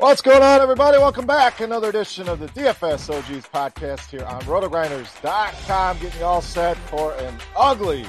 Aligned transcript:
What's 0.00 0.22
going 0.22 0.42
on, 0.42 0.62
everybody? 0.62 0.96
Welcome 0.96 1.26
back. 1.26 1.60
Another 1.60 1.90
edition 1.90 2.26
of 2.26 2.40
the 2.40 2.46
DFS 2.46 3.14
OGs 3.14 3.46
podcast 3.48 4.08
here 4.08 4.24
on 4.24 4.40
rotogrinders.com. 4.44 5.98
Getting 5.98 6.20
you 6.20 6.24
all 6.24 6.40
set 6.40 6.78
for 6.88 7.12
an 7.16 7.36
ugly, 7.54 8.06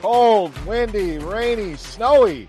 cold, 0.00 0.56
windy, 0.64 1.18
rainy, 1.18 1.76
snowy 1.76 2.48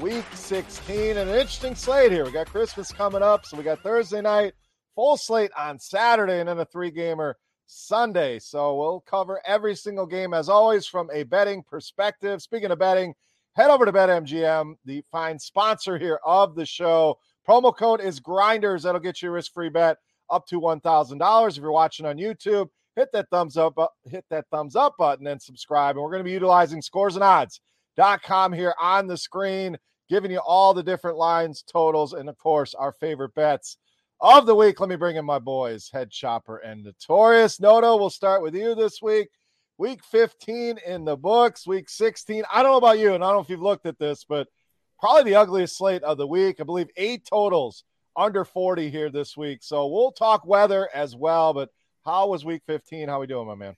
week 0.00 0.24
16. 0.34 1.18
And 1.18 1.30
an 1.30 1.36
interesting 1.36 1.76
slate 1.76 2.10
here. 2.10 2.24
We 2.24 2.32
got 2.32 2.48
Christmas 2.48 2.90
coming 2.90 3.22
up, 3.22 3.46
so 3.46 3.56
we 3.56 3.62
got 3.62 3.80
Thursday 3.80 4.20
night, 4.20 4.54
full 4.96 5.16
slate 5.16 5.52
on 5.56 5.78
Saturday, 5.78 6.40
and 6.40 6.48
then 6.48 6.58
a 6.58 6.64
three 6.64 6.90
gamer 6.90 7.36
Sunday. 7.68 8.40
So 8.40 8.74
we'll 8.74 9.02
cover 9.02 9.40
every 9.46 9.76
single 9.76 10.06
game, 10.06 10.34
as 10.34 10.48
always, 10.48 10.84
from 10.84 11.08
a 11.12 11.22
betting 11.22 11.62
perspective. 11.62 12.42
Speaking 12.42 12.72
of 12.72 12.80
betting, 12.80 13.14
head 13.52 13.70
over 13.70 13.86
to 13.86 13.92
BetMGM, 13.92 14.74
the 14.84 15.04
fine 15.12 15.38
sponsor 15.38 15.96
here 15.96 16.18
of 16.26 16.56
the 16.56 16.66
show. 16.66 17.20
Promo 17.48 17.76
code 17.76 18.00
is 18.00 18.20
grinders. 18.20 18.82
That'll 18.82 19.00
get 19.00 19.22
you 19.22 19.28
a 19.28 19.32
risk 19.32 19.52
free 19.52 19.68
bet 19.68 19.98
up 20.30 20.46
to 20.46 20.60
$1,000. 20.60 21.50
If 21.50 21.56
you're 21.56 21.72
watching 21.72 22.06
on 22.06 22.16
YouTube, 22.16 22.68
hit 22.96 23.10
that 23.12 23.28
thumbs 23.30 23.56
up, 23.56 23.78
uh, 23.78 23.88
hit 24.04 24.24
that 24.30 24.46
thumbs 24.50 24.76
up 24.76 24.96
button 24.98 25.26
and 25.26 25.40
subscribe. 25.40 25.96
And 25.96 26.02
we're 26.02 26.10
going 26.10 26.20
to 26.20 26.24
be 26.24 26.32
utilizing 26.32 26.82
scores 26.82 27.16
and 27.16 27.24
odds.com 27.24 28.52
here 28.52 28.74
on 28.80 29.06
the 29.06 29.16
screen, 29.16 29.76
giving 30.08 30.30
you 30.30 30.38
all 30.38 30.74
the 30.74 30.82
different 30.82 31.16
lines, 31.16 31.62
totals, 31.62 32.12
and 32.12 32.28
of 32.28 32.38
course, 32.38 32.74
our 32.74 32.92
favorite 32.92 33.34
bets 33.34 33.76
of 34.20 34.46
the 34.46 34.54
week. 34.54 34.78
Let 34.80 34.88
me 34.88 34.96
bring 34.96 35.16
in 35.16 35.24
my 35.24 35.38
boys, 35.38 35.90
Head 35.92 36.10
Chopper 36.10 36.58
and 36.58 36.84
Notorious. 36.84 37.60
Noto, 37.60 37.96
we'll 37.96 38.10
start 38.10 38.42
with 38.42 38.54
you 38.54 38.74
this 38.74 39.02
week. 39.02 39.28
Week 39.78 40.04
15 40.04 40.78
in 40.86 41.04
the 41.04 41.16
books, 41.16 41.66
week 41.66 41.88
16. 41.88 42.44
I 42.52 42.62
don't 42.62 42.72
know 42.72 42.78
about 42.78 43.00
you, 43.00 43.14
and 43.14 43.24
I 43.24 43.28
don't 43.28 43.36
know 43.38 43.42
if 43.42 43.48
you've 43.48 43.62
looked 43.62 43.86
at 43.86 43.98
this, 43.98 44.24
but 44.24 44.46
probably 45.02 45.32
the 45.32 45.36
ugliest 45.36 45.76
slate 45.76 46.04
of 46.04 46.16
the 46.16 46.26
week. 46.26 46.60
I 46.60 46.62
believe 46.62 46.86
eight 46.96 47.26
totals 47.26 47.82
under 48.16 48.44
40 48.44 48.88
here 48.88 49.10
this 49.10 49.36
week. 49.36 49.58
So 49.62 49.88
we'll 49.88 50.12
talk 50.12 50.46
weather 50.46 50.88
as 50.94 51.16
well. 51.16 51.52
But 51.52 51.70
how 52.04 52.28
was 52.28 52.44
week 52.44 52.62
15? 52.68 53.08
How 53.08 53.16
are 53.16 53.20
we 53.20 53.26
doing, 53.26 53.48
my 53.48 53.56
man? 53.56 53.74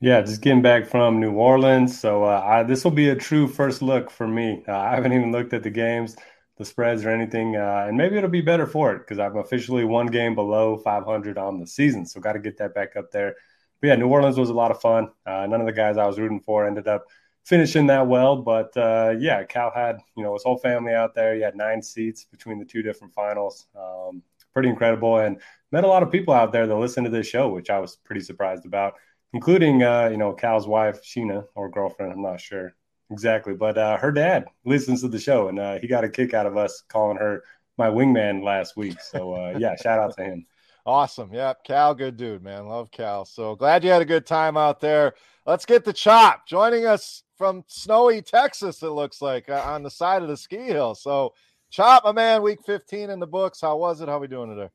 Yeah, 0.00 0.20
just 0.20 0.42
getting 0.42 0.60
back 0.60 0.84
from 0.84 1.20
New 1.20 1.32
Orleans. 1.32 1.98
So 1.98 2.24
uh, 2.24 2.64
this 2.64 2.84
will 2.84 2.90
be 2.90 3.08
a 3.08 3.16
true 3.16 3.48
first 3.48 3.80
look 3.80 4.10
for 4.10 4.28
me. 4.28 4.62
Uh, 4.68 4.76
I 4.76 4.94
haven't 4.94 5.14
even 5.14 5.32
looked 5.32 5.54
at 5.54 5.62
the 5.62 5.70
games, 5.70 6.16
the 6.58 6.66
spreads, 6.66 7.02
or 7.06 7.08
anything. 7.08 7.56
Uh, 7.56 7.86
and 7.88 7.96
maybe 7.96 8.18
it'll 8.18 8.28
be 8.28 8.42
better 8.42 8.66
for 8.66 8.94
it 8.94 8.98
because 8.98 9.18
I'm 9.18 9.38
officially 9.38 9.86
one 9.86 10.08
game 10.08 10.34
below 10.34 10.76
500 10.76 11.38
on 11.38 11.60
the 11.60 11.66
season. 11.66 12.04
So 12.04 12.20
got 12.20 12.34
to 12.34 12.38
get 12.38 12.58
that 12.58 12.74
back 12.74 12.94
up 12.96 13.10
there. 13.10 13.36
But 13.80 13.86
yeah, 13.86 13.94
New 13.94 14.08
Orleans 14.08 14.36
was 14.36 14.50
a 14.50 14.54
lot 14.54 14.70
of 14.70 14.82
fun. 14.82 15.08
Uh, 15.24 15.46
none 15.46 15.60
of 15.60 15.66
the 15.66 15.72
guys 15.72 15.96
I 15.96 16.06
was 16.06 16.18
rooting 16.18 16.40
for 16.40 16.66
ended 16.66 16.88
up– 16.88 17.06
finishing 17.44 17.86
that 17.88 18.06
well. 18.06 18.36
But 18.36 18.76
uh, 18.76 19.14
yeah, 19.18 19.42
Cal 19.44 19.70
had 19.74 19.98
you 20.16 20.22
know 20.22 20.32
his 20.34 20.42
whole 20.42 20.58
family 20.58 20.94
out 20.94 21.14
there. 21.14 21.34
He 21.34 21.40
had 21.40 21.56
nine 21.56 21.82
seats 21.82 22.24
between 22.24 22.58
the 22.58 22.64
two 22.64 22.82
different 22.82 23.12
finals. 23.14 23.66
Um, 23.78 24.22
pretty 24.52 24.68
incredible, 24.68 25.18
and 25.18 25.40
met 25.70 25.84
a 25.84 25.88
lot 25.88 26.02
of 26.02 26.10
people 26.10 26.34
out 26.34 26.52
there 26.52 26.66
that 26.66 26.76
listened 26.76 27.06
to 27.06 27.10
this 27.10 27.26
show, 27.26 27.48
which 27.48 27.70
I 27.70 27.78
was 27.78 27.96
pretty 27.96 28.20
surprised 28.20 28.66
about, 28.66 28.94
including 29.32 29.82
uh, 29.82 30.08
you 30.10 30.16
know 30.16 30.32
Cal's 30.32 30.66
wife 30.66 31.02
Sheena 31.02 31.44
or 31.54 31.70
girlfriend. 31.70 32.12
I'm 32.12 32.22
not 32.22 32.40
sure 32.40 32.74
exactly, 33.10 33.54
but 33.54 33.76
uh, 33.78 33.96
her 33.98 34.12
dad 34.12 34.46
listens 34.64 35.02
to 35.02 35.08
the 35.08 35.18
show, 35.18 35.48
and 35.48 35.58
uh, 35.58 35.78
he 35.78 35.88
got 35.88 36.04
a 36.04 36.08
kick 36.08 36.34
out 36.34 36.46
of 36.46 36.56
us 36.56 36.82
calling 36.88 37.18
her 37.18 37.42
my 37.78 37.88
wingman 37.88 38.44
last 38.44 38.76
week. 38.76 39.00
So 39.00 39.34
uh, 39.34 39.54
yeah, 39.58 39.74
shout 39.76 39.98
out 39.98 40.16
to 40.16 40.24
him. 40.24 40.46
Awesome. 40.84 41.32
Yep. 41.32 41.62
Cal, 41.62 41.94
good 41.94 42.16
dude, 42.16 42.42
man. 42.42 42.66
Love 42.66 42.90
Cal. 42.90 43.24
So 43.24 43.54
glad 43.54 43.84
you 43.84 43.90
had 43.90 44.02
a 44.02 44.04
good 44.04 44.26
time 44.26 44.56
out 44.56 44.80
there. 44.80 45.14
Let's 45.46 45.64
get 45.64 45.84
the 45.84 45.92
chop. 45.92 46.44
Joining 46.44 46.86
us 46.86 47.22
from 47.42 47.64
snowy 47.66 48.22
Texas, 48.22 48.84
it 48.84 48.90
looks 48.90 49.20
like, 49.20 49.48
uh, 49.48 49.64
on 49.66 49.82
the 49.82 49.90
side 49.90 50.22
of 50.22 50.28
the 50.28 50.36
ski 50.36 50.58
hill. 50.58 50.94
So, 50.94 51.34
Chop, 51.70 52.04
my 52.04 52.12
man, 52.12 52.40
week 52.40 52.60
15 52.64 53.10
in 53.10 53.18
the 53.18 53.26
books. 53.26 53.60
How 53.60 53.76
was 53.76 54.00
it? 54.00 54.08
How 54.08 54.20
we 54.20 54.28
doing 54.28 54.50
today? 54.50 54.70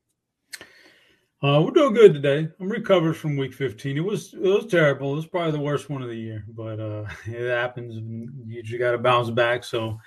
Uh, 1.42 1.62
we're 1.62 1.70
doing 1.70 1.94
good 1.94 2.12
today. 2.12 2.46
I'm 2.60 2.68
recovered 2.68 3.14
from 3.14 3.38
week 3.38 3.54
15. 3.54 3.96
It 3.96 4.00
was 4.00 4.34
it 4.34 4.40
was 4.40 4.66
terrible. 4.66 5.14
It 5.14 5.16
was 5.16 5.26
probably 5.26 5.52
the 5.52 5.60
worst 5.60 5.88
one 5.88 6.02
of 6.02 6.10
the 6.10 6.16
year, 6.16 6.44
but 6.48 6.78
uh, 6.78 7.06
it 7.26 7.48
happens. 7.48 7.94
You 8.46 8.62
just 8.62 8.78
got 8.78 8.90
to 8.90 8.98
bounce 8.98 9.30
back. 9.30 9.64
So 9.64 9.98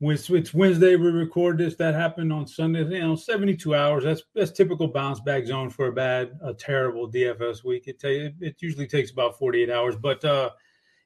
it's, 0.00 0.28
it's 0.30 0.52
Wednesday. 0.52 0.96
We 0.96 1.10
record 1.10 1.58
this. 1.58 1.76
That 1.76 1.94
happened 1.94 2.32
on 2.32 2.48
Sunday. 2.48 2.82
You 2.82 2.98
know, 2.98 3.14
72 3.14 3.72
hours. 3.72 4.02
That's 4.02 4.22
that's 4.34 4.50
typical 4.50 4.88
bounce 4.88 5.20
back 5.20 5.46
zone 5.46 5.70
for 5.70 5.86
a 5.86 5.92
bad, 5.92 6.32
a 6.42 6.54
terrible 6.54 7.08
DFS 7.08 7.62
week. 7.62 7.86
It 7.86 8.02
it, 8.02 8.34
it 8.40 8.56
usually 8.58 8.88
takes 8.88 9.12
about 9.12 9.38
48 9.38 9.70
hours, 9.70 9.94
but 9.94 10.24
uh, 10.24 10.50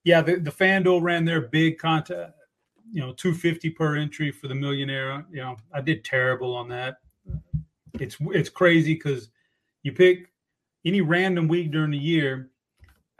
yeah, 0.06 0.22
the, 0.22 0.37
the 0.37 0.53
FanDuel 0.53 1.03
ran 1.03 1.25
their 1.25 1.41
big 1.41 1.78
contest, 1.78 2.33
you 2.93 3.00
know, 3.00 3.12
250 3.12 3.71
per 3.71 3.97
entry 3.97 4.31
for 4.31 4.47
the 4.47 4.55
millionaire. 4.55 5.27
You 5.33 5.41
know, 5.41 5.56
I 5.75 5.81
did 5.81 6.05
terrible 6.05 6.55
on 6.55 6.69
that. 6.69 6.99
It's 7.99 8.16
it's 8.21 8.49
crazy 8.49 8.95
because 8.95 9.31
you 9.83 9.91
pick 9.91 10.31
any 10.84 11.01
random 11.01 11.48
week 11.48 11.72
during 11.72 11.91
the 11.91 11.98
year, 11.98 12.51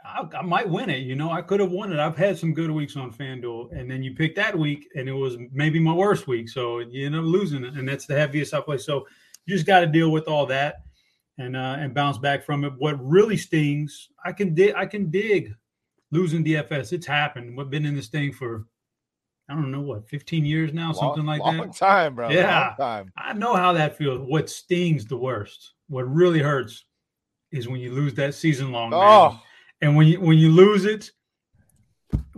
I, 0.05 0.25
I, 0.33 0.41
might 0.43 0.69
win 0.69 0.89
it. 0.89 0.99
You 0.99 1.17
know, 1.17 1.29
I 1.29 1.41
could 1.41 1.59
have 1.59 1.71
won 1.71 1.91
it. 1.91 1.99
I've 1.99 2.15
had 2.15 2.37
some 2.37 2.53
good 2.53 2.71
weeks 2.71 2.95
on 2.95 3.11
FanDuel, 3.11 3.77
and 3.77 3.91
then 3.91 4.01
you 4.01 4.15
pick 4.15 4.33
that 4.35 4.57
week, 4.57 4.87
and 4.95 5.09
it 5.09 5.13
was 5.13 5.35
maybe 5.51 5.81
my 5.81 5.93
worst 5.93 6.25
week, 6.25 6.47
so 6.47 6.79
you 6.79 7.05
end 7.05 7.17
up 7.17 7.25
losing 7.25 7.65
it, 7.65 7.73
and 7.73 7.85
that's 7.85 8.05
the 8.05 8.15
heaviest 8.15 8.53
I 8.53 8.61
play. 8.61 8.77
So 8.77 9.05
you 9.45 9.53
just 9.53 9.67
got 9.67 9.81
to 9.81 9.87
deal 9.87 10.13
with 10.13 10.29
all 10.29 10.45
that 10.45 10.83
and 11.37 11.57
uh, 11.57 11.75
and 11.79 11.93
bounce 11.93 12.17
back 12.17 12.45
from 12.45 12.63
it. 12.63 12.71
What 12.77 12.97
really 13.05 13.35
stings, 13.35 14.07
I 14.23 14.31
can 14.31 14.55
dig, 14.55 14.73
I 14.73 14.85
can 14.85 15.11
dig 15.11 15.53
losing 16.11 16.43
DFS. 16.43 16.93
It's 16.93 17.05
happened. 17.05 17.57
We've 17.57 17.69
been 17.69 17.85
in 17.85 17.95
this 17.95 18.07
thing 18.07 18.31
for 18.31 18.65
I 19.49 19.53
don't 19.53 19.71
know 19.71 19.81
what, 19.81 20.09
15 20.09 20.45
years 20.45 20.73
now, 20.73 20.91
long, 20.91 20.95
something 20.95 21.25
like 21.25 21.39
long 21.39 21.55
that. 21.55 21.63
Long 21.63 21.71
time, 21.71 22.15
bro. 22.15 22.29
Yeah. 22.29 22.73
Time. 22.77 23.13
I 23.15 23.31
know 23.31 23.55
how 23.55 23.73
that 23.73 23.97
feels. 23.97 24.19
What 24.19 24.49
stings 24.49 25.05
the 25.05 25.15
worst, 25.15 25.73
what 25.87 26.03
really 26.03 26.39
hurts 26.39 26.83
is 27.51 27.67
when 27.67 27.79
you 27.79 27.93
lose 27.93 28.13
that 28.15 28.35
season 28.35 28.71
long. 28.71 28.93
Oh. 28.93 29.29
Man. 29.29 29.39
And 29.79 29.95
when 29.95 30.07
you 30.07 30.19
when 30.19 30.37
you 30.37 30.51
lose 30.51 30.85
it 30.85 31.11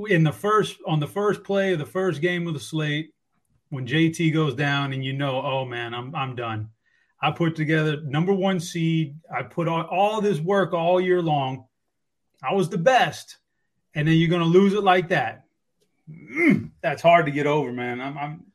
in 0.10 0.24
the 0.24 0.32
first 0.32 0.78
on 0.86 1.00
the 1.00 1.08
first 1.08 1.44
play 1.44 1.74
of 1.74 1.80
the 1.80 1.86
first 1.86 2.22
game 2.22 2.48
of 2.48 2.54
the 2.54 2.60
slate, 2.60 3.12
when 3.70 3.88
JT 3.88 4.34
goes 4.34 4.56
down 4.56 4.94
and 4.94 5.04
you 5.04 5.14
know, 5.14 5.42
oh 5.42 5.66
man, 5.66 5.94
I'm 5.94 6.14
I'm 6.14 6.36
done. 6.36 6.70
I 7.22 7.32
put 7.32 7.56
together 7.56 8.02
number 8.02 8.34
one 8.34 8.60
seed. 8.60 9.18
I 9.34 9.44
put 9.44 9.68
on 9.68 9.86
all 9.86 10.22
this 10.22 10.40
work 10.40 10.74
all 10.74 11.02
year 11.02 11.22
long. 11.22 11.66
I 12.44 12.54
was 12.54 12.70
the 12.70 12.78
best, 12.78 13.38
and 13.96 14.08
then 14.08 14.16
you're 14.16 14.30
going 14.30 14.42
to 14.42 14.48
lose 14.48 14.74
it 14.74 14.84
like 14.84 15.10
that. 15.10 15.46
Mm, 16.10 16.72
that's 16.82 17.02
hard 17.02 17.26
to 17.26 17.32
get 17.32 17.48
over, 17.48 17.72
man. 17.72 18.02
I'm, 18.02 18.18
I'm, 18.18 18.46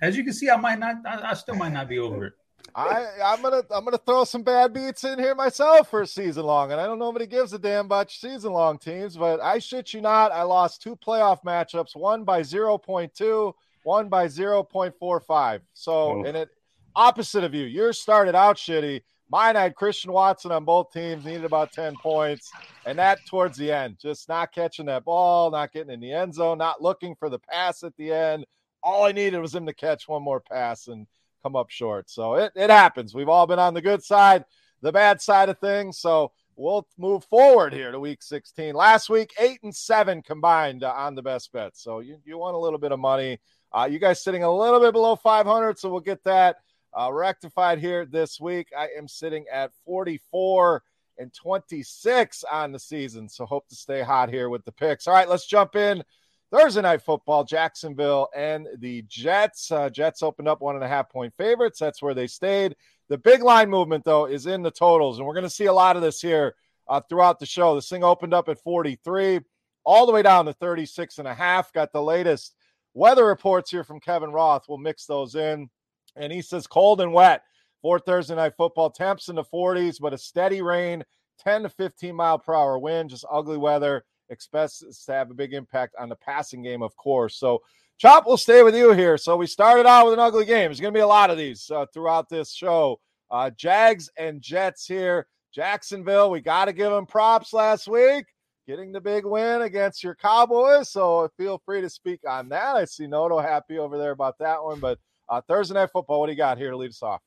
as 0.00 0.16
you 0.16 0.24
can 0.24 0.32
see, 0.32 0.50
I 0.50 0.56
might 0.56 0.78
not. 0.78 0.96
I, 1.06 1.30
I 1.30 1.34
still 1.34 1.54
might 1.54 1.72
not 1.72 1.88
be 1.88 1.98
over 1.98 2.26
it. 2.26 2.32
I 2.74 3.06
I'm 3.24 3.42
gonna 3.42 3.62
I'm 3.70 3.84
gonna 3.84 3.98
throw 3.98 4.24
some 4.24 4.42
bad 4.42 4.72
beats 4.72 5.04
in 5.04 5.18
here 5.18 5.34
myself 5.34 5.90
for 5.90 6.06
season 6.06 6.44
long, 6.44 6.72
and 6.72 6.80
I 6.80 6.86
don't 6.86 6.98
know 6.98 7.06
nobody 7.06 7.26
gives 7.26 7.52
a 7.52 7.58
damn 7.58 7.86
about 7.86 8.10
season 8.10 8.52
long 8.52 8.78
teams, 8.78 9.16
but 9.16 9.40
I 9.40 9.58
shit 9.58 9.92
you 9.92 10.00
not, 10.00 10.32
I 10.32 10.42
lost 10.42 10.82
two 10.82 10.96
playoff 10.96 11.42
matchups, 11.44 11.94
one 11.94 12.24
by 12.24 12.40
0.2, 12.40 13.52
one 13.84 14.08
by 14.08 14.26
0.45. 14.26 15.60
So 15.74 15.92
oh. 15.92 16.24
and 16.24 16.36
it 16.36 16.48
opposite 16.96 17.44
of 17.44 17.54
you, 17.54 17.64
yours 17.64 18.00
started 18.00 18.34
out 18.34 18.56
shitty. 18.56 19.02
Mine 19.32 19.54
had 19.54 19.74
Christian 19.74 20.12
Watson 20.12 20.52
on 20.52 20.66
both 20.66 20.92
teams, 20.92 21.24
needed 21.24 21.46
about 21.46 21.72
10 21.72 21.94
points, 21.96 22.52
and 22.84 22.98
that 22.98 23.18
towards 23.24 23.56
the 23.56 23.72
end, 23.72 23.96
just 23.98 24.28
not 24.28 24.52
catching 24.52 24.84
that 24.86 25.06
ball, 25.06 25.50
not 25.50 25.72
getting 25.72 25.90
in 25.90 26.00
the 26.00 26.12
end 26.12 26.34
zone, 26.34 26.58
not 26.58 26.82
looking 26.82 27.14
for 27.14 27.30
the 27.30 27.38
pass 27.38 27.82
at 27.82 27.96
the 27.96 28.12
end. 28.12 28.44
All 28.82 29.04
I 29.04 29.12
needed 29.12 29.40
was 29.40 29.54
him 29.54 29.64
to 29.64 29.72
catch 29.72 30.06
one 30.06 30.22
more 30.22 30.40
pass 30.40 30.86
and 30.86 31.06
come 31.42 31.56
up 31.56 31.70
short. 31.70 32.10
So 32.10 32.34
it, 32.34 32.52
it 32.54 32.68
happens. 32.68 33.14
We've 33.14 33.30
all 33.30 33.46
been 33.46 33.58
on 33.58 33.72
the 33.72 33.80
good 33.80 34.04
side, 34.04 34.44
the 34.82 34.92
bad 34.92 35.22
side 35.22 35.48
of 35.48 35.58
things. 35.58 35.96
So 35.96 36.32
we'll 36.54 36.86
move 36.98 37.24
forward 37.24 37.72
here 37.72 37.90
to 37.90 37.98
week 37.98 38.22
16. 38.22 38.74
Last 38.74 39.08
week, 39.08 39.32
eight 39.40 39.60
and 39.62 39.74
seven 39.74 40.20
combined 40.20 40.84
uh, 40.84 40.92
on 40.92 41.14
the 41.14 41.22
best 41.22 41.50
bets. 41.54 41.82
So 41.82 42.00
you, 42.00 42.18
you 42.26 42.36
want 42.36 42.54
a 42.54 42.60
little 42.60 42.78
bit 42.78 42.92
of 42.92 43.00
money. 43.00 43.40
Uh, 43.72 43.88
you 43.90 43.98
guys 43.98 44.22
sitting 44.22 44.42
a 44.42 44.54
little 44.54 44.78
bit 44.78 44.92
below 44.92 45.16
500, 45.16 45.78
so 45.78 45.88
we'll 45.88 46.00
get 46.00 46.22
that 46.24 46.56
uh, 46.98 47.12
rectified 47.12 47.78
here 47.78 48.04
this 48.04 48.40
week. 48.40 48.68
I 48.76 48.88
am 48.96 49.08
sitting 49.08 49.46
at 49.52 49.72
44 49.84 50.82
and 51.18 51.32
26 51.32 52.44
on 52.50 52.72
the 52.72 52.78
season, 52.78 53.28
so 53.28 53.46
hope 53.46 53.68
to 53.68 53.74
stay 53.74 54.02
hot 54.02 54.28
here 54.28 54.48
with 54.48 54.64
the 54.64 54.72
picks. 54.72 55.06
All 55.06 55.14
right, 55.14 55.28
let's 55.28 55.46
jump 55.46 55.76
in 55.76 56.02
Thursday 56.50 56.82
night 56.82 57.02
football, 57.02 57.44
Jacksonville 57.44 58.28
and 58.36 58.68
the 58.78 59.02
Jets. 59.08 59.70
Uh, 59.72 59.88
Jets 59.88 60.22
opened 60.22 60.48
up 60.48 60.60
one 60.60 60.74
and 60.74 60.84
a 60.84 60.88
half 60.88 61.10
point 61.10 61.32
favorites. 61.38 61.78
That's 61.78 62.02
where 62.02 62.14
they 62.14 62.26
stayed. 62.26 62.76
The 63.08 63.18
big 63.18 63.42
line 63.42 63.70
movement, 63.70 64.04
though, 64.04 64.26
is 64.26 64.46
in 64.46 64.62
the 64.62 64.70
totals, 64.70 65.18
and 65.18 65.26
we're 65.26 65.34
going 65.34 65.44
to 65.44 65.50
see 65.50 65.66
a 65.66 65.72
lot 65.72 65.96
of 65.96 66.02
this 66.02 66.20
here 66.20 66.54
uh, 66.88 67.00
throughout 67.08 67.38
the 67.38 67.46
show. 67.46 67.74
This 67.74 67.88
thing 67.88 68.04
opened 68.04 68.34
up 68.34 68.48
at 68.48 68.62
43, 68.62 69.40
all 69.84 70.06
the 70.06 70.12
way 70.12 70.22
down 70.22 70.44
to 70.44 70.52
36 70.52 71.18
and 71.18 71.28
a 71.28 71.34
half. 71.34 71.72
Got 71.72 71.92
the 71.92 72.02
latest 72.02 72.54
weather 72.94 73.24
reports 73.24 73.70
here 73.70 73.84
from 73.84 74.00
Kevin 74.00 74.30
Roth. 74.30 74.66
We'll 74.68 74.78
mix 74.78 75.06
those 75.06 75.34
in. 75.34 75.70
And 76.16 76.32
he 76.32 76.42
says 76.42 76.66
cold 76.66 77.00
and 77.00 77.12
wet 77.12 77.42
for 77.80 77.98
Thursday 77.98 78.34
night 78.34 78.54
football. 78.56 78.90
Temps 78.90 79.28
in 79.28 79.36
the 79.36 79.44
40s, 79.44 79.96
but 80.00 80.14
a 80.14 80.18
steady 80.18 80.62
rain, 80.62 81.04
10 81.40 81.64
to 81.64 81.68
15 81.68 82.14
mile 82.14 82.38
per 82.38 82.54
hour 82.54 82.78
wind, 82.78 83.10
just 83.10 83.24
ugly 83.30 83.58
weather 83.58 84.04
expects 84.32 84.78
to 85.06 85.12
have 85.12 85.30
a 85.30 85.34
big 85.34 85.52
impact 85.52 85.94
on 85.98 86.08
the 86.08 86.16
passing 86.16 86.62
game, 86.62 86.82
of 86.82 86.96
course. 86.96 87.36
So, 87.36 87.62
Chop 87.98 88.26
will 88.26 88.38
stay 88.38 88.62
with 88.62 88.74
you 88.74 88.92
here. 88.92 89.16
So, 89.16 89.36
we 89.36 89.46
started 89.46 89.86
out 89.86 90.06
with 90.06 90.14
an 90.14 90.20
ugly 90.20 90.44
game. 90.44 90.68
There's 90.68 90.80
going 90.80 90.92
to 90.92 90.98
be 90.98 91.02
a 91.02 91.06
lot 91.06 91.30
of 91.30 91.36
these 91.36 91.70
uh, 91.70 91.86
throughout 91.92 92.28
this 92.28 92.52
show. 92.52 92.98
Uh, 93.30 93.50
Jags 93.50 94.10
and 94.16 94.40
Jets 94.40 94.86
here. 94.86 95.26
Jacksonville, 95.54 96.30
we 96.30 96.40
got 96.40 96.64
to 96.64 96.72
give 96.72 96.90
them 96.90 97.04
props 97.04 97.52
last 97.52 97.86
week, 97.86 98.24
getting 98.66 98.90
the 98.90 99.00
big 99.00 99.26
win 99.26 99.62
against 99.62 100.02
your 100.02 100.14
Cowboys. 100.14 100.88
So, 100.88 101.28
feel 101.36 101.60
free 101.64 101.82
to 101.82 101.90
speak 101.90 102.20
on 102.26 102.48
that. 102.48 102.76
I 102.76 102.86
see 102.86 103.06
Noto 103.06 103.38
happy 103.38 103.78
over 103.78 103.98
there 103.98 104.12
about 104.12 104.38
that 104.38 104.64
one. 104.64 104.80
But 104.80 104.98
uh, 105.32 105.40
Thursday 105.48 105.74
Night 105.74 105.90
Football, 105.90 106.20
what 106.20 106.26
do 106.26 106.32
you 106.32 106.38
got 106.38 106.58
here 106.58 106.70
to 106.70 106.76
lead 106.76 106.90
us 106.90 107.02
off? 107.02 107.22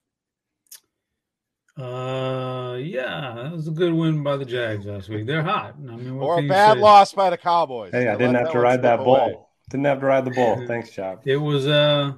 Uh, 1.77 2.77
yeah, 2.77 3.33
that 3.35 3.51
was 3.51 3.67
a 3.67 3.71
good 3.71 3.93
win 3.93 4.23
by 4.23 4.37
the 4.37 4.45
Jags 4.45 4.85
last 4.85 5.09
week. 5.09 5.25
They're 5.25 5.43
hot. 5.43 5.75
I 5.77 5.95
mean, 5.95 6.11
or 6.11 6.39
a 6.39 6.47
bad 6.47 6.77
loss 6.77 7.13
by 7.13 7.29
the 7.29 7.37
Cowboys. 7.37 7.91
Hey, 7.91 8.07
I 8.07 8.15
didn't 8.15 8.35
have 8.35 8.51
to 8.51 8.59
ride 8.59 8.83
that 8.83 8.99
bull. 8.99 9.49
Didn't 9.69 9.85
have 9.85 9.99
to 9.99 10.05
ride 10.05 10.23
the 10.23 10.31
bull. 10.31 10.63
Thanks, 10.67 10.91
Chop. 10.91 11.23
It 11.25 11.35
was 11.35 11.67
uh, 11.67 12.13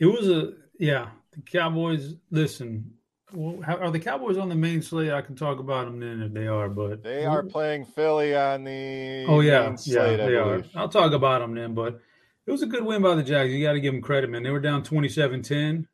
it 0.00 0.06
was 0.06 0.28
a 0.28 0.54
yeah. 0.80 1.10
The 1.32 1.42
Cowboys. 1.42 2.14
Listen, 2.30 2.94
well, 3.32 3.60
how, 3.62 3.76
are 3.76 3.90
the 3.92 4.00
Cowboys 4.00 4.38
on 4.38 4.48
the 4.48 4.56
main 4.56 4.82
slate? 4.82 5.12
I 5.12 5.20
can 5.20 5.36
talk 5.36 5.60
about 5.60 5.84
them 5.84 6.00
then 6.00 6.22
if 6.22 6.32
they 6.32 6.48
are, 6.48 6.68
but 6.68 7.04
they 7.04 7.26
are 7.26 7.44
playing 7.44 7.84
Philly 7.84 8.34
on 8.34 8.64
the 8.64 9.26
oh 9.28 9.38
yeah 9.38 9.72
slate, 9.76 10.18
yeah 10.18 10.26
they 10.26 10.34
are. 10.34 10.64
I'll 10.74 10.88
talk 10.88 11.12
about 11.12 11.42
them 11.42 11.54
then, 11.54 11.74
but 11.74 12.00
it 12.46 12.52
was 12.52 12.62
a 12.62 12.66
good 12.66 12.84
win 12.84 13.02
by 13.02 13.14
the 13.14 13.22
Jags. 13.22 13.52
You 13.52 13.64
got 13.64 13.72
to 13.72 13.80
give 13.80 13.92
them 13.92 14.02
credit, 14.02 14.30
man. 14.30 14.42
They 14.42 14.50
were 14.50 14.60
down 14.60 14.82
27-10, 14.82 15.86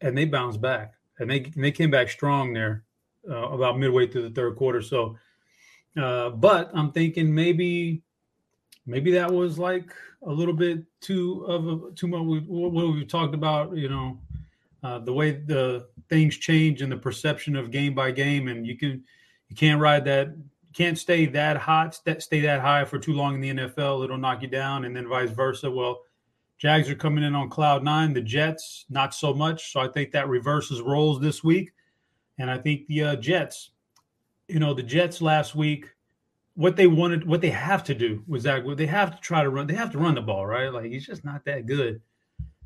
and 0.00 0.18
they 0.18 0.24
bounced 0.24 0.60
back 0.60 0.94
and 1.20 1.30
they 1.30 1.44
and 1.44 1.62
they 1.62 1.70
came 1.70 1.90
back 1.90 2.08
strong 2.08 2.52
there 2.52 2.82
uh, 3.30 3.50
about 3.50 3.78
midway 3.78 4.08
through 4.08 4.22
the 4.22 4.34
third 4.34 4.56
quarter. 4.56 4.82
So, 4.82 5.16
uh, 5.96 6.30
but 6.30 6.70
I'm 6.74 6.90
thinking 6.90 7.32
maybe 7.32 8.02
maybe 8.86 9.12
that 9.12 9.30
was 9.30 9.58
like 9.58 9.92
a 10.26 10.32
little 10.32 10.54
bit 10.54 10.82
too 11.00 11.44
of 11.46 11.68
a, 11.68 11.92
too 11.94 12.08
much. 12.08 12.42
What 12.46 12.72
we've 12.72 13.06
talked 13.06 13.34
about, 13.34 13.76
you 13.76 13.88
know, 13.88 14.18
uh, 14.82 14.98
the 14.98 15.12
way 15.12 15.32
the 15.32 15.86
things 16.08 16.36
change 16.36 16.82
and 16.82 16.90
the 16.90 16.96
perception 16.96 17.54
of 17.54 17.70
game 17.70 17.94
by 17.94 18.10
game, 18.10 18.48
and 18.48 18.66
you 18.66 18.76
can 18.76 19.04
you 19.48 19.56
can't 19.56 19.80
ride 19.80 20.04
that. 20.06 20.34
Can't 20.72 20.98
stay 20.98 21.26
that 21.26 21.56
hot, 21.56 21.94
stay 21.94 22.40
that 22.40 22.60
high 22.60 22.84
for 22.84 22.98
too 22.98 23.12
long 23.12 23.34
in 23.34 23.40
the 23.40 23.64
NFL. 23.64 24.04
It'll 24.04 24.18
knock 24.18 24.42
you 24.42 24.48
down, 24.48 24.84
and 24.84 24.94
then 24.94 25.08
vice 25.08 25.30
versa. 25.30 25.70
Well, 25.70 26.02
Jags 26.60 26.90
are 26.90 26.94
coming 26.94 27.24
in 27.24 27.34
on 27.34 27.48
cloud 27.48 27.82
nine. 27.82 28.12
The 28.12 28.20
Jets, 28.20 28.84
not 28.90 29.14
so 29.14 29.32
much. 29.32 29.72
So 29.72 29.80
I 29.80 29.88
think 29.88 30.12
that 30.12 30.28
reverses 30.28 30.82
roles 30.82 31.18
this 31.18 31.42
week. 31.42 31.72
And 32.38 32.50
I 32.50 32.58
think 32.58 32.86
the 32.86 33.02
uh, 33.02 33.16
Jets, 33.16 33.70
you 34.46 34.60
know, 34.60 34.74
the 34.74 34.82
Jets 34.82 35.22
last 35.22 35.54
week, 35.54 35.86
what 36.54 36.76
they 36.76 36.86
wanted, 36.86 37.26
what 37.26 37.40
they 37.40 37.48
have 37.48 37.82
to 37.84 37.94
do 37.94 38.22
was 38.28 38.42
that 38.42 38.62
they 38.76 38.86
have 38.86 39.16
to 39.16 39.20
try 39.22 39.42
to 39.42 39.48
run. 39.48 39.66
They 39.66 39.74
have 39.74 39.90
to 39.92 39.98
run 39.98 40.16
the 40.16 40.20
ball, 40.20 40.46
right? 40.46 40.70
Like 40.70 40.84
he's 40.84 41.06
just 41.06 41.24
not 41.24 41.46
that 41.46 41.64
good. 41.64 42.02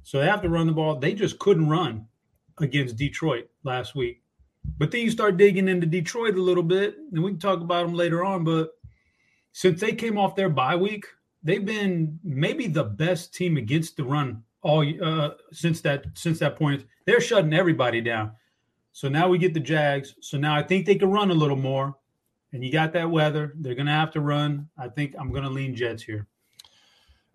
So 0.03 0.19
they 0.19 0.27
have 0.27 0.43
to 0.43 0.49
run 0.49 0.67
the 0.67 0.73
ball. 0.73 0.99
They 0.99 1.15
just 1.15 1.39
couldn't 1.39 1.69
run 1.69 2.07
against 2.59 2.97
Detroit 2.97 3.49
last 3.63 3.95
week. 3.95 4.24
But 4.79 4.91
then 4.91 5.03
you 5.03 5.11
start 5.11 5.37
digging 5.37 5.69
into 5.69 5.87
Detroit 5.87 6.35
a 6.35 6.43
little 6.43 6.63
bit, 6.63 6.97
and 7.13 7.23
we 7.23 7.31
can 7.31 7.39
talk 7.39 7.61
about 7.61 7.87
them 7.87 7.95
later 7.95 8.25
on. 8.25 8.45
But 8.45 8.73
since 9.53 9.81
they 9.81 9.93
came 9.93 10.19
off 10.19 10.37
their 10.37 10.49
bye 10.49 10.77
week, 10.77 11.07
they've 11.43 11.65
been 11.65 12.19
maybe 12.25 12.67
the 12.67 12.85
best 12.85 13.35
team 13.35 13.57
against 13.57 13.97
the 13.97 14.05
run 14.05 14.43
all 14.63 14.85
uh, 15.03 15.31
since 15.53 15.81
that 15.83 16.07
since 16.15 16.39
that 16.41 16.57
point. 16.57 16.85
They're 17.07 17.21
shutting 17.21 17.53
everybody 17.53 18.01
down. 18.01 18.33
So 18.93 19.09
now 19.09 19.29
we 19.29 19.39
get 19.39 19.55
the 19.55 19.61
Jags. 19.61 20.15
So 20.21 20.39
now 20.39 20.55
I 20.55 20.63
think 20.63 20.87
they 20.87 20.95
can 20.95 21.11
run 21.11 21.31
a 21.31 21.35
little 21.35 21.57
more. 21.57 21.97
And 22.53 22.65
you 22.65 22.71
got 22.71 22.93
that 22.93 23.11
weather. 23.11 23.53
They're 23.57 23.75
going 23.75 23.87
to 23.87 23.93
have 23.93 24.13
to 24.13 24.21
run. 24.21 24.69
I 24.79 24.89
think 24.89 25.15
I'm 25.19 25.31
going 25.33 25.43
to 25.43 25.51
lean 25.51 25.75
Jets 25.75 26.05
here. 26.05 26.29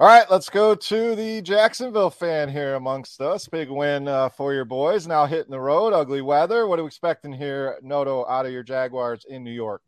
All 0.01 0.07
right, 0.07 0.31
let's 0.31 0.49
go 0.49 0.75
to 0.75 1.13
the 1.13 1.41
Jacksonville 1.41 2.09
fan 2.09 2.47
here 2.47 2.75
amongst 2.75 3.19
us. 3.19 3.49
Big 3.49 3.69
win 3.69 4.07
uh, 4.07 4.29
for 4.29 4.53
your 4.53 4.63
boys. 4.63 5.05
Now 5.05 5.25
hitting 5.25 5.51
the 5.51 5.59
road, 5.59 5.91
ugly 5.91 6.21
weather. 6.21 6.67
What 6.67 6.79
are 6.79 6.83
we 6.83 6.87
expecting 6.87 7.33
here, 7.33 7.77
Noto, 7.81 8.25
out 8.29 8.45
of 8.45 8.53
your 8.53 8.63
Jaguars 8.63 9.25
in 9.27 9.43
New 9.43 9.51
York? 9.51 9.81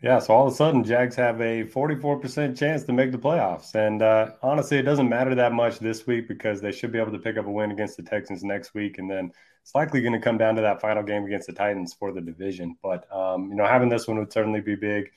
Yeah, 0.00 0.20
so 0.20 0.34
all 0.34 0.46
of 0.46 0.52
a 0.52 0.56
sudden, 0.56 0.84
Jags 0.84 1.16
have 1.16 1.40
a 1.40 1.64
44% 1.64 2.56
chance 2.56 2.84
to 2.84 2.92
make 2.92 3.10
the 3.10 3.18
playoffs. 3.18 3.74
And 3.74 4.02
uh, 4.02 4.34
honestly, 4.40 4.78
it 4.78 4.82
doesn't 4.82 5.08
matter 5.08 5.34
that 5.34 5.52
much 5.52 5.80
this 5.80 6.06
week 6.06 6.28
because 6.28 6.60
they 6.60 6.70
should 6.70 6.92
be 6.92 7.00
able 7.00 7.10
to 7.10 7.18
pick 7.18 7.36
up 7.36 7.46
a 7.46 7.50
win 7.50 7.72
against 7.72 7.96
the 7.96 8.04
Texans 8.04 8.44
next 8.44 8.72
week. 8.72 8.98
And 8.98 9.10
then 9.10 9.32
it's 9.62 9.74
likely 9.74 10.00
going 10.00 10.12
to 10.12 10.20
come 10.20 10.38
down 10.38 10.54
to 10.54 10.62
that 10.62 10.80
final 10.80 11.02
game 11.02 11.24
against 11.24 11.48
the 11.48 11.54
Titans 11.54 11.92
for 11.92 12.12
the 12.12 12.20
division. 12.20 12.76
But, 12.84 13.12
um, 13.12 13.48
you 13.48 13.56
know, 13.56 13.66
having 13.66 13.88
this 13.88 14.06
one 14.06 14.16
would 14.18 14.32
certainly 14.32 14.60
be 14.60 14.76
big. 14.76 15.10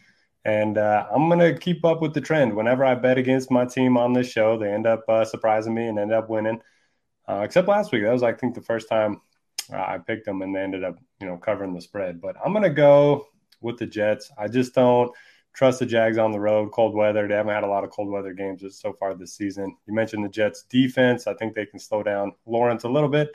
And 0.48 0.78
uh, 0.78 1.06
I'm 1.14 1.28
going 1.28 1.40
to 1.40 1.60
keep 1.60 1.84
up 1.84 2.02
with 2.02 2.14
the 2.14 2.22
trend. 2.22 2.56
Whenever 2.56 2.86
I 2.86 2.96
bet 2.96 3.18
against 3.18 3.52
my 3.52 3.66
team 3.66 3.98
on 3.98 4.14
this 4.14 4.32
show, 4.32 4.58
they 4.58 4.72
end 4.72 4.88
up 4.88 5.04
uh, 5.10 5.26
surprising 5.26 5.74
me 5.74 5.88
and 5.88 6.00
end 6.00 6.14
up 6.14 6.30
winning. 6.30 6.62
Uh, 7.28 7.42
except 7.44 7.68
last 7.68 7.92
week. 7.92 8.04
That 8.04 8.14
was, 8.14 8.24
I 8.24 8.32
think, 8.32 8.56
the 8.56 8.62
first 8.62 8.88
time 8.88 9.20
uh, 9.74 9.76
I 9.76 9.98
picked 9.98 10.26
them 10.26 10.42
and 10.42 10.56
they 10.56 10.62
ended 10.62 10.86
up, 10.86 10.98
you 11.20 11.28
know, 11.28 11.36
covering 11.36 11.74
the 11.74 11.82
spread. 11.82 12.22
But 12.22 12.38
I'm 12.44 12.54
going 12.54 12.64
to 12.64 12.70
go 12.70 13.28
with 13.60 13.78
the 13.78 13.86
Jets. 13.86 14.32
I 14.38 14.48
just 14.48 14.74
don't 14.74 15.12
trust 15.54 15.80
the 15.80 15.86
Jags 15.86 16.18
on 16.18 16.32
the 16.32 16.40
road, 16.40 16.72
cold 16.72 16.96
weather. 16.96 17.28
They 17.28 17.34
haven't 17.34 17.54
had 17.54 17.66
a 17.66 17.68
lot 17.68 17.84
of 17.84 17.90
cold 17.90 18.10
weather 18.10 18.34
games 18.34 18.64
so 18.80 18.94
far 18.94 19.16
this 19.16 19.34
season. 19.34 19.76
You 19.86 19.94
mentioned 19.94 20.24
the 20.24 20.30
Jets 20.30 20.64
defense. 20.70 21.28
I 21.28 21.34
think 21.34 21.56
they 21.56 21.66
can 21.66 21.80
slow 21.80 22.04
down 22.04 22.32
Lawrence 22.46 22.86
a 22.86 22.90
little 22.90 23.10
bit. 23.10 23.34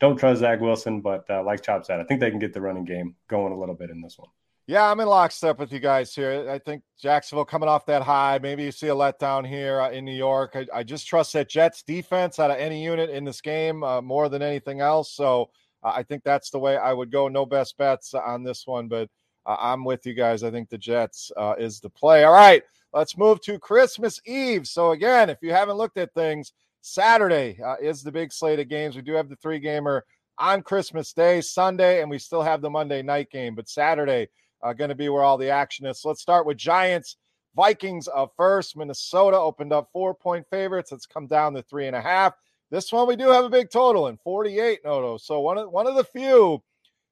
Don't 0.00 0.16
trust 0.16 0.40
Zach 0.40 0.60
Wilson, 0.60 1.02
but 1.02 1.28
uh, 1.28 1.42
like 1.42 1.62
Chop 1.62 1.84
said, 1.84 2.00
I 2.00 2.04
think 2.04 2.20
they 2.20 2.30
can 2.30 2.38
get 2.38 2.54
the 2.54 2.62
running 2.62 2.86
game 2.86 3.16
going 3.28 3.52
a 3.52 3.58
little 3.58 3.74
bit 3.74 3.90
in 3.90 4.00
this 4.00 4.16
one. 4.18 4.30
Yeah, 4.66 4.90
I'm 4.90 4.98
in 5.00 5.08
lockstep 5.08 5.58
with 5.58 5.72
you 5.72 5.78
guys 5.78 6.14
here. 6.14 6.48
I 6.48 6.58
think 6.58 6.82
Jacksonville 6.98 7.44
coming 7.44 7.68
off 7.68 7.84
that 7.84 8.00
high. 8.00 8.38
Maybe 8.40 8.64
you 8.64 8.72
see 8.72 8.88
a 8.88 8.94
letdown 8.94 9.46
here 9.46 9.78
uh, 9.82 9.90
in 9.90 10.06
New 10.06 10.16
York. 10.16 10.52
I, 10.54 10.66
I, 10.72 10.82
just 10.82 11.06
trust 11.06 11.34
that 11.34 11.50
Jets 11.50 11.82
defense 11.82 12.38
out 12.38 12.50
of 12.50 12.56
any 12.56 12.82
unit 12.82 13.10
in 13.10 13.24
this 13.24 13.42
game 13.42 13.84
uh, 13.84 14.00
more 14.00 14.30
than 14.30 14.40
anything 14.40 14.80
else. 14.80 15.12
So 15.12 15.50
uh, 15.82 15.92
I 15.94 16.02
think 16.02 16.24
that's 16.24 16.48
the 16.48 16.58
way 16.58 16.78
I 16.78 16.94
would 16.94 17.12
go. 17.12 17.28
No 17.28 17.44
best 17.44 17.76
bets 17.76 18.14
on 18.14 18.42
this 18.42 18.66
one, 18.66 18.88
but 18.88 19.10
uh, 19.44 19.56
I'm 19.60 19.84
with 19.84 20.06
you 20.06 20.14
guys. 20.14 20.42
I 20.42 20.50
think 20.50 20.70
the 20.70 20.78
Jets 20.78 21.30
uh, 21.36 21.56
is 21.58 21.78
the 21.78 21.90
play. 21.90 22.24
All 22.24 22.32
right, 22.32 22.62
let's 22.94 23.18
move 23.18 23.42
to 23.42 23.58
Christmas 23.58 24.18
Eve. 24.24 24.66
So, 24.66 24.92
again, 24.92 25.28
if 25.28 25.42
you 25.42 25.52
haven't 25.52 25.76
looked 25.76 25.98
at 25.98 26.14
things, 26.14 26.54
Saturday 26.80 27.58
uh, 27.62 27.76
is 27.82 28.02
the 28.02 28.12
big 28.12 28.32
slate 28.32 28.60
of 28.60 28.68
games. 28.68 28.96
We 28.96 29.02
do 29.02 29.12
have 29.12 29.28
the 29.28 29.36
three 29.36 29.58
gamer 29.58 30.06
on 30.38 30.62
Christmas 30.62 31.12
Day, 31.12 31.42
Sunday, 31.42 32.00
and 32.00 32.08
we 32.08 32.18
still 32.18 32.42
have 32.42 32.62
the 32.62 32.70
Monday 32.70 33.02
night 33.02 33.30
game, 33.30 33.54
but 33.54 33.68
Saturday 33.68 34.28
uh, 34.64 34.72
going 34.72 34.88
to 34.88 34.94
be 34.94 35.08
where 35.08 35.22
all 35.22 35.38
the 35.38 35.50
action 35.50 35.86
is. 35.86 36.00
So 36.00 36.08
let's 36.08 36.22
start 36.22 36.46
with 36.46 36.56
Giants. 36.56 37.16
Vikings 37.54 38.08
up 38.12 38.32
first. 38.36 38.76
Minnesota 38.76 39.38
opened 39.38 39.72
up 39.72 39.90
four 39.92 40.14
point 40.14 40.46
favorites. 40.50 40.90
It's 40.90 41.06
come 41.06 41.28
down 41.28 41.54
to 41.54 41.62
three 41.62 41.86
and 41.86 41.94
a 41.94 42.00
half. 42.00 42.34
This 42.70 42.90
one 42.90 43.06
we 43.06 43.14
do 43.14 43.28
have 43.28 43.44
a 43.44 43.50
big 43.50 43.70
total 43.70 44.08
in 44.08 44.16
48 44.16 44.80
Noto. 44.84 45.18
So 45.18 45.38
one 45.40 45.58
of 45.58 45.70
one 45.70 45.86
of 45.86 45.94
the 45.94 46.02
few 46.02 46.62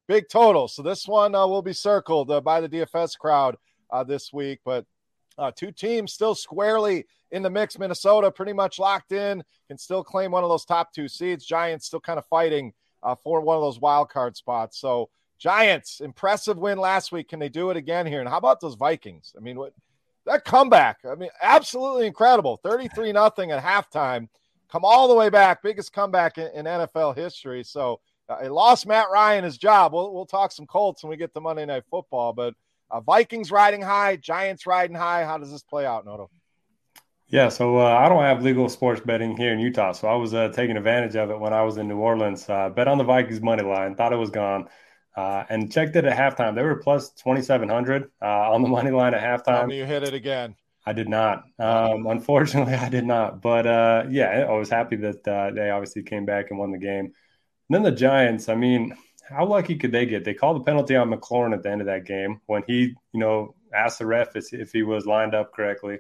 big 0.09 0.29
totals. 0.29 0.75
So 0.75 0.83
this 0.83 1.07
one 1.07 1.35
uh, 1.35 1.47
will 1.47 1.63
be 1.63 1.73
circled 1.73 2.31
uh, 2.31 2.41
by 2.41 2.61
the 2.61 2.69
DFS 2.69 3.17
crowd 3.17 3.57
uh, 3.91 4.03
this 4.03 4.33
week. 4.33 4.61
But 4.65 4.85
uh, 5.39 5.53
two 5.55 5.71
teams 5.71 6.13
still 6.13 6.35
squarely 6.35 7.07
in 7.31 7.43
the 7.43 7.51
mix. 7.51 7.79
Minnesota 7.79 8.31
pretty 8.31 8.53
much 8.53 8.79
locked 8.79 9.13
in, 9.13 9.45
can 9.69 9.79
still 9.79 10.03
claim 10.03 10.33
one 10.33 10.43
of 10.43 10.51
those 10.51 10.65
top 10.65 10.93
two 10.93 11.09
seeds. 11.09 11.45
Giants 11.45 11.87
still 11.87 12.01
kind 12.01 12.19
of 12.19 12.27
fighting 12.27 12.73
uh, 13.03 13.15
for 13.15 13.41
one 13.41 13.57
of 13.57 13.63
those 13.63 13.81
wild 13.81 14.09
card 14.09 14.37
spots. 14.37 14.81
So 14.81 15.09
Giants, 15.43 16.01
impressive 16.01 16.57
win 16.57 16.79
last 16.79 17.11
week. 17.11 17.29
Can 17.29 17.41
they 17.41 17.49
do 17.49 17.71
it 17.71 17.77
again 17.77 18.07
here? 18.07 18.21
And 18.21 18.29
how 18.29 18.37
about 18.37 18.61
those 18.61 18.77
Vikings? 18.77 19.35
I 19.37 19.41
mean, 19.41 19.59
what 19.59 19.73
that 20.25 20.45
comeback? 20.45 20.99
I 21.05 21.17
mean, 21.17 21.31
absolutely 21.43 22.07
incredible. 22.07 22.61
33 22.63 23.11
nothing 23.11 23.51
at 23.51 23.61
halftime. 23.61 24.29
Come 24.71 24.85
all 24.85 25.09
the 25.09 25.17
way 25.17 25.31
back. 25.31 25.61
Biggest 25.61 25.93
comeback 25.93 26.39
in, 26.39 26.47
in 26.55 26.67
NFL 26.67 27.17
history. 27.17 27.65
So 27.65 27.99
uh, 28.29 28.49
lost 28.53 28.87
Matt 28.87 29.11
Ryan 29.13 29.43
his 29.43 29.59
job. 29.59 29.93
We'll, 29.93 30.15
we'll 30.15 30.27
talk 30.27 30.53
some 30.53 30.65
Colts 30.65 31.03
when 31.03 31.11
we 31.11 31.17
get 31.17 31.35
to 31.35 31.41
Monday 31.41 31.67
Night 31.67 31.83
Football. 31.91 32.33
But 32.35 32.55
uh, 32.93 33.01
Vikings 33.01 33.51
riding 33.51 33.83
high, 33.83 34.15
Giants 34.15 34.65
riding 34.65 34.95
high. 34.95 35.25
How 35.25 35.39
does 35.39 35.51
this 35.51 35.65
play 35.65 35.85
out, 35.85 36.07
Noto? 36.07 36.31
Yeah, 37.27 37.49
so 37.49 37.79
uh, 37.79 37.85
I 37.85 38.09
don't 38.09 38.23
have 38.23 38.45
legal 38.45 38.69
sports 38.69 39.01
betting 39.01 39.37
here 39.37 39.55
in 39.55 39.59
Utah, 39.59 39.93
so 39.93 40.07
I 40.07 40.15
was 40.15 40.35
uh, 40.35 40.51
taking 40.51 40.77
advantage 40.77 41.17
of 41.17 41.31
it 41.31 41.41
when 41.41 41.55
I 41.55 41.63
was 41.63 41.79
in 41.79 41.89
New 41.89 41.97
Orleans. 41.97 42.47
Uh, 42.49 42.69
bet 42.69 42.87
on 42.89 42.99
the 42.99 43.05
Vikings 43.05 43.41
money 43.41 43.63
line, 43.63 43.95
thought 43.95 44.13
it 44.13 44.17
was 44.17 44.29
gone, 44.29 44.69
uh, 45.17 45.45
and 45.49 45.73
checked 45.73 45.97
it 45.97 46.05
at 46.05 46.17
halftime. 46.17 46.55
They 46.55 46.63
were 46.63 46.77
plus 46.77 47.11
twenty 47.11 47.43
seven 47.43 47.69
hundred 47.69 48.11
uh, 48.21 48.53
on 48.53 48.63
the 48.63 48.69
money 48.77 48.91
line 48.91 49.15
at 49.15 49.23
halftime. 49.23 49.75
you 49.75 49.85
hit 49.85 50.03
it 50.03 50.15
again. 50.15 50.57
I 50.85 50.93
did 50.93 51.09
not. 51.09 51.45
Um, 51.59 52.07
unfortunately, 52.07 52.75
I 52.87 52.89
did 52.89 53.05
not. 53.05 53.41
But 53.41 53.67
uh, 53.67 54.05
yeah, 54.11 54.47
I 54.49 54.53
was 54.53 54.71
happy 54.71 54.97
that 54.97 55.25
they 55.25 55.71
obviously 55.71 56.03
came 56.03 56.25
back 56.25 56.51
and 56.51 56.59
won 56.59 56.73
the 56.73 56.79
game. 56.79 57.07
And 57.07 57.15
then 57.71 57.83
the 57.83 57.93
Giants. 57.93 58.49
I 58.49 58.55
mean, 58.55 58.95
how 59.29 59.47
lucky 59.47 59.77
could 59.77 59.93
they 59.93 60.07
get? 60.07 60.25
They 60.25 60.35
called 60.35 60.61
the 60.61 60.65
penalty 60.65 60.97
on 60.97 61.11
McLaurin 61.11 61.55
at 61.55 61.63
the 61.63 61.71
end 61.71 61.81
of 61.81 61.87
that 61.87 62.05
game 62.05 62.41
when 62.47 62.63
he, 62.67 62.95
you 63.13 63.21
know, 63.21 63.55
asked 63.75 63.99
the 63.99 64.07
ref 64.07 64.37
if 64.37 64.73
he 64.73 64.83
was 64.83 65.07
lined 65.07 65.35
up 65.35 65.53
correctly. 65.55 65.99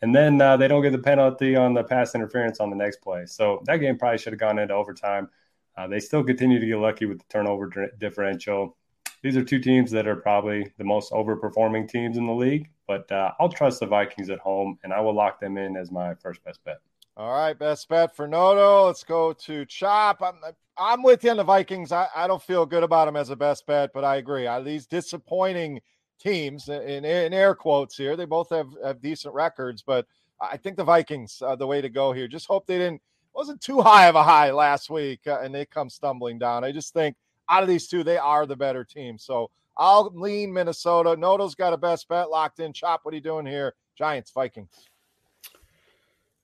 And 0.00 0.14
then 0.14 0.40
uh, 0.40 0.56
they 0.56 0.66
don't 0.66 0.82
get 0.82 0.90
the 0.90 0.98
penalty 0.98 1.54
on 1.54 1.74
the 1.74 1.84
pass 1.84 2.14
interference 2.14 2.58
on 2.58 2.70
the 2.70 2.76
next 2.76 2.96
play. 3.02 3.24
So 3.26 3.62
that 3.66 3.76
game 3.76 3.98
probably 3.98 4.18
should 4.18 4.32
have 4.32 4.40
gone 4.40 4.58
into 4.58 4.74
overtime. 4.74 5.30
Uh, 5.76 5.86
they 5.86 6.00
still 6.00 6.22
continue 6.22 6.58
to 6.58 6.66
get 6.66 6.78
lucky 6.78 7.06
with 7.06 7.18
the 7.18 7.24
turnover 7.28 7.90
differential. 7.98 8.76
These 9.22 9.36
are 9.36 9.44
two 9.44 9.60
teams 9.60 9.90
that 9.92 10.06
are 10.06 10.16
probably 10.16 10.72
the 10.78 10.84
most 10.84 11.12
overperforming 11.12 11.88
teams 11.88 12.16
in 12.16 12.26
the 12.26 12.32
league, 12.32 12.68
but 12.86 13.10
uh, 13.12 13.32
I'll 13.38 13.48
trust 13.48 13.80
the 13.80 13.86
Vikings 13.86 14.30
at 14.30 14.40
home 14.40 14.78
and 14.82 14.92
I 14.92 15.00
will 15.00 15.14
lock 15.14 15.40
them 15.40 15.56
in 15.56 15.76
as 15.76 15.90
my 15.90 16.14
first 16.14 16.44
best 16.44 16.62
bet. 16.64 16.78
All 17.16 17.32
right, 17.32 17.56
best 17.58 17.88
bet 17.88 18.16
for 18.16 18.26
Noto. 18.26 18.86
Let's 18.86 19.04
go 19.04 19.32
to 19.32 19.64
Chop. 19.66 20.22
I'm 20.22 20.40
I'm 20.78 21.02
with 21.02 21.22
you 21.24 21.30
on 21.30 21.36
the 21.36 21.44
Vikings. 21.44 21.92
I, 21.92 22.08
I 22.16 22.26
don't 22.26 22.42
feel 22.42 22.64
good 22.64 22.82
about 22.82 23.04
them 23.04 23.16
as 23.16 23.28
a 23.28 23.36
best 23.36 23.66
bet, 23.66 23.90
but 23.92 24.04
I 24.04 24.16
agree. 24.16 24.46
I, 24.46 24.60
these 24.60 24.86
disappointing 24.86 25.80
teams 26.18 26.68
in, 26.68 27.04
in 27.04 27.34
air 27.34 27.54
quotes 27.54 27.96
here. 27.96 28.16
They 28.16 28.24
both 28.24 28.48
have, 28.50 28.68
have 28.82 29.02
decent 29.02 29.34
records, 29.34 29.82
but 29.82 30.06
I 30.40 30.56
think 30.56 30.76
the 30.76 30.84
Vikings 30.84 31.42
are 31.42 31.56
the 31.56 31.66
way 31.66 31.80
to 31.80 31.88
go 31.88 32.12
here. 32.12 32.28
Just 32.28 32.46
hope 32.46 32.66
they 32.66 32.78
didn't 32.78 33.02
wasn't 33.34 33.60
too 33.60 33.80
high 33.80 34.06
of 34.06 34.14
a 34.14 34.22
high 34.22 34.50
last 34.50 34.90
week 34.90 35.20
uh, 35.26 35.40
and 35.40 35.54
they 35.54 35.64
come 35.66 35.90
stumbling 35.90 36.38
down. 36.38 36.64
I 36.64 36.72
just 36.72 36.92
think 36.92 37.16
out 37.48 37.62
of 37.62 37.68
these 37.68 37.88
two, 37.88 38.04
they 38.04 38.18
are 38.18 38.46
the 38.46 38.56
better 38.56 38.84
team. 38.84 39.18
So 39.18 39.50
I'll 39.76 40.12
lean 40.14 40.52
Minnesota. 40.52 41.16
Noto's 41.16 41.54
got 41.54 41.72
a 41.72 41.76
best 41.76 42.08
bet 42.08 42.30
locked 42.30 42.60
in. 42.60 42.72
Chop, 42.72 43.00
what 43.02 43.12
are 43.12 43.16
you 43.16 43.22
doing 43.22 43.46
here? 43.46 43.74
Giants, 43.96 44.30
Vikings. 44.30 44.88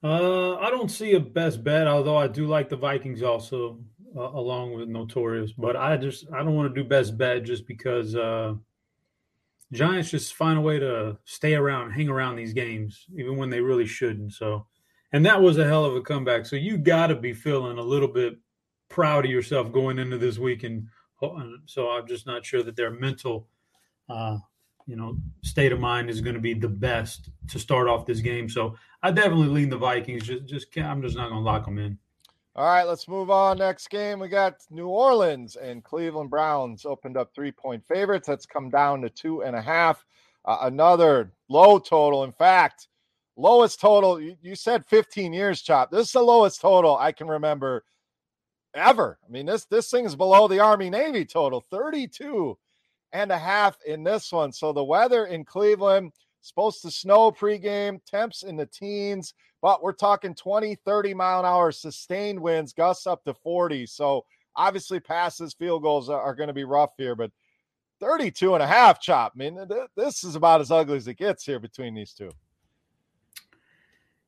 Uh, 0.03 0.57
I 0.57 0.71
don't 0.71 0.91
see 0.91 1.15
a 1.15 1.21
best 1.21 1.65
bet, 1.65 1.89
although 1.89 2.17
I 2.17 2.29
do 2.29 2.47
like 2.47 2.69
the 2.69 2.77
Vikings 2.77 3.23
also, 3.23 3.81
uh, 4.17 4.21
along 4.21 4.75
with 4.75 4.89
Notorious. 4.89 5.53
But 5.53 5.77
I 5.77 5.97
just 5.97 6.27
I 6.33 6.39
don't 6.39 6.55
want 6.55 6.73
to 6.73 6.83
do 6.83 6.89
best 6.89 7.19
bet 7.19 7.43
just 7.43 7.67
because 7.67 8.15
uh, 8.15 8.55
Giants 9.73 10.11
just 10.11 10.35
find 10.35 10.57
a 10.57 10.63
way 10.63 10.79
to 10.79 11.19
stay 11.25 11.55
around, 11.55 11.91
hang 11.91 12.09
around 12.09 12.37
these 12.37 12.53
games, 12.53 13.07
even 13.17 13.37
when 13.37 13.51
they 13.51 13.61
really 13.61 13.87
shouldn't. 13.87 14.35
So, 14.35 14.67
and 15.13 15.25
that 15.27 15.41
was 15.41 15.59
a 15.59 15.67
hell 15.67 15.85
of 15.85 15.97
a 15.97 16.01
comeback. 16.01 16.47
So 16.47 16.57
you 16.57 16.79
got 16.79 17.09
to 17.09 17.15
be 17.15 17.33
feeling 17.33 17.79
a 17.79 17.83
little 17.83 18.09
bit 18.09 18.39
proud 18.89 19.25
of 19.25 19.31
yourself 19.31 19.73
going 19.73 19.99
into 19.99 20.19
this 20.19 20.39
week. 20.39 20.65
And 20.65 20.89
so 21.67 21.91
I'm 21.91 22.07
just 22.07 22.27
not 22.27 22.45
sure 22.45 22.63
that 22.63 22.77
their 22.77 22.91
mental, 22.91 23.49
uh, 24.09 24.39
you 24.87 24.97
know, 24.97 25.19
state 25.43 25.73
of 25.73 25.81
mind 25.81 26.11
is 26.11 26.21
going 26.21 26.35
to 26.35 26.41
be 26.41 26.55
the 26.55 26.69
best 26.69 27.31
to 27.49 27.59
start 27.59 27.89
off 27.89 28.07
this 28.07 28.21
game. 28.21 28.49
So 28.49 28.77
I 29.03 29.11
definitely 29.11 29.49
lean 29.49 29.71
the 29.71 29.77
Vikings. 29.77 30.27
Just, 30.27 30.47
just 30.47 30.79
I'm 30.79 31.03
just 31.03 31.17
not 31.17 31.29
going 31.29 31.43
to 31.43 31.51
lock 31.51 31.65
them 31.65 31.79
in. 31.79 31.99
All 32.57 32.65
right, 32.65 32.85
let's 32.85 33.07
move 33.07 33.31
on. 33.31 33.59
Next 33.59 33.89
game, 33.89 34.19
we 34.19 34.29
got 34.29 34.57
New 34.69 34.89
Orleans 34.89 35.55
and 35.55 35.85
Cleveland 35.85 36.29
Browns 36.29 36.85
opened 36.85 37.17
up 37.17 37.33
three 37.33 37.53
point 37.53 37.85
favorites. 37.87 38.27
That's 38.27 38.47
come 38.47 38.69
down 38.69 39.01
to 39.03 39.11
two 39.11 39.43
and 39.43 39.55
a 39.55 39.63
half. 39.63 40.05
Uh, 40.45 40.59
another 40.63 41.33
low 41.49 41.79
total. 41.79 42.25
In 42.25 42.33
fact, 42.33 42.89
lowest 43.39 43.81
total. 43.81 44.21
You, 44.21 44.55
said 44.55 44.85
15 44.85 45.33
years, 45.33 45.63
Chop. 45.63 45.91
This 45.91 46.09
is 46.09 46.13
the 46.13 46.21
lowest 46.21 46.61
total 46.61 46.99
I 46.99 47.13
can 47.13 47.29
remember 47.29 47.85
ever. 48.75 49.19
I 49.27 49.33
mean, 49.33 49.47
this 49.47 49.65
this 49.65 49.91
thing 49.91 50.05
is 50.05 50.15
below 50.15 50.49
the 50.49 50.61
Army 50.61 50.91
Navy 50.91 51.25
total, 51.25 51.61
32 51.61 52.59
and 53.13 53.33
a 53.33 53.39
half 53.39 53.79
in 53.87 54.05
this 54.05 54.31
one. 54.31 54.53
So 54.53 54.75
the 54.75 54.85
weather 54.85 55.25
in 55.27 55.45
Cleveland 55.45 56.13
supposed 56.43 56.83
to 56.83 56.91
snow 56.91 57.33
pregame, 57.33 58.01
temps 58.05 58.43
in 58.43 58.57
the 58.57 58.67
teens 58.67 59.33
but 59.61 59.83
we're 59.83 59.93
talking 59.93 60.35
20, 60.35 60.77
30 60.77 61.15
mile 61.15 61.41
an 61.41 61.47
hour 61.47 61.73
sustained 61.73 62.41
winds, 62.41 62.73
gusts 62.73 63.07
up 63.07 63.25
to 63.25 63.35
40. 63.35 63.87
So 63.87 64.25
obviously 64.55 65.01
passes, 65.01 65.55
field 65.55 65.83
goals 65.83 66.09
are, 66.09 66.21
are 66.21 66.35
going 66.35 66.49
to 66.49 66.55
be 66.55 66.65
rough 66.65 66.93
here, 66.97 67.15
but 67.15 67.31
32 68.01 68.55
and 68.55 68.63
a 68.63 68.67
half 68.67 69.01
chop. 69.01 69.33
I 69.35 69.39
mean, 69.39 69.57
th- 69.69 69.89
this 69.97 70.23
is 70.23 70.37
about 70.37 70.61
as 70.61 70.71
ugly 70.71 70.97
as 70.97 71.09
it 71.09 71.15
gets 71.15 71.45
here 71.45 71.59
between 71.59 71.95
these 71.95 72.13
two. 72.13 72.31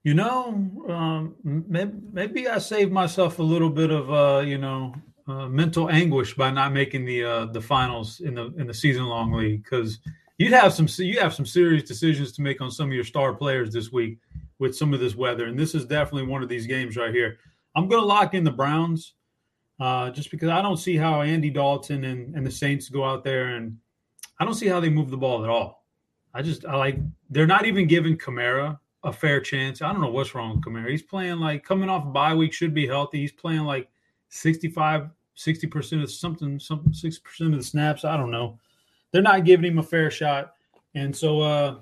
You 0.02 0.14
know, 0.14 0.86
um, 0.88 1.34
maybe, 1.44 1.92
maybe, 2.10 2.48
I 2.48 2.58
saved 2.58 2.90
myself 2.90 3.38
a 3.38 3.42
little 3.42 3.68
bit 3.68 3.90
of, 3.90 4.10
uh, 4.10 4.40
you 4.40 4.56
know, 4.56 4.94
uh, 5.28 5.46
mental 5.46 5.90
anguish 5.90 6.34
by 6.34 6.50
not 6.50 6.72
making 6.72 7.04
the 7.04 7.22
uh, 7.22 7.44
the 7.46 7.60
finals 7.60 8.20
in 8.20 8.34
the 8.34 8.46
in 8.56 8.66
the 8.66 8.74
season 8.74 9.04
long 9.04 9.32
league 9.32 9.62
because 9.62 9.98
you'd 10.38 10.52
have 10.52 10.72
some 10.72 10.88
you 10.98 11.20
have 11.20 11.34
some 11.34 11.44
serious 11.44 11.84
decisions 11.84 12.32
to 12.32 12.42
make 12.42 12.62
on 12.62 12.70
some 12.70 12.88
of 12.88 12.94
your 12.94 13.04
star 13.04 13.34
players 13.34 13.72
this 13.72 13.92
week 13.92 14.18
with 14.58 14.74
some 14.74 14.94
of 14.94 15.00
this 15.00 15.14
weather. 15.14 15.46
And 15.46 15.58
this 15.58 15.74
is 15.74 15.84
definitely 15.84 16.26
one 16.26 16.42
of 16.42 16.48
these 16.48 16.66
games 16.66 16.96
right 16.96 17.14
here. 17.14 17.38
I'm 17.76 17.86
going 17.86 18.00
to 18.00 18.06
lock 18.06 18.34
in 18.34 18.42
the 18.42 18.50
Browns 18.50 19.14
uh, 19.78 20.10
just 20.10 20.30
because 20.30 20.48
I 20.48 20.62
don't 20.62 20.78
see 20.78 20.96
how 20.96 21.22
Andy 21.22 21.50
Dalton 21.50 22.04
and, 22.04 22.34
and 22.34 22.44
the 22.44 22.50
Saints 22.50 22.88
go 22.88 23.04
out 23.04 23.22
there 23.22 23.56
and 23.56 23.76
I 24.38 24.44
don't 24.44 24.54
see 24.54 24.66
how 24.66 24.80
they 24.80 24.90
move 24.90 25.10
the 25.10 25.16
ball 25.16 25.44
at 25.44 25.50
all. 25.50 25.86
I 26.34 26.42
just, 26.42 26.64
I 26.64 26.76
like, 26.76 26.98
they're 27.28 27.46
not 27.46 27.66
even 27.66 27.86
giving 27.86 28.16
Kamara 28.16 28.78
a 29.02 29.12
fair 29.12 29.40
chance. 29.40 29.82
I 29.82 29.92
don't 29.92 30.00
know 30.00 30.10
what's 30.10 30.34
wrong 30.34 30.56
with 30.56 30.64
Kamara. 30.64 30.90
He's 30.90 31.02
playing 31.02 31.38
like 31.38 31.64
coming 31.64 31.88
off 31.88 32.12
bye 32.12 32.34
week, 32.34 32.52
should 32.52 32.74
be 32.74 32.86
healthy. 32.86 33.20
He's 33.20 33.32
playing 33.32 33.62
like 33.62 33.88
65, 34.28 35.08
60% 35.36 36.02
of 36.02 36.10
something, 36.10 36.58
something, 36.58 36.92
6% 36.92 37.40
of 37.46 37.52
the 37.52 37.62
snaps. 37.62 38.04
I 38.04 38.16
don't 38.16 38.30
know. 38.30 38.58
They're 39.10 39.22
not 39.22 39.44
giving 39.44 39.72
him 39.72 39.78
a 39.78 39.82
fair 39.82 40.10
shot. 40.10 40.54
And 40.94 41.14
so, 41.14 41.40
uh, 41.40 41.76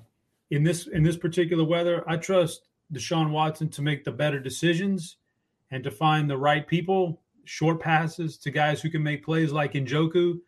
in 0.50 0.62
this 0.62 0.87
in 0.87 1.02
this 1.02 1.16
particular 1.16 1.64
weather, 1.64 2.02
I 2.08 2.16
trust 2.16 2.68
Deshaun 2.92 3.30
Watson 3.30 3.68
to 3.70 3.82
make 3.82 4.04
the 4.04 4.12
better 4.12 4.40
decisions 4.40 5.16
and 5.70 5.84
to 5.84 5.90
find 5.90 6.28
the 6.28 6.37
right 6.37 6.66
people, 6.66 7.20
short 7.44 7.80
passes 7.80 8.38
to 8.38 8.50
guys 8.50 8.80
who 8.80 8.90
can 8.90 9.02
make 9.02 9.25
plays 9.25 9.52
like 9.52 9.75
Njoku. 9.75 10.38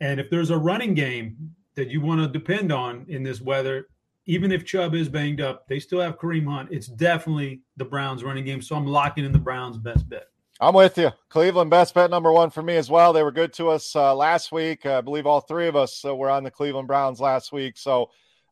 And 0.00 0.18
if 0.18 0.30
there's 0.30 0.50
a 0.50 0.56
running 0.56 0.94
game 0.94 1.54
that 1.74 1.88
you 1.88 2.00
want 2.00 2.20
to 2.20 2.28
depend 2.28 2.72
on 2.72 3.04
in 3.08 3.22
this 3.22 3.40
weather, 3.40 3.88
even 4.26 4.52
if 4.52 4.64
Chubb 4.64 4.94
is 4.94 5.08
banged 5.08 5.40
up, 5.40 5.66
they 5.68 5.78
still 5.78 6.00
have 6.00 6.18
Kareem 6.18 6.46
Hunt. 6.46 6.68
It's 6.70 6.86
definitely 6.86 7.62
the 7.76 7.84
Browns 7.84 8.22
running 8.22 8.44
game. 8.44 8.62
So 8.62 8.76
I'm 8.76 8.86
locking 8.86 9.24
in 9.24 9.32
the 9.32 9.38
Browns 9.38 9.78
best 9.78 10.08
bet. 10.08 10.28
I'm 10.60 10.74
with 10.74 10.96
you. 10.96 11.10
Cleveland 11.28 11.70
best 11.70 11.92
bet 11.94 12.10
number 12.10 12.30
one 12.30 12.50
for 12.50 12.62
me 12.62 12.76
as 12.76 12.88
well. 12.88 13.12
They 13.12 13.24
were 13.24 13.32
good 13.32 13.52
to 13.54 13.68
us 13.68 13.96
uh, 13.96 14.14
last 14.14 14.52
week. 14.52 14.86
I 14.86 15.00
believe 15.00 15.26
all 15.26 15.40
three 15.40 15.66
of 15.66 15.74
us 15.74 16.04
uh, 16.04 16.14
were 16.14 16.30
on 16.30 16.44
the 16.44 16.50
Cleveland 16.52 16.86
Browns 16.86 17.20
last 17.20 17.52
week. 17.52 17.76
So 17.76 18.10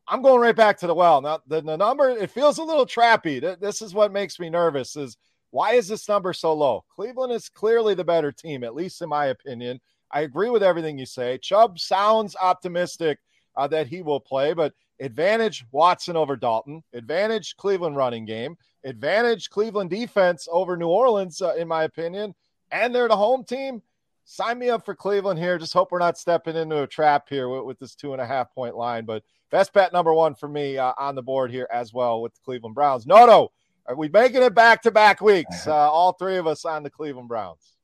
I'm 0.08 0.22
going 0.22 0.40
right 0.40 0.56
back 0.56 0.78
to 0.78 0.88
the 0.88 0.94
well. 0.94 1.20
Now, 1.20 1.38
the, 1.46 1.60
the 1.60 1.76
number, 1.76 2.10
it 2.10 2.30
feels 2.30 2.58
a 2.58 2.64
little 2.64 2.86
trappy. 2.86 3.40
This 3.60 3.80
is 3.80 3.94
what 3.94 4.12
makes 4.12 4.40
me 4.40 4.50
nervous 4.50 4.96
is 4.96 5.16
why 5.50 5.74
is 5.74 5.86
this 5.86 6.08
number 6.08 6.32
so 6.32 6.52
low? 6.52 6.84
Cleveland 6.94 7.32
is 7.32 7.48
clearly 7.48 7.94
the 7.94 8.04
better 8.04 8.32
team, 8.32 8.64
at 8.64 8.74
least 8.74 9.02
in 9.02 9.08
my 9.08 9.26
opinion. 9.26 9.80
I 10.10 10.22
agree 10.22 10.50
with 10.50 10.64
everything 10.64 10.98
you 10.98 11.06
say. 11.06 11.38
Chubb 11.38 11.78
sounds 11.78 12.34
optimistic 12.40 13.18
uh, 13.56 13.68
that 13.68 13.86
he 13.86 14.02
will 14.02 14.20
play, 14.20 14.52
but 14.52 14.74
advantage 15.00 15.64
Watson 15.72 16.16
over 16.16 16.36
Dalton, 16.36 16.82
advantage 16.92 17.56
Cleveland 17.56 17.96
running 17.96 18.24
game, 18.24 18.56
advantage 18.84 19.50
Cleveland 19.50 19.90
defense 19.90 20.46
over 20.50 20.76
New 20.76 20.88
Orleans, 20.88 21.40
uh, 21.42 21.54
in 21.54 21.68
my 21.68 21.84
opinion, 21.84 22.34
and 22.70 22.94
they're 22.94 23.08
the 23.08 23.16
home 23.16 23.44
team. 23.44 23.82
sign 24.24 24.58
me 24.58 24.70
up 24.70 24.84
for 24.84 24.94
Cleveland 24.94 25.38
here. 25.38 25.58
Just 25.58 25.72
hope 25.72 25.90
we're 25.90 25.98
not 25.98 26.18
stepping 26.18 26.56
into 26.56 26.82
a 26.82 26.86
trap 26.86 27.28
here 27.28 27.48
with, 27.48 27.64
with 27.64 27.78
this 27.78 27.94
two 27.94 28.12
and 28.12 28.20
a 28.20 28.26
half 28.26 28.54
point 28.54 28.76
line. 28.76 29.04
But 29.04 29.24
best 29.50 29.72
bet 29.72 29.92
number 29.92 30.14
one 30.14 30.34
for 30.34 30.48
me 30.48 30.78
uh, 30.78 30.92
on 30.98 31.14
the 31.14 31.22
board 31.22 31.50
here 31.50 31.68
as 31.72 31.92
well 31.92 32.22
with 32.22 32.34
the 32.34 32.40
Cleveland 32.44 32.74
Browns. 32.74 33.06
No, 33.06 33.26
no, 33.26 33.50
are 33.86 33.96
we 33.96 34.08
making 34.08 34.42
it 34.42 34.54
back 34.54 34.82
to 34.82 34.90
back 34.90 35.20
weeks? 35.20 35.66
Uh, 35.66 35.72
all 35.72 36.12
three 36.12 36.36
of 36.36 36.46
us 36.46 36.64
on 36.64 36.82
the 36.82 36.90
Cleveland 36.90 37.28
Browns. 37.28 37.76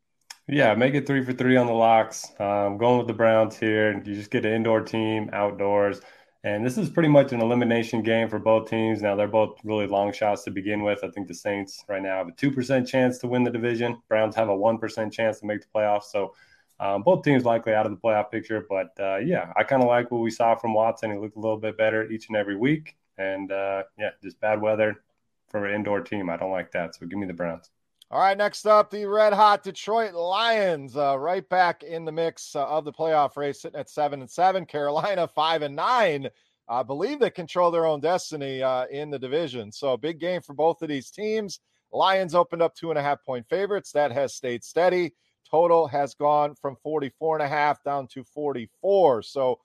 Yeah, 0.48 0.74
make 0.74 0.94
it 0.94 1.06
three 1.06 1.24
for 1.24 1.32
three 1.32 1.56
on 1.56 1.66
the 1.66 1.72
locks. 1.72 2.32
I'm 2.38 2.46
um, 2.46 2.78
going 2.78 2.98
with 2.98 3.06
the 3.08 3.12
Browns 3.12 3.56
here. 3.56 3.92
You 3.92 4.14
just 4.14 4.30
get 4.30 4.44
an 4.44 4.52
indoor 4.52 4.80
team, 4.80 5.30
outdoors. 5.32 6.00
And 6.46 6.64
this 6.64 6.78
is 6.78 6.88
pretty 6.88 7.08
much 7.08 7.32
an 7.32 7.40
elimination 7.40 8.02
game 8.02 8.28
for 8.28 8.38
both 8.38 8.70
teams. 8.70 9.02
Now, 9.02 9.16
they're 9.16 9.26
both 9.26 9.58
really 9.64 9.88
long 9.88 10.12
shots 10.12 10.44
to 10.44 10.52
begin 10.52 10.84
with. 10.84 11.02
I 11.02 11.08
think 11.08 11.26
the 11.26 11.34
Saints 11.34 11.84
right 11.88 12.00
now 12.00 12.18
have 12.18 12.28
a 12.28 12.30
2% 12.30 12.86
chance 12.86 13.18
to 13.18 13.26
win 13.26 13.42
the 13.42 13.50
division. 13.50 14.00
Browns 14.08 14.36
have 14.36 14.48
a 14.48 14.56
1% 14.56 15.12
chance 15.12 15.40
to 15.40 15.46
make 15.46 15.62
the 15.62 15.66
playoffs. 15.74 16.04
So, 16.04 16.36
um, 16.78 17.02
both 17.02 17.24
teams 17.24 17.44
likely 17.44 17.74
out 17.74 17.84
of 17.84 17.90
the 17.90 17.98
playoff 17.98 18.30
picture. 18.30 18.64
But 18.70 18.92
uh, 19.00 19.16
yeah, 19.16 19.52
I 19.56 19.64
kind 19.64 19.82
of 19.82 19.88
like 19.88 20.12
what 20.12 20.20
we 20.20 20.30
saw 20.30 20.54
from 20.54 20.72
Watson. 20.72 21.10
He 21.10 21.18
looked 21.18 21.36
a 21.36 21.40
little 21.40 21.58
bit 21.58 21.76
better 21.76 22.08
each 22.12 22.28
and 22.28 22.36
every 22.36 22.56
week. 22.56 22.94
And 23.18 23.50
uh, 23.50 23.82
yeah, 23.98 24.10
just 24.22 24.38
bad 24.38 24.60
weather 24.60 25.02
for 25.48 25.66
an 25.66 25.74
indoor 25.74 26.00
team. 26.00 26.30
I 26.30 26.36
don't 26.36 26.52
like 26.52 26.70
that. 26.72 26.94
So, 26.94 27.06
give 27.06 27.18
me 27.18 27.26
the 27.26 27.32
Browns. 27.32 27.72
All 28.08 28.20
right, 28.20 28.38
next 28.38 28.66
up, 28.66 28.88
the 28.88 29.04
red 29.04 29.32
hot 29.32 29.64
Detroit 29.64 30.14
Lions, 30.14 30.96
uh, 30.96 31.18
right 31.18 31.46
back 31.48 31.82
in 31.82 32.04
the 32.04 32.12
mix 32.12 32.54
uh, 32.54 32.64
of 32.64 32.84
the 32.84 32.92
playoff 32.92 33.36
race, 33.36 33.62
sitting 33.62 33.80
at 33.80 33.90
seven 33.90 34.20
and 34.20 34.30
seven. 34.30 34.64
Carolina 34.66 35.26
five 35.26 35.62
and 35.62 35.74
nine. 35.74 36.28
I 36.68 36.84
believe 36.84 37.18
they 37.18 37.30
control 37.30 37.72
their 37.72 37.84
own 37.84 37.98
destiny 37.98 38.62
uh, 38.62 38.86
in 38.92 39.10
the 39.10 39.18
division. 39.18 39.72
So 39.72 39.96
big 39.96 40.20
game 40.20 40.40
for 40.40 40.54
both 40.54 40.82
of 40.82 40.88
these 40.88 41.10
teams. 41.10 41.58
Lions 41.90 42.36
opened 42.36 42.62
up 42.62 42.76
two 42.76 42.90
and 42.90 42.98
a 42.98 43.02
half 43.02 43.24
point 43.24 43.44
favorites. 43.48 43.90
That 43.90 44.12
has 44.12 44.34
stayed 44.34 44.62
steady. 44.62 45.12
Total 45.50 45.88
has 45.88 46.14
gone 46.14 46.54
from 46.54 46.76
44 46.84 47.38
and 47.38 47.44
a 47.44 47.48
half 47.48 47.82
down 47.82 48.06
to 48.08 48.22
44. 48.22 49.22
So, 49.22 49.58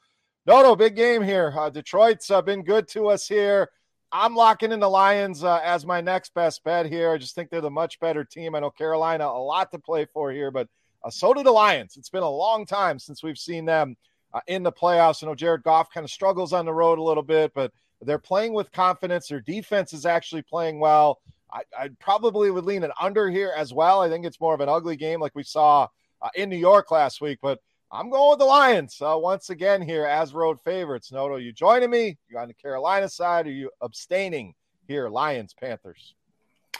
no, 0.48 0.64
no, 0.64 0.76
big 0.76 0.96
game 0.96 1.22
here. 1.22 1.54
Uh, 1.56 1.70
Detroit's 1.70 2.32
uh, 2.32 2.42
been 2.42 2.64
good 2.64 2.88
to 2.90 3.08
us 3.08 3.28
here. 3.28 3.70
I'm 4.14 4.36
locking 4.36 4.72
in 4.72 4.80
the 4.80 4.90
Lions 4.90 5.44
uh, 5.44 5.62
as 5.64 5.86
my 5.86 6.02
next 6.02 6.34
best 6.34 6.64
bet 6.64 6.86
here. 6.86 7.12
I 7.12 7.18
just 7.18 7.34
think 7.34 7.50
they're 7.50 7.62
the 7.62 7.70
much 7.70 8.00
better 8.00 8.24
team. 8.26 8.56
I 8.56 8.60
know 8.60 8.70
Carolina 8.70 9.26
a 9.26 9.42
lot 9.42 9.72
to 9.72 9.80
play 9.80 10.06
for 10.06 10.32
here, 10.32 10.52
but 10.52 10.68
uh, 11.04 11.10
so 11.10 11.34
do 11.34 11.44
the 11.44 11.52
Lions. 11.52 11.96
It's 11.98 12.10
been 12.10 12.24
a 12.24 12.30
long 12.30 12.66
time 12.66 13.00
since 13.00 13.24
we've 13.24 13.38
seen 13.38 13.66
them 13.66 13.96
uh, 14.34 14.42
in 14.48 14.64
the 14.64 14.72
playoffs. 14.72 15.24
I 15.24 15.28
know 15.28 15.36
Jared 15.36 15.64
Goff 15.64 15.92
kind 15.94 16.04
of 16.04 16.12
struggles 16.12 16.52
on 16.52 16.66
the 16.66 16.74
road 16.74 17.00
a 17.00 17.04
little 17.04 17.24
bit, 17.24 17.54
but 17.54 17.72
they're 18.02 18.20
playing 18.20 18.54
with 18.54 18.72
confidence. 18.72 19.28
Their 19.28 19.40
defense 19.40 19.94
is 19.94 20.06
actually 20.06 20.42
playing 20.42 20.80
well. 20.80 21.20
I, 21.54 21.62
I 21.78 21.90
probably 22.00 22.52
would 22.52 22.66
lean 22.66 22.84
an 22.84 22.92
under 23.00 23.30
here 23.30 23.54
as 23.56 23.74
well. 23.74 24.02
I 24.02 24.10
think 24.10 24.26
it's 24.26 24.42
more 24.42 24.54
of 24.54 24.62
an 24.62 24.70
ugly 24.70 24.96
game 24.96 25.20
like 25.20 25.36
we 25.36 25.44
saw 25.44 25.88
uh, 26.22 26.30
in 26.36 26.50
New 26.50 26.58
York 26.58 26.92
last 26.92 27.22
week, 27.22 27.40
but 27.42 27.60
I'm 27.94 28.10
going 28.10 28.30
with 28.30 28.40
the 28.40 28.46
Lions 28.46 29.02
uh, 29.02 29.18
once 29.18 29.50
again 29.50 29.82
here 29.82 30.06
as 30.06 30.34
road 30.34 30.62
favorites. 30.62 31.12
Noto, 31.12 31.36
you 31.36 31.52
joining 31.52 31.90
me? 31.90 32.18
You 32.30 32.38
on 32.38 32.48
the 32.48 32.54
Carolina 32.54 33.10
side? 33.10 33.48
Are 33.48 33.52
you 33.52 33.70
abstaining 33.82 34.54
here? 34.88 35.10
Lions, 35.10 35.54
Panthers. 35.54 36.16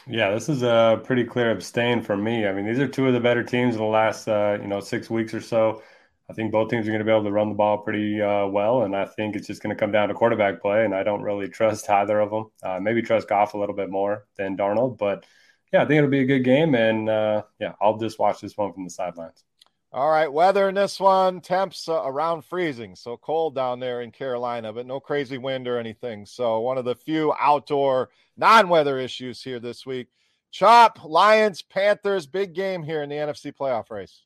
Yeah, 0.06 0.30
this 0.30 0.48
is 0.48 0.62
a 0.62 1.02
pretty 1.04 1.24
clear 1.24 1.50
abstain 1.50 2.00
for 2.00 2.16
me. 2.16 2.46
I 2.46 2.52
mean, 2.54 2.64
these 2.64 2.78
are 2.78 2.88
two 2.88 3.06
of 3.06 3.12
the 3.12 3.20
better 3.20 3.44
teams 3.44 3.74
in 3.74 3.82
the 3.82 3.86
last 3.86 4.26
uh, 4.26 4.56
you 4.58 4.66
know 4.66 4.80
six 4.80 5.10
weeks 5.10 5.34
or 5.34 5.42
so. 5.42 5.82
I 6.30 6.32
think 6.32 6.50
both 6.50 6.70
teams 6.70 6.86
are 6.86 6.90
going 6.90 7.00
to 7.00 7.04
be 7.04 7.10
able 7.10 7.24
to 7.24 7.30
run 7.30 7.50
the 7.50 7.54
ball 7.56 7.76
pretty 7.76 8.22
uh, 8.22 8.46
well, 8.46 8.84
and 8.84 8.96
I 8.96 9.04
think 9.04 9.36
it's 9.36 9.46
just 9.46 9.62
going 9.62 9.76
to 9.76 9.78
come 9.78 9.92
down 9.92 10.08
to 10.08 10.14
quarterback 10.14 10.62
play. 10.62 10.86
And 10.86 10.94
I 10.94 11.02
don't 11.02 11.20
really 11.20 11.46
trust 11.46 11.90
either 11.90 12.20
of 12.20 12.30
them. 12.30 12.46
Uh, 12.62 12.80
maybe 12.80 13.02
trust 13.02 13.28
Goff 13.28 13.52
a 13.52 13.58
little 13.58 13.76
bit 13.76 13.90
more 13.90 14.24
than 14.36 14.56
Darnold, 14.56 14.96
but 14.96 15.26
yeah, 15.74 15.82
I 15.82 15.84
think 15.84 15.98
it'll 15.98 16.08
be 16.08 16.20
a 16.20 16.26
good 16.26 16.42
game. 16.42 16.74
And 16.74 17.10
uh, 17.10 17.42
yeah, 17.60 17.74
I'll 17.82 17.98
just 17.98 18.18
watch 18.18 18.40
this 18.40 18.56
one 18.56 18.72
from 18.72 18.84
the 18.84 18.90
sidelines. 18.90 19.44
All 19.94 20.08
right, 20.08 20.32
weather 20.32 20.70
in 20.70 20.74
this 20.74 20.98
one, 20.98 21.42
temps 21.42 21.86
uh, 21.86 22.02
around 22.04 22.46
freezing, 22.46 22.94
so 22.94 23.18
cold 23.18 23.54
down 23.54 23.78
there 23.78 24.00
in 24.00 24.10
Carolina, 24.10 24.72
but 24.72 24.86
no 24.86 24.98
crazy 24.98 25.36
wind 25.36 25.68
or 25.68 25.76
anything. 25.76 26.24
So 26.24 26.60
one 26.60 26.78
of 26.78 26.86
the 26.86 26.94
few 26.94 27.34
outdoor 27.38 28.08
non-weather 28.38 28.98
issues 28.98 29.42
here 29.42 29.60
this 29.60 29.84
week. 29.84 30.08
Chop, 30.50 31.04
Lions, 31.04 31.60
Panthers, 31.60 32.26
big 32.26 32.54
game 32.54 32.82
here 32.82 33.02
in 33.02 33.10
the 33.10 33.16
NFC 33.16 33.52
playoff 33.54 33.90
race. 33.90 34.24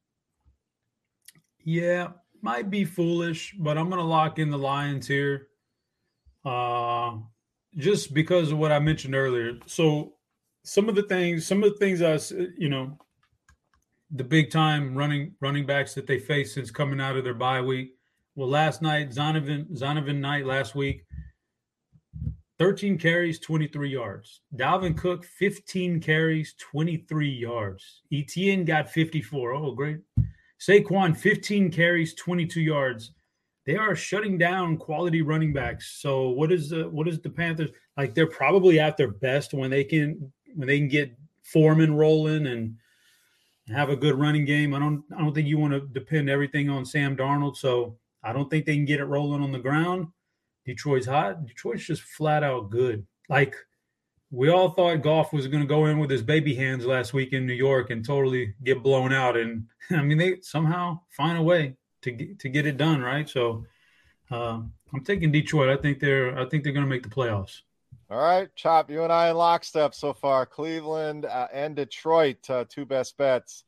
Yeah, 1.64 2.10
might 2.42 2.70
be 2.70 2.84
foolish, 2.84 3.56
but 3.58 3.76
I'm 3.76 3.88
going 3.90 4.00
to 4.00 4.06
lock 4.06 4.38
in 4.38 4.50
the 4.50 4.58
Lions 4.58 5.08
here. 5.08 5.48
Uh, 6.44 7.16
just 7.76 8.14
because 8.14 8.52
of 8.52 8.58
what 8.58 8.70
I 8.70 8.78
mentioned 8.78 9.16
earlier. 9.16 9.58
So 9.66 10.14
some 10.62 10.88
of 10.88 10.94
the 10.94 11.02
things, 11.02 11.44
some 11.44 11.64
of 11.64 11.72
the 11.72 11.78
things 11.78 12.02
I, 12.02 12.18
you 12.56 12.68
know, 12.68 12.96
the 14.10 14.24
big 14.24 14.50
time 14.50 14.96
running 14.96 15.34
running 15.40 15.66
backs 15.66 15.94
that 15.94 16.06
they 16.06 16.18
faced 16.18 16.54
since 16.54 16.70
coming 16.70 17.00
out 17.00 17.16
of 17.16 17.24
their 17.24 17.34
bye 17.34 17.60
week. 17.60 17.94
Well, 18.34 18.48
last 18.48 18.82
night, 18.82 19.10
Zonovan 19.10 19.70
Zonovan 19.76 20.18
Knight 20.18 20.46
last 20.46 20.74
week, 20.74 21.04
13 22.58 22.98
carries, 22.98 23.38
23 23.38 23.90
yards. 23.90 24.40
Dalvin 24.54 24.96
Cook, 24.96 25.24
15 25.24 26.00
carries, 26.00 26.54
23 26.58 27.28
yards. 27.28 28.02
Etienne 28.12 28.64
got 28.64 28.90
54. 28.90 29.52
Oh, 29.52 29.72
great. 29.72 29.98
Saquon, 30.58 31.16
15 31.16 31.70
carries, 31.70 32.14
22 32.14 32.60
yards. 32.60 33.12
They 33.66 33.76
are 33.76 33.96
shutting 33.96 34.38
down 34.38 34.78
quality 34.78 35.22
running 35.22 35.52
backs. 35.52 35.98
So 36.00 36.28
what 36.28 36.52
is 36.52 36.70
the 36.70 36.88
what 36.88 37.08
is 37.08 37.20
the 37.20 37.30
Panthers 37.30 37.70
like? 37.96 38.14
They're 38.14 38.26
probably 38.28 38.78
at 38.78 38.96
their 38.96 39.10
best 39.10 39.52
when 39.52 39.70
they 39.70 39.82
can 39.82 40.32
when 40.54 40.68
they 40.68 40.78
can 40.78 40.88
get 40.88 41.18
Foreman 41.42 41.94
rolling 41.94 42.46
and 42.46 42.76
have 43.68 43.90
a 43.90 43.96
good 43.96 44.14
running 44.14 44.44
game. 44.44 44.74
I 44.74 44.78
don't 44.78 45.02
I 45.16 45.20
don't 45.20 45.34
think 45.34 45.48
you 45.48 45.58
want 45.58 45.72
to 45.72 45.80
depend 45.80 46.30
everything 46.30 46.70
on 46.70 46.84
Sam 46.84 47.16
Darnold. 47.16 47.56
So 47.56 47.98
I 48.22 48.32
don't 48.32 48.48
think 48.50 48.66
they 48.66 48.74
can 48.74 48.84
get 48.84 49.00
it 49.00 49.04
rolling 49.04 49.42
on 49.42 49.52
the 49.52 49.58
ground. 49.58 50.08
Detroit's 50.64 51.06
hot. 51.06 51.46
Detroit's 51.46 51.86
just 51.86 52.02
flat 52.02 52.42
out 52.42 52.70
good. 52.70 53.06
Like 53.28 53.54
we 54.30 54.48
all 54.48 54.70
thought 54.70 55.02
Goff 55.02 55.32
was 55.32 55.46
going 55.46 55.62
to 55.62 55.68
go 55.68 55.86
in 55.86 55.98
with 55.98 56.10
his 56.10 56.22
baby 56.22 56.54
hands 56.54 56.84
last 56.84 57.12
week 57.12 57.32
in 57.32 57.46
New 57.46 57.54
York 57.54 57.90
and 57.90 58.04
totally 58.04 58.54
get 58.64 58.82
blown 58.82 59.12
out. 59.12 59.36
And 59.36 59.66
I 59.90 60.02
mean, 60.02 60.18
they 60.18 60.40
somehow 60.42 61.00
find 61.10 61.38
a 61.38 61.42
way 61.42 61.76
to 62.02 62.10
get, 62.10 62.38
to 62.40 62.48
get 62.48 62.66
it 62.66 62.76
done, 62.76 63.00
right? 63.00 63.28
So 63.28 63.64
uh, 64.30 64.60
I'm 64.94 65.04
taking 65.04 65.32
Detroit. 65.32 65.76
I 65.76 65.80
think 65.80 66.00
they're 66.00 66.38
I 66.38 66.48
think 66.48 66.64
they're 66.64 66.72
going 66.72 66.84
to 66.84 66.90
make 66.90 67.02
the 67.02 67.08
playoffs. 67.08 67.60
All 68.08 68.18
right, 68.18 68.48
Chop, 68.54 68.88
you 68.88 69.02
and 69.02 69.12
I 69.12 69.30
in 69.30 69.36
lockstep 69.36 69.92
so 69.92 70.12
far. 70.12 70.46
Cleveland 70.46 71.24
uh, 71.24 71.48
and 71.52 71.74
Detroit, 71.74 72.48
uh, 72.48 72.64
two 72.68 72.84
best 72.84 73.16
bets 73.16 73.64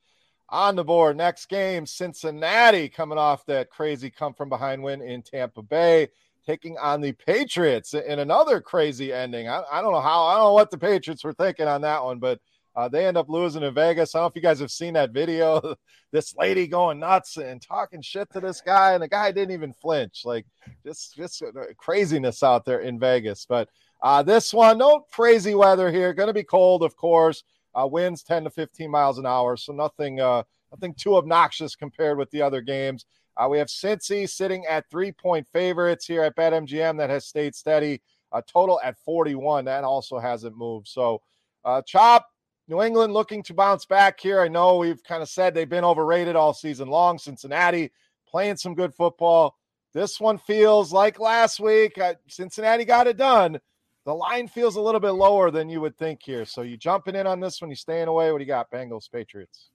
on 0.48 0.76
the 0.76 0.84
board. 0.84 1.16
Next 1.16 1.46
game, 1.46 1.84
Cincinnati 1.84 2.88
coming 2.88 3.18
off 3.18 3.44
that 3.46 3.68
crazy 3.68 4.10
come 4.10 4.34
from 4.34 4.48
behind 4.48 4.80
win 4.80 5.02
in 5.02 5.22
Tampa 5.22 5.60
Bay, 5.60 6.06
taking 6.46 6.78
on 6.78 7.00
the 7.00 7.10
Patriots 7.10 7.94
in 7.94 8.20
another 8.20 8.60
crazy 8.60 9.12
ending. 9.12 9.48
I, 9.48 9.64
I 9.72 9.82
don't 9.82 9.92
know 9.92 10.00
how, 10.00 10.22
I 10.26 10.36
don't 10.36 10.44
know 10.44 10.52
what 10.52 10.70
the 10.70 10.78
Patriots 10.78 11.24
were 11.24 11.34
thinking 11.34 11.66
on 11.66 11.80
that 11.80 12.04
one, 12.04 12.20
but 12.20 12.38
uh, 12.76 12.86
they 12.88 13.06
end 13.06 13.16
up 13.16 13.28
losing 13.28 13.64
in 13.64 13.74
Vegas. 13.74 14.14
I 14.14 14.18
don't 14.18 14.26
know 14.26 14.28
if 14.28 14.36
you 14.36 14.42
guys 14.42 14.60
have 14.60 14.70
seen 14.70 14.94
that 14.94 15.10
video. 15.10 15.74
this 16.12 16.36
lady 16.36 16.68
going 16.68 17.00
nuts 17.00 17.38
and 17.38 17.60
talking 17.60 18.02
shit 18.02 18.30
to 18.32 18.40
this 18.40 18.60
guy, 18.60 18.92
and 18.92 19.02
the 19.02 19.08
guy 19.08 19.32
didn't 19.32 19.52
even 19.52 19.74
flinch. 19.74 20.22
Like 20.24 20.46
just 20.86 21.16
just 21.16 21.42
craziness 21.76 22.44
out 22.44 22.64
there 22.64 22.78
in 22.78 23.00
Vegas. 23.00 23.46
But 23.48 23.68
uh, 24.00 24.22
this 24.22 24.54
one, 24.54 24.78
no 24.78 25.00
crazy 25.12 25.54
weather 25.54 25.90
here. 25.90 26.12
Going 26.14 26.28
to 26.28 26.34
be 26.34 26.44
cold, 26.44 26.82
of 26.82 26.96
course. 26.96 27.42
Uh, 27.74 27.86
winds 27.86 28.22
10 28.22 28.44
to 28.44 28.50
15 28.50 28.90
miles 28.90 29.18
an 29.18 29.26
hour, 29.26 29.56
so 29.56 29.72
nothing 29.72 30.20
uh, 30.20 30.42
nothing 30.72 30.94
too 30.94 31.16
obnoxious 31.16 31.76
compared 31.76 32.18
with 32.18 32.30
the 32.30 32.42
other 32.42 32.60
games. 32.60 33.06
Uh, 33.36 33.46
we 33.48 33.58
have 33.58 33.68
Cincy 33.68 34.28
sitting 34.28 34.66
at 34.66 34.88
three 34.90 35.12
point 35.12 35.46
favorites 35.52 36.06
here 36.06 36.22
at 36.22 36.36
BetMGM 36.36 36.96
that 36.98 37.10
has 37.10 37.26
stayed 37.26 37.54
steady. 37.54 38.00
A 38.32 38.42
total 38.42 38.78
at 38.84 38.98
41. 38.98 39.64
That 39.64 39.84
also 39.84 40.18
hasn't 40.18 40.56
moved. 40.56 40.86
So, 40.86 41.22
uh, 41.64 41.80
Chop, 41.82 42.26
New 42.68 42.82
England 42.82 43.14
looking 43.14 43.42
to 43.44 43.54
bounce 43.54 43.86
back 43.86 44.20
here. 44.20 44.40
I 44.40 44.48
know 44.48 44.76
we've 44.76 45.02
kind 45.02 45.22
of 45.22 45.30
said 45.30 45.54
they've 45.54 45.68
been 45.68 45.84
overrated 45.84 46.36
all 46.36 46.52
season 46.52 46.88
long. 46.88 47.18
Cincinnati 47.18 47.90
playing 48.28 48.58
some 48.58 48.74
good 48.74 48.92
football. 48.92 49.56
This 49.94 50.20
one 50.20 50.36
feels 50.36 50.92
like 50.92 51.18
last 51.18 51.58
week. 51.58 51.96
Uh, 51.96 52.14
Cincinnati 52.26 52.84
got 52.84 53.06
it 53.06 53.16
done 53.16 53.60
the 54.08 54.14
line 54.14 54.48
feels 54.48 54.76
a 54.76 54.80
little 54.80 55.00
bit 55.00 55.10
lower 55.10 55.50
than 55.50 55.68
you 55.68 55.82
would 55.82 55.94
think 55.98 56.22
here. 56.22 56.46
So 56.46 56.62
you 56.62 56.78
jumping 56.78 57.14
in 57.14 57.26
on 57.26 57.40
this 57.40 57.60
one? 57.60 57.68
You 57.68 57.76
staying 57.76 58.08
away? 58.08 58.32
What 58.32 58.38
do 58.38 58.44
you 58.44 58.48
got? 58.48 58.70
Bengals, 58.70 59.04
Patriots. 59.12 59.68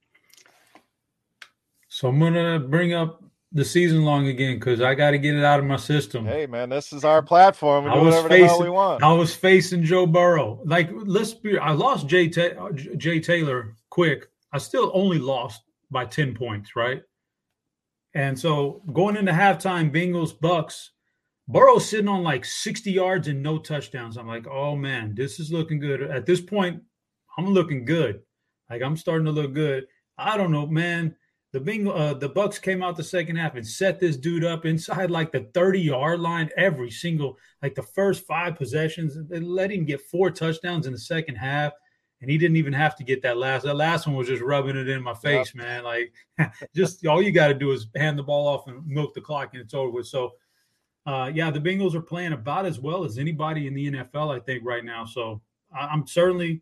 So 1.88 2.08
I'm 2.08 2.20
gonna 2.20 2.58
bring 2.60 2.94
up 2.94 3.24
the 3.52 3.64
season 3.64 4.04
long 4.04 4.26
again 4.26 4.56
because 4.56 4.82
I 4.82 4.96
got 4.96 5.12
to 5.12 5.20
get 5.20 5.36
it 5.36 5.44
out 5.44 5.60
of 5.60 5.66
my 5.68 5.76
system. 5.76 6.26
Hey 6.26 6.48
man, 6.48 6.70
this 6.70 6.92
is 6.92 7.06
our 7.06 7.22
platform. 7.22 7.86
We 7.86 7.92
do 7.92 8.00
whatever 8.06 8.28
facing, 8.28 8.42
the 8.42 8.48
hell 8.48 8.64
we 8.64 8.70
want. 8.72 9.04
I 9.04 9.14
was 9.14 9.36
facing 9.36 9.84
Joe 9.84 10.08
Burrow. 10.08 10.60
Like 10.66 10.90
let's 10.92 11.36
be. 11.36 11.60
I 11.60 11.70
lost 11.74 12.08
Jay 12.08 12.28
Ta- 12.28 12.60
uh, 12.60 12.72
Jay 12.72 13.20
Taylor 13.20 13.76
quick. 13.92 14.30
I 14.52 14.58
still 14.58 14.90
only 14.96 15.20
lost 15.20 15.62
by 15.92 16.06
ten 16.06 16.34
points, 16.34 16.76
right? 16.76 17.04
And 18.16 18.40
so 18.40 18.82
going 18.92 19.16
into 19.16 19.32
halftime, 19.32 19.94
Bengals 19.94 20.34
Bucks. 20.40 20.90
Burrow's 21.48 21.90
sitting 21.90 22.08
on 22.08 22.24
like 22.24 22.46
60 22.46 22.92
yards 22.92 23.28
and 23.28 23.44
no 23.44 23.58
touchdowns. 23.58 24.18
I'm 24.18 24.28
like, 24.28 24.48
oh 24.48 24.76
man, 24.76 25.14
this 25.16 25.40
is 25.40 25.52
looking 25.52 25.80
good. 25.80 26.02
At 26.02 26.26
this 26.26 26.42
point, 26.42 26.82
I'm 27.38 27.48
looking 27.48 27.86
good. 27.86 28.22
Like 28.70 28.82
I'm 28.82 28.98
starting 28.98 29.26
to 29.26 29.32
look 29.32 29.54
good. 29.54 29.86
I 30.18 30.38
don't 30.38 30.52
know, 30.52 30.66
man. 30.68 31.16
The 31.52 31.60
Bing, 31.60 31.88
uh, 31.88 32.16
the 32.16 32.30
Bucks 32.30 32.58
came 32.58 32.82
out 32.82 32.98
the 32.98 33.04
second 33.04 33.36
half 33.36 33.56
and 33.56 33.68
set 33.68 34.00
this 34.00 34.18
dude 34.18 34.44
up 34.44 34.66
inside 34.66 35.12
like 35.12 35.32
the 35.32 35.48
30 35.54 35.82
yard 35.82 36.20
line 36.20 36.50
every 36.58 36.90
single, 36.90 37.38
like 37.62 37.76
the 37.76 37.84
first 37.84 38.26
five 38.26 38.56
possessions. 38.56 39.16
They 39.30 39.40
let 39.40 39.72
him 39.72 39.86
get 39.86 40.02
four 40.02 40.32
touchdowns 40.32 40.88
in 40.88 40.94
the 40.94 41.00
second 41.00 41.36
half, 41.36 41.74
and 42.22 42.32
he 42.32 42.40
didn't 42.40 42.58
even 42.58 42.74
have 42.74 42.96
to 42.96 43.04
get 43.04 43.22
that 43.22 43.38
last. 43.38 43.66
That 43.66 43.76
last 43.76 44.08
one 44.08 44.16
was 44.16 44.30
just 44.30 44.42
rubbing 44.42 44.78
it 44.78 44.90
in 44.90 45.04
my 45.04 45.14
face, 45.14 45.54
yep. 45.54 45.64
man. 45.64 45.84
Like, 45.84 46.12
just 46.76 47.06
all 47.06 47.22
you 47.22 47.32
got 47.32 47.50
to 47.50 47.54
do 47.54 47.72
is 47.72 47.86
hand 47.96 48.18
the 48.18 48.24
ball 48.24 48.48
off 48.48 48.68
and 48.68 48.84
milk 48.88 49.14
the 49.14 49.22
clock, 49.22 49.50
and 49.54 49.62
it's 49.62 49.76
over 49.76 49.92
with. 49.92 50.08
So, 50.08 50.32
uh, 51.06 51.32
yeah, 51.34 51.52
the 51.52 51.60
Bengals 51.60 51.96
are 51.96 52.02
playing 52.02 52.34
about 52.34 52.66
as 52.66 52.80
well 52.80 53.04
as 53.04 53.18
anybody 53.18 53.68
in 53.68 53.74
the 53.74 53.92
NFL, 53.92 54.36
I 54.36 54.40
think, 54.40 54.64
right 54.66 54.86
now. 54.86 55.06
So, 55.06 55.42
I, 55.76 55.88
I'm 55.88 56.08
certainly 56.08 56.62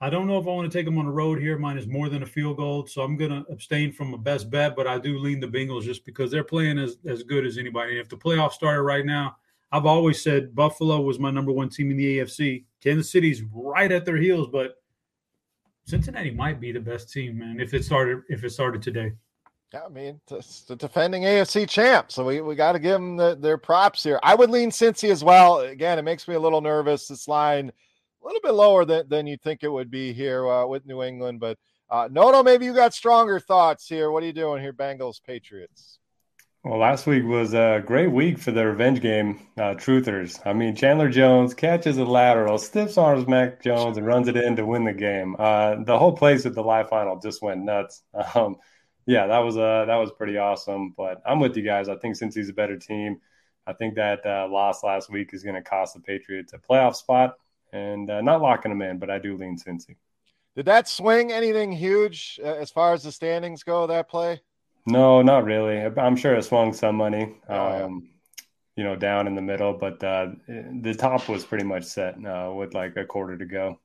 I 0.00 0.10
don't 0.10 0.28
know 0.28 0.38
if 0.38 0.46
I 0.46 0.50
want 0.50 0.70
to 0.70 0.78
take 0.78 0.86
them 0.86 0.98
on 0.98 1.06
the 1.06 1.10
road 1.10 1.40
here. 1.40 1.58
Mine 1.58 1.76
is 1.76 1.88
more 1.88 2.08
than 2.08 2.22
a 2.22 2.26
field 2.26 2.58
goal, 2.58 2.86
so 2.86 3.02
I'm 3.02 3.16
going 3.16 3.32
to 3.32 3.50
abstain 3.50 3.92
from 3.92 4.14
a 4.14 4.18
best 4.18 4.48
bet, 4.48 4.76
but 4.76 4.86
I 4.86 4.96
do 4.98 5.18
lean 5.18 5.40
the 5.40 5.48
Bengals 5.48 5.82
just 5.82 6.04
because 6.04 6.30
they're 6.30 6.44
playing 6.44 6.78
as, 6.78 6.98
as 7.04 7.24
good 7.24 7.44
as 7.44 7.58
anybody. 7.58 7.92
And 7.92 8.00
if 8.00 8.08
the 8.08 8.16
playoffs 8.16 8.52
started 8.52 8.82
right 8.82 9.04
now, 9.04 9.36
I've 9.72 9.86
always 9.86 10.22
said 10.22 10.54
Buffalo 10.54 11.00
was 11.00 11.18
my 11.18 11.32
number 11.32 11.50
one 11.50 11.68
team 11.68 11.90
in 11.90 11.96
the 11.96 12.18
AFC. 12.18 12.64
Kansas 12.80 13.10
City's 13.10 13.42
right 13.52 13.90
at 13.90 14.04
their 14.04 14.16
heels, 14.16 14.46
but 14.46 14.76
Cincinnati 15.84 16.30
might 16.30 16.60
be 16.60 16.70
the 16.70 16.80
best 16.80 17.12
team, 17.12 17.38
man. 17.38 17.58
If 17.58 17.74
it 17.74 17.84
started, 17.84 18.22
if 18.28 18.44
it 18.44 18.50
started 18.50 18.82
today. 18.82 19.12
Yeah, 19.72 19.84
I 19.84 19.88
mean, 19.88 20.20
it's 20.30 20.62
the 20.62 20.76
defending 20.76 21.24
AFC 21.24 21.68
champ, 21.68 22.10
so 22.10 22.24
we, 22.24 22.40
we 22.40 22.54
got 22.54 22.72
to 22.72 22.78
give 22.78 22.94
them 22.94 23.16
the, 23.16 23.34
their 23.34 23.58
props 23.58 24.02
here. 24.02 24.18
I 24.22 24.34
would 24.34 24.48
lean 24.48 24.70
Cincy 24.70 25.10
as 25.10 25.22
well. 25.22 25.60
Again, 25.60 25.98
it 25.98 26.02
makes 26.02 26.26
me 26.26 26.36
a 26.36 26.40
little 26.40 26.60
nervous. 26.60 27.08
This 27.08 27.28
line– 27.28 27.72
a 28.22 28.26
little 28.26 28.40
bit 28.42 28.54
lower 28.54 28.84
than, 28.84 29.08
than 29.08 29.26
you 29.26 29.36
think 29.36 29.62
it 29.62 29.68
would 29.68 29.90
be 29.90 30.12
here 30.12 30.46
uh, 30.46 30.66
with 30.66 30.86
New 30.86 31.02
England. 31.02 31.40
But 31.40 31.58
uh, 31.90 32.08
Noto, 32.10 32.42
maybe 32.42 32.64
you 32.64 32.74
got 32.74 32.94
stronger 32.94 33.40
thoughts 33.40 33.88
here. 33.88 34.10
What 34.10 34.22
are 34.22 34.26
you 34.26 34.32
doing 34.32 34.62
here, 34.62 34.72
Bengals 34.72 35.22
Patriots? 35.24 35.98
Well, 36.64 36.78
last 36.78 37.06
week 37.06 37.24
was 37.24 37.54
a 37.54 37.82
great 37.86 38.10
week 38.10 38.38
for 38.38 38.50
the 38.50 38.66
revenge 38.66 39.00
game 39.00 39.46
uh, 39.56 39.74
truthers. 39.74 40.44
I 40.44 40.52
mean, 40.52 40.74
Chandler 40.74 41.08
Jones 41.08 41.54
catches 41.54 41.96
a 41.98 42.04
lateral, 42.04 42.58
stiffs 42.58 42.98
arms 42.98 43.28
Mac 43.28 43.62
Jones, 43.62 43.96
and 43.96 44.06
runs 44.06 44.28
it 44.28 44.36
in 44.36 44.56
to 44.56 44.66
win 44.66 44.84
the 44.84 44.92
game. 44.92 45.36
Uh, 45.38 45.76
the 45.84 45.98
whole 45.98 46.16
place 46.16 46.44
at 46.46 46.54
the 46.54 46.62
live 46.62 46.88
final 46.88 47.20
just 47.20 47.42
went 47.42 47.62
nuts. 47.64 48.02
Um, 48.34 48.56
yeah, 49.08 49.26
that 49.26 49.38
was 49.38 49.56
uh, 49.56 49.86
that 49.86 49.96
was 49.96 50.12
pretty 50.12 50.38
awesome. 50.38 50.94
But 50.96 51.20
I'm 51.26 51.40
with 51.40 51.56
you 51.56 51.64
guys. 51.64 51.88
I 51.88 51.96
think 51.96 52.16
Cincy's 52.16 52.50
a 52.50 52.52
better 52.52 52.76
team, 52.76 53.20
I 53.68 53.74
think 53.74 53.96
that 53.96 54.24
uh, 54.24 54.48
loss 54.50 54.82
last 54.82 55.10
week 55.10 55.34
is 55.34 55.42
going 55.42 55.54
to 55.54 55.62
cost 55.62 55.92
the 55.92 56.00
Patriots 56.00 56.54
a 56.54 56.58
playoff 56.58 56.96
spot 56.96 57.36
and 57.70 58.10
uh, 58.10 58.22
not 58.22 58.40
locking 58.40 58.70
them 58.70 58.80
in, 58.80 58.98
but 58.98 59.10
I 59.10 59.18
do 59.18 59.36
lean 59.36 59.58
Cincy. 59.58 59.96
Did 60.56 60.64
that 60.64 60.88
swing 60.88 61.32
anything 61.32 61.70
huge 61.70 62.40
uh, 62.42 62.46
as 62.46 62.70
far 62.70 62.94
as 62.94 63.02
the 63.02 63.12
standings 63.12 63.62
go? 63.62 63.86
That 63.86 64.08
play? 64.08 64.40
No, 64.86 65.20
not 65.20 65.44
really. 65.44 65.82
I'm 65.82 66.16
sure 66.16 66.34
it 66.34 66.44
swung 66.44 66.72
some 66.72 66.96
money, 66.96 67.36
oh, 67.50 67.84
um, 67.84 68.08
you 68.74 68.84
know, 68.84 68.96
down 68.96 69.26
in 69.26 69.34
the 69.34 69.42
middle, 69.42 69.74
but 69.74 70.02
uh, 70.02 70.28
the 70.46 70.94
top 70.98 71.28
was 71.28 71.44
pretty 71.44 71.64
much 71.64 71.84
set 71.84 72.14
uh, 72.24 72.50
with 72.54 72.72
like 72.72 72.96
a 72.96 73.04
quarter 73.04 73.36
to 73.36 73.44
go. 73.44 73.78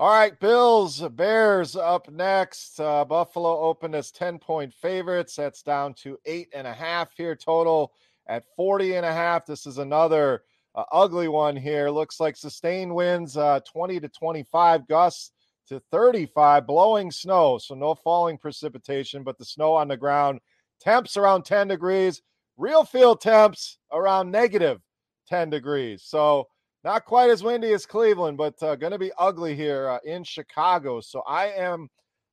All 0.00 0.08
right, 0.08 0.40
Bills, 0.40 1.06
Bears 1.10 1.76
up 1.76 2.10
next. 2.10 2.80
Uh, 2.80 3.04
Buffalo 3.04 3.60
opened 3.60 3.94
as 3.94 4.10
10 4.10 4.38
point 4.38 4.72
favorites. 4.72 5.36
That's 5.36 5.62
down 5.62 5.92
to 5.96 6.18
eight 6.24 6.48
and 6.54 6.66
a 6.66 6.72
half 6.72 7.14
here 7.14 7.36
total 7.36 7.92
at 8.26 8.46
40 8.56 8.94
and 8.94 9.04
a 9.04 9.12
half. 9.12 9.44
This 9.44 9.66
is 9.66 9.76
another 9.76 10.44
uh, 10.74 10.84
ugly 10.90 11.28
one 11.28 11.54
here. 11.54 11.90
Looks 11.90 12.18
like 12.18 12.38
sustained 12.38 12.94
winds 12.94 13.36
uh, 13.36 13.60
20 13.70 14.00
to 14.00 14.08
25, 14.08 14.88
gusts 14.88 15.32
to 15.68 15.82
35, 15.92 16.66
blowing 16.66 17.10
snow. 17.10 17.58
So 17.58 17.74
no 17.74 17.94
falling 17.94 18.38
precipitation, 18.38 19.22
but 19.22 19.36
the 19.36 19.44
snow 19.44 19.74
on 19.74 19.88
the 19.88 19.98
ground. 19.98 20.40
Temps 20.80 21.18
around 21.18 21.44
10 21.44 21.68
degrees. 21.68 22.22
Real 22.56 22.84
field 22.84 23.20
temps 23.20 23.76
around 23.92 24.30
negative 24.30 24.80
10 25.28 25.50
degrees. 25.50 26.02
So 26.02 26.48
not 26.84 27.04
quite 27.04 27.30
as 27.30 27.42
windy 27.42 27.72
as 27.72 27.86
Cleveland, 27.86 28.38
but 28.38 28.62
uh, 28.62 28.76
going 28.76 28.92
to 28.92 28.98
be 28.98 29.12
ugly 29.18 29.54
here 29.54 29.88
uh, 29.88 29.98
in 30.04 30.24
Chicago. 30.24 31.00
So 31.00 31.20
I 31.26 31.48
am 31.48 31.88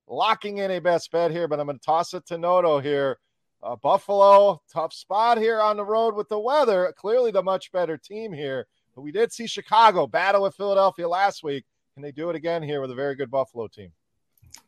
locking 0.08 0.60
in 0.60 0.72
a 0.72 0.80
best 0.80 1.12
bet 1.12 1.32
here, 1.32 1.48
but 1.48 1.60
I'm 1.60 1.68
going 1.68 1.78
to 1.80 1.86
toss 1.86 2.14
it 2.14 2.26
to 2.28 2.38
Noto 2.38 2.80
here 2.80 3.18
uh, 3.64 3.76
Buffalo, 3.76 4.62
tough 4.72 4.94
spot 4.94 5.38
here 5.38 5.60
on 5.60 5.78
the 5.78 5.86
road 5.86 6.16
with 6.16 6.30
the 6.30 6.40
weather. 6.40 6.94
Clearly, 6.98 7.32
the 7.32 7.44
much 7.44 7.72
better 7.72 7.98
team 7.98 8.32
here. 8.32 8.68
But 8.96 9.02
we 9.02 9.12
did 9.12 9.32
see 9.32 9.48
Chicago 9.48 10.08
battle 10.08 10.44
with 10.44 10.56
Philadelphia 10.56 11.08
last 11.08 11.44
week. 11.44 11.66
Can 11.94 12.04
they 12.04 12.12
do 12.12 12.30
it 12.30 12.36
again 12.36 12.64
here 12.64 12.82
with 12.82 12.92
a 12.92 12.96
very 12.96 13.16
good 13.16 13.32
Buffalo 13.32 13.68
team? 13.68 13.92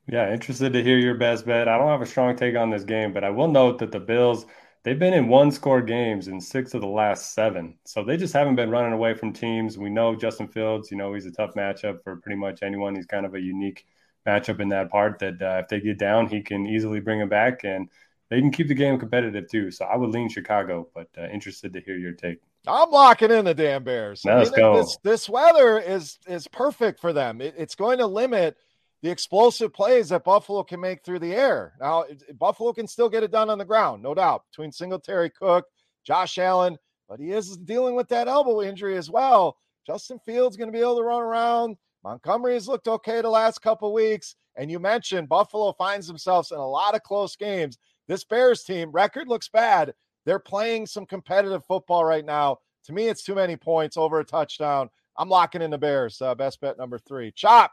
Yeah, 0.08 0.34
interested 0.34 0.74
to 0.74 0.84
hear 0.84 0.98
your 0.98 1.16
best 1.16 1.46
bet. 1.46 1.68
I 1.68 1.78
don't 1.78 1.88
have 1.88 2.02
a 2.02 2.06
strong 2.06 2.36
take 2.36 2.56
on 2.56 2.70
this 2.70 2.84
game, 2.84 3.14
but 3.14 3.24
I 3.24 3.30
will 3.30 3.48
note 3.48 3.80
that 3.80 3.92
the 3.92 4.00
Bills, 4.00 4.46
they've 4.84 5.00
been 5.00 5.14
in 5.14 5.28
one 5.28 5.52
score 5.52 5.82
games 5.82 6.28
in 6.28 6.40
six 6.40 6.74
of 6.74 6.82
the 6.82 6.88
last 6.88 7.34
seven. 7.34 7.78
So 7.86 8.04
they 8.04 8.18
just 8.18 8.34
haven't 8.34 8.56
been 8.56 8.70
running 8.70 8.94
away 8.94 9.14
from 9.14 9.34
teams. 9.34 9.78
We 9.78 9.90
know 9.90 10.16
Justin 10.16 10.48
Fields, 10.48 10.92
you 10.92 10.98
know, 10.98 11.14
he's 11.14 11.26
a 11.26 11.32
tough 11.32 11.54
matchup 11.56 12.04
for 12.04 12.18
pretty 12.18 12.38
much 12.38 12.64
anyone. 12.64 12.96
He's 12.96 13.06
kind 13.06 13.26
of 13.26 13.36
a 13.36 13.42
unique 13.42 13.86
matchup 14.26 14.60
in 14.60 14.70
that 14.70 14.90
part 14.90 15.20
that 15.20 15.42
uh, 15.42 15.62
if 15.64 15.68
they 15.68 15.80
get 15.80 16.00
down, 16.00 16.28
he 16.28 16.42
can 16.42 16.66
easily 16.66 17.00
bring 17.00 17.20
them 17.20 17.30
back. 17.30 17.64
And 17.64 17.90
they 18.30 18.40
can 18.40 18.52
keep 18.52 18.68
the 18.68 18.76
game 18.76 19.00
competitive 19.00 19.50
too. 19.50 19.72
So 19.72 19.86
I 19.86 19.96
would 19.96 20.12
lean 20.12 20.30
Chicago, 20.30 20.88
but 20.94 21.08
uh, 21.18 21.28
interested 21.28 21.74
to 21.74 21.82
hear 21.82 21.98
your 21.98 22.14
take. 22.14 22.40
I'm 22.68 22.92
locking 22.92 23.32
in 23.32 23.46
the 23.46 23.54
damn 23.54 23.84
Bears. 23.84 24.24
Let's 24.24 24.52
go. 24.52 24.78
This, 24.78 24.98
this, 25.04 25.30
weather 25.30 25.80
is 25.80 26.20
is 26.28 26.48
perfect 26.48 27.00
for 27.00 27.14
them. 27.14 27.42
It, 27.42 27.56
it's 27.58 27.74
going 27.74 27.98
to 28.00 28.06
limit 28.06 28.58
the 29.02 29.10
explosive 29.10 29.74
plays 29.74 30.10
that 30.10 30.24
Buffalo 30.24 30.64
can 30.64 30.80
make 30.80 31.04
through 31.04 31.20
the 31.20 31.34
air. 31.34 31.74
Now, 31.80 32.06
Buffalo 32.38 32.74
can 32.74 32.88
still 32.88 33.10
get 33.10 33.24
it 33.24 33.32
done 33.32 33.50
on 33.50 33.58
the 33.58 33.66
ground, 33.66 34.04
no 34.04 34.14
doubt, 34.14 34.44
between 34.52 34.72
Singletary, 34.72 35.30
Cook, 35.30 35.66
Josh 36.06 36.38
Allen, 36.38 36.78
but 37.08 37.20
he 37.20 37.32
is 37.32 37.58
dealing 37.58 37.96
with 37.96 38.08
that 38.10 38.28
elbow 38.28 38.62
injury 38.62 38.98
as 38.98 39.10
well. 39.10 39.58
Justin 39.86 40.20
Fields 40.20 40.58
going 40.58 40.68
to 40.68 40.78
be 40.78 40.82
able 40.82 40.98
to 40.98 41.04
run 41.04 41.22
around. 41.22 41.78
Montgomery 42.04 42.54
has 42.54 42.68
looked 42.68 42.88
okay 42.88 43.22
the 43.22 43.30
last 43.30 43.62
couple 43.62 43.94
weeks. 43.94 44.36
And 44.56 44.70
you 44.70 44.80
mentioned 44.80 45.30
Buffalo 45.30 45.72
finds 45.74 46.06
themselves 46.06 46.52
in 46.52 46.58
a 46.58 46.68
lot 46.68 46.94
of 46.94 47.04
close 47.04 47.36
games. 47.36 47.78
This 48.08 48.24
Bears 48.24 48.64
team 48.64 48.92
record 48.92 49.28
looks 49.28 49.48
bad. 49.48 49.94
They're 50.26 50.40
playing 50.40 50.86
some 50.86 51.06
competitive 51.06 51.64
football 51.66 52.04
right 52.04 52.26
now. 52.26 52.58
To 52.86 52.94
me, 52.94 53.08
it's 53.08 53.24
too 53.24 53.36
many 53.36 53.56
points 53.56 53.98
over 53.98 54.20
a 54.20 54.26
touchdown. 54.26 54.90
I'm 55.18 55.30
locking 55.30 55.62
in 55.62 55.72
the 55.72 55.78
Bears. 55.78 56.22
Uh, 56.22 56.36
best 56.36 56.60
bet 56.62 56.78
number 56.78 56.98
three. 56.98 57.32
Chop, 57.32 57.72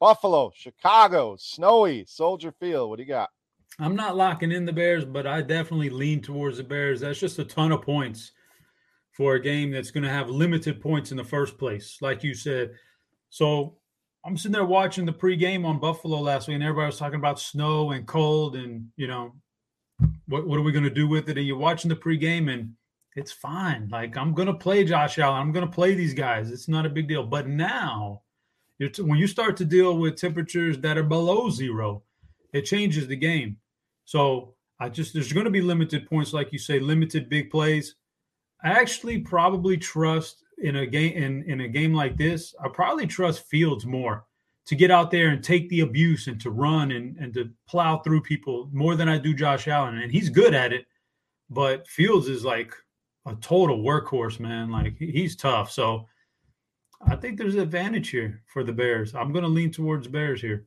Buffalo, 0.00 0.52
Chicago, 0.54 1.36
snowy, 1.38 2.04
Soldier 2.06 2.52
Field. 2.52 2.90
What 2.90 2.96
do 2.96 3.02
you 3.02 3.08
got? 3.08 3.30
I'm 3.78 3.96
not 3.96 4.16
locking 4.16 4.52
in 4.52 4.64
the 4.64 4.72
Bears, 4.72 5.04
but 5.04 5.26
I 5.26 5.42
definitely 5.42 5.90
lean 5.90 6.22
towards 6.22 6.58
the 6.58 6.64
Bears. 6.64 7.00
That's 7.00 7.18
just 7.18 7.38
a 7.38 7.44
ton 7.44 7.72
of 7.72 7.82
points 7.82 8.32
for 9.12 9.34
a 9.34 9.42
game 9.42 9.70
that's 9.70 9.90
going 9.90 10.04
to 10.04 10.10
have 10.10 10.28
limited 10.28 10.80
points 10.80 11.10
in 11.10 11.16
the 11.16 11.24
first 11.24 11.58
place, 11.58 11.98
like 12.00 12.22
you 12.22 12.34
said. 12.34 12.70
So 13.30 13.76
I'm 14.24 14.36
sitting 14.36 14.52
there 14.52 14.64
watching 14.64 15.06
the 15.06 15.12
pregame 15.12 15.64
on 15.64 15.78
Buffalo 15.78 16.20
last 16.20 16.48
week, 16.48 16.56
and 16.56 16.62
everybody 16.64 16.86
was 16.86 16.98
talking 16.98 17.18
about 17.18 17.40
snow 17.40 17.92
and 17.92 18.06
cold, 18.06 18.56
and 18.56 18.88
you 18.96 19.06
know, 19.06 19.34
what, 20.26 20.46
what 20.46 20.58
are 20.58 20.62
we 20.62 20.72
going 20.72 20.84
to 20.84 20.90
do 20.90 21.08
with 21.08 21.28
it? 21.28 21.38
And 21.38 21.46
you're 21.46 21.56
watching 21.56 21.88
the 21.88 21.96
pregame 21.96 22.52
and 22.52 22.72
it's 23.14 23.32
fine. 23.32 23.88
Like 23.90 24.16
I'm 24.16 24.34
going 24.34 24.48
to 24.48 24.54
play 24.54 24.84
Josh 24.84 25.18
Allen. 25.18 25.40
I'm 25.40 25.52
going 25.52 25.66
to 25.66 25.72
play 25.72 25.94
these 25.94 26.14
guys. 26.14 26.50
It's 26.50 26.68
not 26.68 26.86
a 26.86 26.90
big 26.90 27.08
deal. 27.08 27.24
But 27.24 27.48
now, 27.48 28.22
t- 28.78 29.02
when 29.02 29.18
you 29.18 29.26
start 29.26 29.56
to 29.58 29.64
deal 29.64 29.96
with 29.96 30.16
temperatures 30.16 30.78
that 30.80 30.98
are 30.98 31.02
below 31.02 31.50
zero, 31.50 32.02
it 32.52 32.62
changes 32.62 33.06
the 33.06 33.16
game. 33.16 33.56
So 34.04 34.54
I 34.78 34.88
just 34.88 35.14
there's 35.14 35.32
going 35.32 35.44
to 35.44 35.50
be 35.50 35.62
limited 35.62 36.08
points, 36.08 36.32
like 36.32 36.52
you 36.52 36.58
say, 36.58 36.78
limited 36.78 37.28
big 37.28 37.50
plays. 37.50 37.94
I 38.62 38.70
actually 38.70 39.18
probably 39.18 39.76
trust 39.76 40.44
in 40.58 40.76
a 40.76 40.86
game 40.86 41.16
in, 41.16 41.42
in 41.50 41.60
a 41.62 41.68
game 41.68 41.94
like 41.94 42.16
this. 42.16 42.54
I 42.62 42.68
probably 42.68 43.06
trust 43.06 43.46
Fields 43.48 43.86
more 43.86 44.24
to 44.66 44.74
get 44.74 44.90
out 44.90 45.10
there 45.10 45.28
and 45.28 45.42
take 45.42 45.68
the 45.68 45.80
abuse 45.80 46.26
and 46.26 46.40
to 46.40 46.50
run 46.50 46.90
and, 46.90 47.16
and 47.18 47.32
to 47.34 47.50
plow 47.68 47.98
through 47.98 48.20
people 48.22 48.68
more 48.72 48.96
than 48.96 49.08
I 49.08 49.18
do 49.18 49.32
Josh 49.32 49.68
Allen. 49.68 49.98
And 49.98 50.10
he's 50.10 50.28
good 50.28 50.54
at 50.54 50.72
it, 50.72 50.86
but 51.48 51.86
Fields 51.86 52.28
is 52.28 52.44
like 52.44 52.74
a 53.26 53.34
total 53.36 53.78
workhorse, 53.78 54.40
man. 54.40 54.70
Like 54.70 54.96
he's 54.98 55.36
tough. 55.36 55.70
So 55.70 56.06
I 57.04 57.16
think 57.16 57.38
there's 57.38 57.54
an 57.54 57.60
advantage 57.60 58.10
here 58.10 58.42
for 58.46 58.64
the 58.64 58.72
Bears. 58.72 59.14
I'm 59.14 59.32
going 59.32 59.44
to 59.44 59.48
lean 59.48 59.70
towards 59.70 60.08
Bears 60.08 60.40
here. 60.40 60.66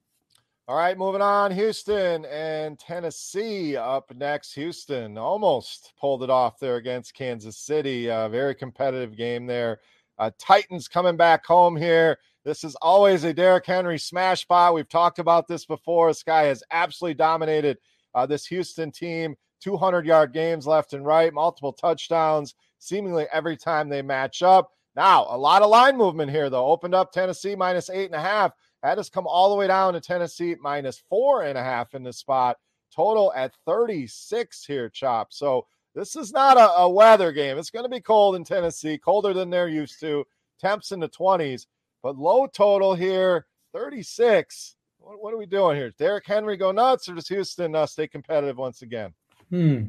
All 0.67 0.77
right, 0.77 0.97
moving 0.97 1.21
on. 1.21 1.51
Houston 1.51 2.25
and 2.25 2.77
Tennessee 2.77 3.75
up 3.75 4.13
next. 4.15 4.53
Houston 4.53 5.17
almost 5.17 5.93
pulled 5.99 6.21
it 6.21 6.29
off 6.29 6.59
there 6.59 6.75
against 6.75 7.15
Kansas 7.15 7.57
City. 7.57 8.07
A 8.07 8.29
very 8.29 8.53
competitive 8.53 9.17
game 9.17 9.47
there. 9.47 9.79
Uh, 10.19 10.29
Titans 10.37 10.87
coming 10.87 11.17
back 11.17 11.43
home 11.45 11.75
here. 11.75 12.19
This 12.45 12.63
is 12.63 12.75
always 12.83 13.23
a 13.23 13.33
Derrick 13.33 13.65
Henry 13.65 13.97
smash 13.97 14.41
spot. 14.41 14.75
We've 14.75 14.87
talked 14.87 15.17
about 15.17 15.47
this 15.47 15.65
before. 15.65 16.09
This 16.09 16.23
guy 16.23 16.43
has 16.43 16.63
absolutely 16.69 17.15
dominated 17.15 17.79
uh, 18.13 18.27
this 18.27 18.45
Houston 18.45 18.91
team. 18.91 19.35
200 19.61 20.05
yard 20.05 20.33
games 20.33 20.67
left 20.67 20.93
and 20.93 21.05
right, 21.05 21.33
multiple 21.33 21.73
touchdowns, 21.73 22.55
seemingly 22.77 23.25
every 23.33 23.57
time 23.57 23.89
they 23.89 24.01
match 24.01 24.41
up. 24.41 24.71
Now, 24.99 25.27
a 25.29 25.37
lot 25.37 25.61
of 25.61 25.69
line 25.69 25.95
movement 25.95 26.29
here, 26.29 26.49
though. 26.49 26.65
Opened 26.65 26.93
up 26.93 27.13
Tennessee 27.13 27.55
minus 27.55 27.89
eight 27.89 28.07
and 28.07 28.15
a 28.15 28.19
half. 28.19 28.51
That 28.83 28.97
has 28.97 29.09
come 29.09 29.25
all 29.27 29.49
the 29.49 29.55
way 29.55 29.65
down 29.65 29.93
to 29.93 30.01
Tennessee 30.01 30.57
minus 30.59 31.01
four 31.07 31.43
and 31.43 31.57
a 31.57 31.63
half 31.63 31.95
in 31.95 32.03
this 32.03 32.17
spot. 32.17 32.57
total 32.93 33.31
at 33.33 33.53
36 33.65 34.65
here, 34.65 34.89
Chop. 34.89 35.31
So 35.31 35.67
this 35.95 36.17
is 36.17 36.33
not 36.33 36.57
a, 36.57 36.81
a 36.81 36.89
weather 36.89 37.31
game. 37.31 37.57
It's 37.57 37.69
going 37.69 37.85
to 37.85 37.89
be 37.89 38.01
cold 38.01 38.35
in 38.35 38.43
Tennessee, 38.43 38.97
colder 38.97 39.33
than 39.33 39.49
they're 39.49 39.69
used 39.69 40.01
to. 40.01 40.25
Temps 40.59 40.91
in 40.91 40.99
the 40.99 41.07
20s, 41.07 41.67
but 42.03 42.17
low 42.17 42.45
total 42.45 42.93
here, 42.93 43.45
36. 43.71 44.75
What, 44.97 45.23
what 45.23 45.33
are 45.33 45.37
we 45.37 45.45
doing 45.45 45.77
here? 45.77 45.93
Derrick 45.97 46.27
Henry 46.27 46.57
go 46.57 46.73
nuts, 46.73 47.07
or 47.07 47.15
does 47.15 47.29
Houston 47.29 47.73
uh, 47.73 47.85
stay 47.85 48.09
competitive 48.09 48.57
once 48.57 48.81
again? 48.81 49.13
Hmm. 49.49 49.83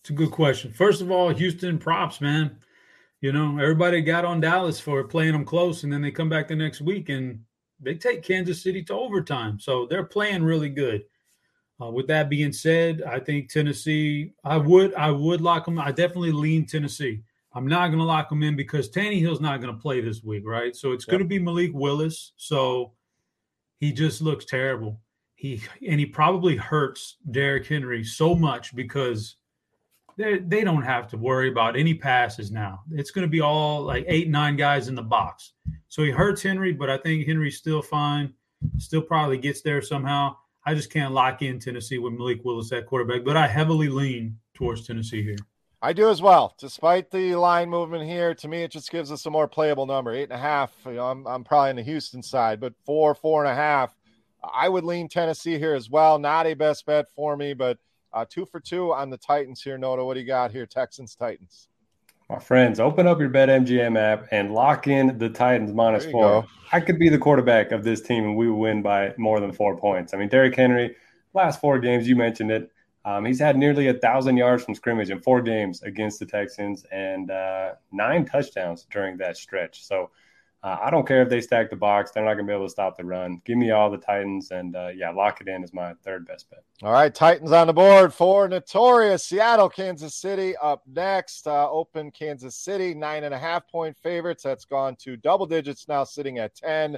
It's 0.00 0.10
a 0.10 0.12
good 0.12 0.32
question. 0.32 0.72
First 0.72 1.02
of 1.02 1.12
all, 1.12 1.28
Houston 1.28 1.78
props, 1.78 2.20
man. 2.20 2.56
You 3.22 3.32
know, 3.32 3.56
everybody 3.58 4.02
got 4.02 4.24
on 4.24 4.40
Dallas 4.40 4.80
for 4.80 5.04
playing 5.04 5.32
them 5.32 5.44
close, 5.44 5.84
and 5.84 5.92
then 5.92 6.02
they 6.02 6.10
come 6.10 6.28
back 6.28 6.48
the 6.48 6.56
next 6.56 6.80
week 6.80 7.08
and 7.08 7.38
they 7.78 7.94
take 7.94 8.24
Kansas 8.24 8.60
City 8.60 8.82
to 8.82 8.94
overtime. 8.94 9.60
So 9.60 9.86
they're 9.86 10.04
playing 10.04 10.42
really 10.42 10.68
good. 10.68 11.04
Uh, 11.80 11.90
with 11.90 12.08
that 12.08 12.28
being 12.28 12.52
said, 12.52 13.00
I 13.02 13.20
think 13.20 13.48
Tennessee. 13.48 14.32
I 14.44 14.56
would 14.56 14.92
I 14.94 15.12
would 15.12 15.40
lock 15.40 15.66
them. 15.66 15.78
I 15.78 15.92
definitely 15.92 16.32
lean 16.32 16.66
Tennessee. 16.66 17.22
I'm 17.54 17.66
not 17.66 17.88
going 17.88 17.98
to 17.98 18.04
lock 18.04 18.28
them 18.28 18.42
in 18.42 18.56
because 18.56 18.90
Tannehill's 18.90 19.40
not 19.40 19.60
going 19.60 19.72
to 19.72 19.80
play 19.80 20.00
this 20.00 20.24
week, 20.24 20.42
right? 20.44 20.74
So 20.74 20.90
it's 20.90 21.06
yep. 21.06 21.12
going 21.12 21.22
to 21.22 21.28
be 21.28 21.38
Malik 21.38 21.70
Willis. 21.74 22.32
So 22.36 22.92
he 23.78 23.92
just 23.92 24.20
looks 24.20 24.44
terrible. 24.44 25.00
He 25.36 25.62
and 25.88 26.00
he 26.00 26.06
probably 26.06 26.56
hurts 26.56 27.18
Derrick 27.30 27.66
Henry 27.66 28.02
so 28.02 28.34
much 28.34 28.74
because 28.74 29.36
they 30.16 30.38
they 30.38 30.64
don't 30.64 30.82
have 30.82 31.08
to 31.08 31.16
worry 31.16 31.48
about 31.48 31.76
any 31.76 31.94
passes 31.94 32.50
now. 32.50 32.80
It's 32.92 33.10
going 33.10 33.26
to 33.26 33.30
be 33.30 33.40
all 33.40 33.82
like 33.82 34.04
eight 34.08 34.28
nine 34.28 34.56
guys 34.56 34.88
in 34.88 34.94
the 34.94 35.02
box. 35.02 35.52
So 35.88 36.02
he 36.02 36.10
hurts 36.10 36.42
Henry, 36.42 36.72
but 36.72 36.90
I 36.90 36.98
think 36.98 37.26
Henry's 37.26 37.58
still 37.58 37.82
fine. 37.82 38.34
Still 38.78 39.02
probably 39.02 39.38
gets 39.38 39.62
there 39.62 39.82
somehow. 39.82 40.36
I 40.64 40.74
just 40.74 40.90
can't 40.92 41.12
lock 41.12 41.42
in 41.42 41.58
Tennessee 41.58 41.98
with 41.98 42.12
Malik 42.12 42.44
Willis 42.44 42.72
at 42.72 42.86
quarterback, 42.86 43.24
but 43.24 43.36
I 43.36 43.48
heavily 43.48 43.88
lean 43.88 44.38
towards 44.54 44.86
Tennessee 44.86 45.22
here. 45.22 45.36
I 45.84 45.92
do 45.92 46.08
as 46.08 46.22
well. 46.22 46.54
Despite 46.58 47.10
the 47.10 47.34
line 47.34 47.68
movement 47.68 48.04
here, 48.08 48.34
to 48.36 48.46
me, 48.46 48.62
it 48.62 48.70
just 48.70 48.92
gives 48.92 49.10
us 49.10 49.26
a 49.26 49.30
more 49.30 49.48
playable 49.48 49.86
number. 49.86 50.12
Eight 50.12 50.24
and 50.24 50.32
a 50.32 50.38
half. 50.38 50.72
You 50.86 50.92
know, 50.92 51.06
I'm, 51.06 51.26
I'm 51.26 51.42
probably 51.42 51.70
on 51.70 51.76
the 51.76 51.82
Houston 51.82 52.22
side, 52.22 52.60
but 52.60 52.74
four, 52.86 53.16
four 53.16 53.44
and 53.44 53.50
a 53.50 53.54
half. 53.56 53.92
I 54.54 54.68
would 54.68 54.84
lean 54.84 55.08
Tennessee 55.08 55.58
here 55.58 55.74
as 55.74 55.90
well. 55.90 56.20
Not 56.20 56.46
a 56.46 56.54
best 56.54 56.86
bet 56.86 57.06
for 57.16 57.36
me, 57.36 57.54
but 57.54 57.78
uh, 58.12 58.24
two 58.28 58.46
for 58.46 58.60
two 58.60 58.92
on 58.92 59.10
the 59.10 59.16
Titans 59.16 59.62
here. 59.62 59.78
Noto, 59.78 60.04
what 60.06 60.14
do 60.14 60.20
you 60.20 60.26
got 60.26 60.50
here? 60.50 60.66
Texans, 60.66 61.14
Titans. 61.14 61.68
My 62.30 62.38
friends, 62.38 62.80
open 62.80 63.06
up 63.06 63.20
your 63.20 63.28
BetMGM 63.28 63.98
app 63.98 64.26
and 64.30 64.54
lock 64.54 64.86
in 64.86 65.18
the 65.18 65.28
Titans 65.28 65.74
minus 65.74 66.06
four. 66.06 66.42
Go. 66.42 66.48
I 66.72 66.80
could 66.80 66.98
be 66.98 67.08
the 67.08 67.18
quarterback 67.18 67.72
of 67.72 67.84
this 67.84 68.00
team 68.00 68.24
and 68.24 68.36
we 68.36 68.50
win 68.50 68.80
by 68.80 69.12
more 69.18 69.40
than 69.40 69.52
four 69.52 69.76
points. 69.76 70.14
I 70.14 70.16
mean, 70.16 70.28
Derrick 70.28 70.56
Henry, 70.56 70.96
last 71.34 71.60
four 71.60 71.78
games, 71.78 72.08
you 72.08 72.16
mentioned 72.16 72.50
it 72.50 72.70
um, 73.04 73.24
he's 73.24 73.40
had 73.40 73.56
nearly 73.56 73.88
a 73.88 73.94
thousand 73.94 74.36
yards 74.36 74.64
from 74.64 74.74
scrimmage 74.74 75.10
in 75.10 75.20
four 75.20 75.42
games 75.42 75.82
against 75.82 76.20
the 76.20 76.26
Texans 76.26 76.84
and 76.92 77.30
uh, 77.30 77.72
nine 77.90 78.24
touchdowns 78.24 78.86
during 78.90 79.16
that 79.18 79.36
stretch. 79.36 79.84
So 79.84 80.10
uh, 80.62 80.78
I 80.80 80.90
don't 80.90 81.06
care 81.06 81.22
if 81.22 81.28
they 81.28 81.40
stack 81.40 81.70
the 81.70 81.76
box; 81.76 82.12
they're 82.12 82.24
not 82.24 82.34
going 82.34 82.46
to 82.46 82.50
be 82.50 82.54
able 82.54 82.66
to 82.66 82.70
stop 82.70 82.96
the 82.96 83.04
run. 83.04 83.42
Give 83.44 83.58
me 83.58 83.72
all 83.72 83.90
the 83.90 83.98
Titans, 83.98 84.52
and 84.52 84.76
uh, 84.76 84.88
yeah, 84.94 85.10
lock 85.10 85.40
it 85.40 85.48
in 85.48 85.64
as 85.64 85.72
my 85.72 85.94
third 86.04 86.26
best 86.26 86.48
bet. 86.50 86.62
All 86.82 86.92
right, 86.92 87.12
Titans 87.12 87.50
on 87.50 87.66
the 87.66 87.72
board 87.72 88.14
for 88.14 88.46
notorious 88.48 89.24
Seattle, 89.24 89.68
Kansas 89.68 90.14
City 90.14 90.54
up 90.62 90.82
next. 90.86 91.48
Uh, 91.48 91.68
open 91.70 92.10
Kansas 92.12 92.54
City 92.54 92.94
nine 92.94 93.24
and 93.24 93.34
a 93.34 93.38
half 93.38 93.66
point 93.68 93.96
favorites. 93.98 94.44
That's 94.44 94.64
gone 94.64 94.94
to 94.96 95.16
double 95.16 95.46
digits 95.46 95.88
now, 95.88 96.04
sitting 96.04 96.38
at 96.38 96.54
ten. 96.54 96.96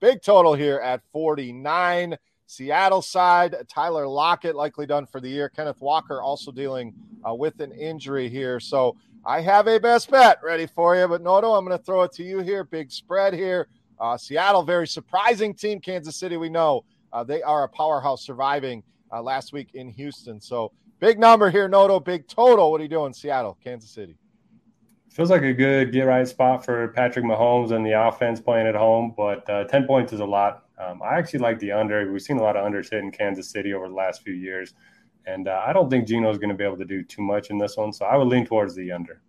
big 0.00 0.22
total 0.22 0.54
here 0.54 0.78
at 0.78 1.02
forty 1.12 1.52
nine. 1.52 2.16
Seattle 2.46 3.02
side, 3.02 3.56
Tyler 3.68 4.06
Lockett 4.06 4.54
likely 4.54 4.86
done 4.86 5.06
for 5.06 5.20
the 5.20 5.28
year. 5.28 5.48
Kenneth 5.48 5.80
Walker 5.80 6.20
also 6.20 6.52
dealing 6.52 6.94
uh, 7.26 7.34
with 7.34 7.60
an 7.60 7.72
injury 7.72 8.28
here. 8.28 8.60
So 8.60 8.96
I 9.26 9.40
have 9.40 9.66
a 9.68 9.78
best 9.78 10.10
bet 10.10 10.38
ready 10.42 10.66
for 10.66 10.96
you. 10.96 11.08
But 11.08 11.22
Noto, 11.22 11.52
I'm 11.54 11.64
going 11.64 11.76
to 11.76 11.82
throw 11.82 12.02
it 12.02 12.12
to 12.12 12.22
you 12.22 12.40
here. 12.40 12.64
Big 12.64 12.90
spread 12.90 13.32
here. 13.32 13.68
Uh, 13.98 14.16
Seattle, 14.16 14.62
very 14.62 14.86
surprising 14.86 15.54
team. 15.54 15.80
Kansas 15.80 16.16
City, 16.16 16.36
we 16.36 16.48
know 16.48 16.84
uh, 17.12 17.24
they 17.24 17.42
are 17.42 17.64
a 17.64 17.68
powerhouse 17.68 18.24
surviving 18.24 18.82
uh, 19.12 19.22
last 19.22 19.52
week 19.52 19.70
in 19.74 19.88
Houston. 19.88 20.40
So 20.40 20.72
big 21.00 21.18
number 21.18 21.50
here, 21.50 21.68
Noto. 21.68 22.00
Big 22.00 22.26
total. 22.28 22.70
What 22.70 22.80
are 22.80 22.84
you 22.84 22.90
doing, 22.90 23.14
Seattle, 23.14 23.56
Kansas 23.62 23.90
City? 23.90 24.18
Feels 25.10 25.30
like 25.30 25.42
a 25.42 25.52
good 25.52 25.92
get 25.92 26.02
right 26.02 26.26
spot 26.26 26.64
for 26.64 26.88
Patrick 26.88 27.24
Mahomes 27.24 27.70
and 27.70 27.86
the 27.86 27.92
offense 27.92 28.40
playing 28.40 28.66
at 28.66 28.74
home, 28.74 29.14
but 29.16 29.48
uh, 29.48 29.62
10 29.64 29.86
points 29.86 30.12
is 30.12 30.18
a 30.18 30.24
lot. 30.24 30.64
Um, 30.76 31.00
I 31.02 31.14
actually 31.14 31.38
like 31.38 31.60
the 31.60 31.70
under. 31.70 32.10
We've 32.10 32.20
seen 32.20 32.38
a 32.38 32.42
lot 32.42 32.56
of 32.56 32.66
unders 32.66 32.90
hit 32.90 33.04
in 33.04 33.12
Kansas 33.12 33.48
City 33.48 33.72
over 33.74 33.88
the 33.88 33.94
last 33.94 34.22
few 34.22 34.34
years. 34.34 34.74
And 35.26 35.48
uh, 35.48 35.62
I 35.66 35.72
don't 35.72 35.88
think 35.88 36.06
Geno 36.06 36.30
is 36.30 36.38
going 36.38 36.50
to 36.50 36.54
be 36.54 36.64
able 36.64 36.76
to 36.76 36.84
do 36.84 37.02
too 37.02 37.22
much 37.22 37.50
in 37.50 37.58
this 37.58 37.76
one. 37.76 37.92
So 37.92 38.04
I 38.04 38.16
would 38.16 38.28
lean 38.28 38.46
towards 38.46 38.74
the 38.74 38.92
under. 38.92 39.20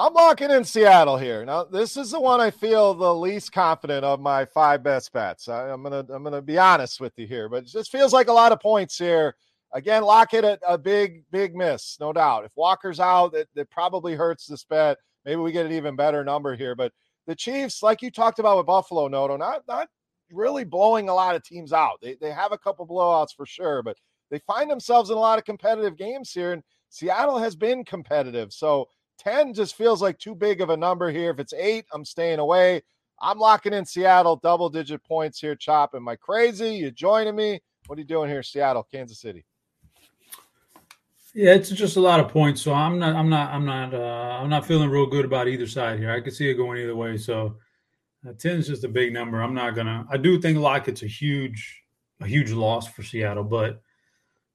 I'm 0.00 0.14
locking 0.14 0.50
in 0.50 0.64
Seattle 0.64 1.18
here. 1.18 1.44
Now, 1.44 1.64
this 1.64 1.98
is 1.98 2.12
the 2.12 2.20
one 2.20 2.40
I 2.40 2.50
feel 2.50 2.94
the 2.94 3.14
least 3.14 3.52
confident 3.52 4.02
of 4.02 4.18
my 4.18 4.46
five 4.46 4.82
best 4.82 5.12
bets. 5.12 5.46
I, 5.46 5.68
am 5.68 5.82
gonna 5.82 6.06
I'm 6.08 6.24
gonna 6.24 6.40
be 6.40 6.56
honest 6.56 7.02
with 7.02 7.12
you 7.18 7.26
here, 7.26 7.50
but 7.50 7.64
it 7.64 7.66
just 7.66 7.92
feels 7.92 8.14
like 8.14 8.28
a 8.28 8.32
lot 8.32 8.50
of 8.50 8.60
points 8.60 8.96
here. 8.96 9.34
Again, 9.72 10.02
Lockett 10.02 10.42
a, 10.44 10.58
a 10.66 10.78
big 10.78 11.24
big 11.30 11.54
miss, 11.54 11.98
no 12.00 12.14
doubt. 12.14 12.46
If 12.46 12.52
Walker's 12.56 12.98
out, 12.98 13.34
it, 13.34 13.50
it 13.54 13.68
probably 13.68 14.14
hurts 14.14 14.46
this 14.46 14.64
bet. 14.64 14.96
Maybe 15.26 15.36
we 15.36 15.52
get 15.52 15.66
an 15.66 15.72
even 15.72 15.96
better 15.96 16.24
number 16.24 16.56
here. 16.56 16.74
But 16.74 16.92
the 17.26 17.34
Chiefs, 17.34 17.82
like 17.82 18.00
you 18.00 18.10
talked 18.10 18.38
about 18.38 18.56
with 18.56 18.66
Buffalo, 18.66 19.06
Noto, 19.06 19.36
not 19.36 19.64
not 19.68 19.88
really 20.32 20.64
blowing 20.64 21.10
a 21.10 21.14
lot 21.14 21.36
of 21.36 21.42
teams 21.44 21.74
out. 21.74 21.98
They, 22.00 22.14
they 22.14 22.30
have 22.30 22.52
a 22.52 22.58
couple 22.58 22.86
blowouts 22.86 23.36
for 23.36 23.44
sure, 23.44 23.82
but 23.82 23.98
they 24.30 24.38
find 24.40 24.70
themselves 24.70 25.10
in 25.10 25.16
a 25.16 25.20
lot 25.20 25.38
of 25.38 25.44
competitive 25.44 25.96
games 25.96 26.32
here. 26.32 26.52
And 26.52 26.62
Seattle 26.88 27.38
has 27.38 27.56
been 27.56 27.84
competitive. 27.84 28.52
So 28.52 28.88
10 29.18 29.54
just 29.54 29.76
feels 29.76 30.00
like 30.00 30.18
too 30.18 30.34
big 30.34 30.60
of 30.60 30.70
a 30.70 30.76
number 30.76 31.10
here. 31.10 31.30
If 31.30 31.38
it's 31.38 31.52
eight, 31.52 31.84
I'm 31.92 32.04
staying 32.04 32.38
away. 32.38 32.82
I'm 33.20 33.38
locking 33.38 33.74
in 33.74 33.84
Seattle, 33.84 34.36
double 34.36 34.70
digit 34.70 35.04
points 35.04 35.38
here, 35.38 35.54
Chop. 35.54 35.94
Am 35.94 36.08
I 36.08 36.16
crazy? 36.16 36.74
You 36.74 36.90
joining 36.90 37.36
me? 37.36 37.60
What 37.86 37.98
are 37.98 38.00
you 38.00 38.06
doing 38.06 38.30
here, 38.30 38.42
Seattle, 38.42 38.86
Kansas 38.90 39.20
City? 39.20 39.44
Yeah, 41.34 41.54
it's 41.54 41.70
just 41.70 41.96
a 41.96 42.00
lot 42.00 42.18
of 42.18 42.28
points. 42.28 42.62
So 42.62 42.72
I'm 42.72 42.98
not, 42.98 43.14
I'm 43.14 43.28
not, 43.28 43.52
I'm 43.52 43.64
not, 43.64 43.94
uh, 43.94 44.38
I'm 44.40 44.48
not 44.48 44.66
feeling 44.66 44.88
real 44.88 45.06
good 45.06 45.24
about 45.24 45.48
either 45.48 45.66
side 45.66 45.98
here. 45.98 46.10
I 46.10 46.20
could 46.20 46.32
see 46.32 46.48
it 46.48 46.54
going 46.54 46.80
either 46.80 46.96
way. 46.96 47.18
So 47.18 47.56
uh, 48.26 48.32
10 48.38 48.58
is 48.58 48.68
just 48.68 48.84
a 48.84 48.88
big 48.88 49.12
number. 49.12 49.42
I'm 49.42 49.54
not 49.54 49.74
gonna. 49.74 50.06
I 50.10 50.16
do 50.16 50.40
think 50.40 50.58
Lockett's 50.58 51.02
a 51.02 51.06
huge, 51.06 51.82
a 52.20 52.26
huge 52.26 52.50
loss 52.52 52.86
for 52.88 53.02
Seattle, 53.02 53.44
but 53.44 53.80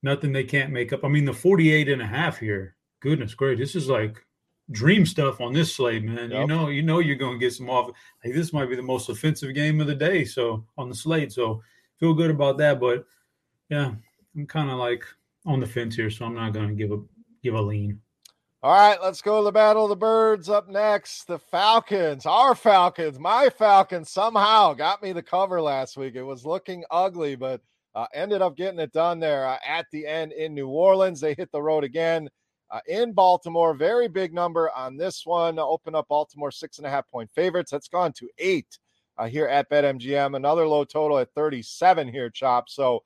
nothing 0.05 0.31
they 0.31 0.43
can't 0.43 0.71
make 0.71 0.93
up. 0.93 1.03
I 1.03 1.09
mean, 1.09 1.25
the 1.25 1.33
48 1.33 1.89
and 1.89 2.01
a 2.01 2.05
half 2.05 2.37
here. 2.37 2.75
Goodness 3.01 3.33
great, 3.33 3.57
this 3.57 3.75
is 3.75 3.89
like 3.89 4.23
dream 4.71 5.05
stuff 5.05 5.41
on 5.41 5.51
this 5.51 5.75
slate, 5.75 6.03
man. 6.03 6.31
Yep. 6.31 6.39
You 6.39 6.47
know, 6.47 6.69
you 6.69 6.81
know 6.81 6.99
you're 6.99 7.17
gonna 7.17 7.37
get 7.37 7.53
some 7.53 7.69
off. 7.69 7.91
Like 8.23 8.33
this 8.33 8.53
might 8.53 8.69
be 8.69 8.75
the 8.75 8.81
most 8.81 9.09
offensive 9.09 9.53
game 9.53 9.81
of 9.81 9.87
the 9.87 9.95
day. 9.95 10.23
So 10.23 10.65
on 10.77 10.87
the 10.87 10.95
slate, 10.95 11.33
so 11.33 11.61
feel 11.99 12.13
good 12.13 12.31
about 12.31 12.57
that. 12.59 12.79
But 12.79 13.05
yeah, 13.69 13.91
I'm 14.35 14.47
kind 14.47 14.69
of 14.69 14.77
like 14.77 15.03
on 15.45 15.59
the 15.59 15.67
fence 15.67 15.95
here, 15.95 16.09
so 16.09 16.25
I'm 16.25 16.35
not 16.35 16.53
gonna 16.53 16.73
give 16.73 16.91
a 16.91 17.01
give 17.43 17.55
a 17.55 17.61
lean. 17.61 17.99
All 18.63 18.73
right, 18.73 18.99
let's 18.99 19.21
go 19.21 19.39
to 19.39 19.43
the 19.43 19.51
Battle 19.51 19.83
of 19.83 19.89
the 19.89 19.95
Birds. 19.95 20.49
Up 20.49 20.67
next, 20.67 21.25
the 21.25 21.37
Falcons, 21.37 22.25
our 22.25 22.55
Falcons, 22.55 23.19
my 23.19 23.49
Falcons 23.49 24.09
somehow 24.09 24.73
got 24.73 25.03
me 25.03 25.11
the 25.11 25.21
cover 25.21 25.61
last 25.61 25.97
week. 25.97 26.15
It 26.15 26.23
was 26.23 26.45
looking 26.45 26.83
ugly, 26.89 27.35
but 27.35 27.61
uh, 27.95 28.05
ended 28.13 28.41
up 28.41 28.57
getting 28.57 28.79
it 28.79 28.91
done 28.91 29.19
there 29.19 29.47
uh, 29.47 29.57
at 29.65 29.85
the 29.91 30.05
end 30.05 30.33
in 30.33 30.53
New 30.53 30.67
Orleans. 30.67 31.21
They 31.21 31.33
hit 31.33 31.51
the 31.51 31.61
road 31.61 31.83
again 31.83 32.29
uh, 32.69 32.81
in 32.87 33.13
Baltimore. 33.13 33.73
Very 33.73 34.07
big 34.07 34.33
number 34.33 34.69
on 34.75 34.97
this 34.97 35.25
one. 35.25 35.57
Open 35.57 35.95
up 35.95 36.09
Baltimore 36.09 36.51
six 36.51 36.77
and 36.77 36.85
a 36.85 36.89
half 36.89 37.09
point 37.09 37.31
favorites. 37.33 37.71
That's 37.71 37.87
gone 37.87 38.11
to 38.13 38.29
eight 38.37 38.77
uh, 39.17 39.27
here 39.27 39.47
at 39.47 39.69
BetMGM. 39.69 40.35
Another 40.35 40.67
low 40.67 40.83
total 40.83 41.17
at 41.19 41.33
37 41.33 42.09
here, 42.09 42.29
Chop. 42.29 42.69
So, 42.69 43.01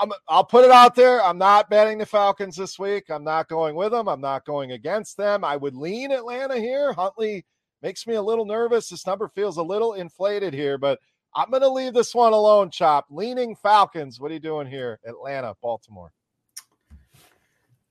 I'm, 0.00 0.10
I'll 0.28 0.44
put 0.44 0.64
it 0.64 0.70
out 0.70 0.94
there. 0.94 1.22
I'm 1.22 1.38
not 1.38 1.70
betting 1.70 1.98
the 1.98 2.06
Falcons 2.06 2.56
this 2.56 2.78
week. 2.78 3.04
I'm 3.08 3.24
not 3.24 3.48
going 3.48 3.76
with 3.76 3.92
them. 3.92 4.08
I'm 4.08 4.20
not 4.20 4.44
going 4.44 4.72
against 4.72 5.16
them. 5.16 5.44
I 5.44 5.56
would 5.56 5.76
lean 5.76 6.10
Atlanta 6.10 6.56
here. 6.58 6.92
Huntley 6.92 7.44
makes 7.82 8.06
me 8.06 8.14
a 8.14 8.22
little 8.22 8.44
nervous. 8.44 8.88
This 8.88 9.06
number 9.06 9.28
feels 9.28 9.58
a 9.58 9.62
little 9.62 9.94
inflated 9.94 10.52
here, 10.52 10.76
but 10.76 10.98
I'm 11.36 11.50
going 11.50 11.62
to 11.62 11.68
leave 11.68 11.92
this 11.92 12.14
one 12.14 12.32
alone, 12.32 12.70
Chop. 12.70 13.06
Leaning 13.10 13.54
Falcons. 13.54 14.18
What 14.18 14.30
are 14.30 14.34
you 14.34 14.40
doing 14.40 14.66
here? 14.66 14.98
Atlanta, 15.06 15.54
Baltimore. 15.62 16.10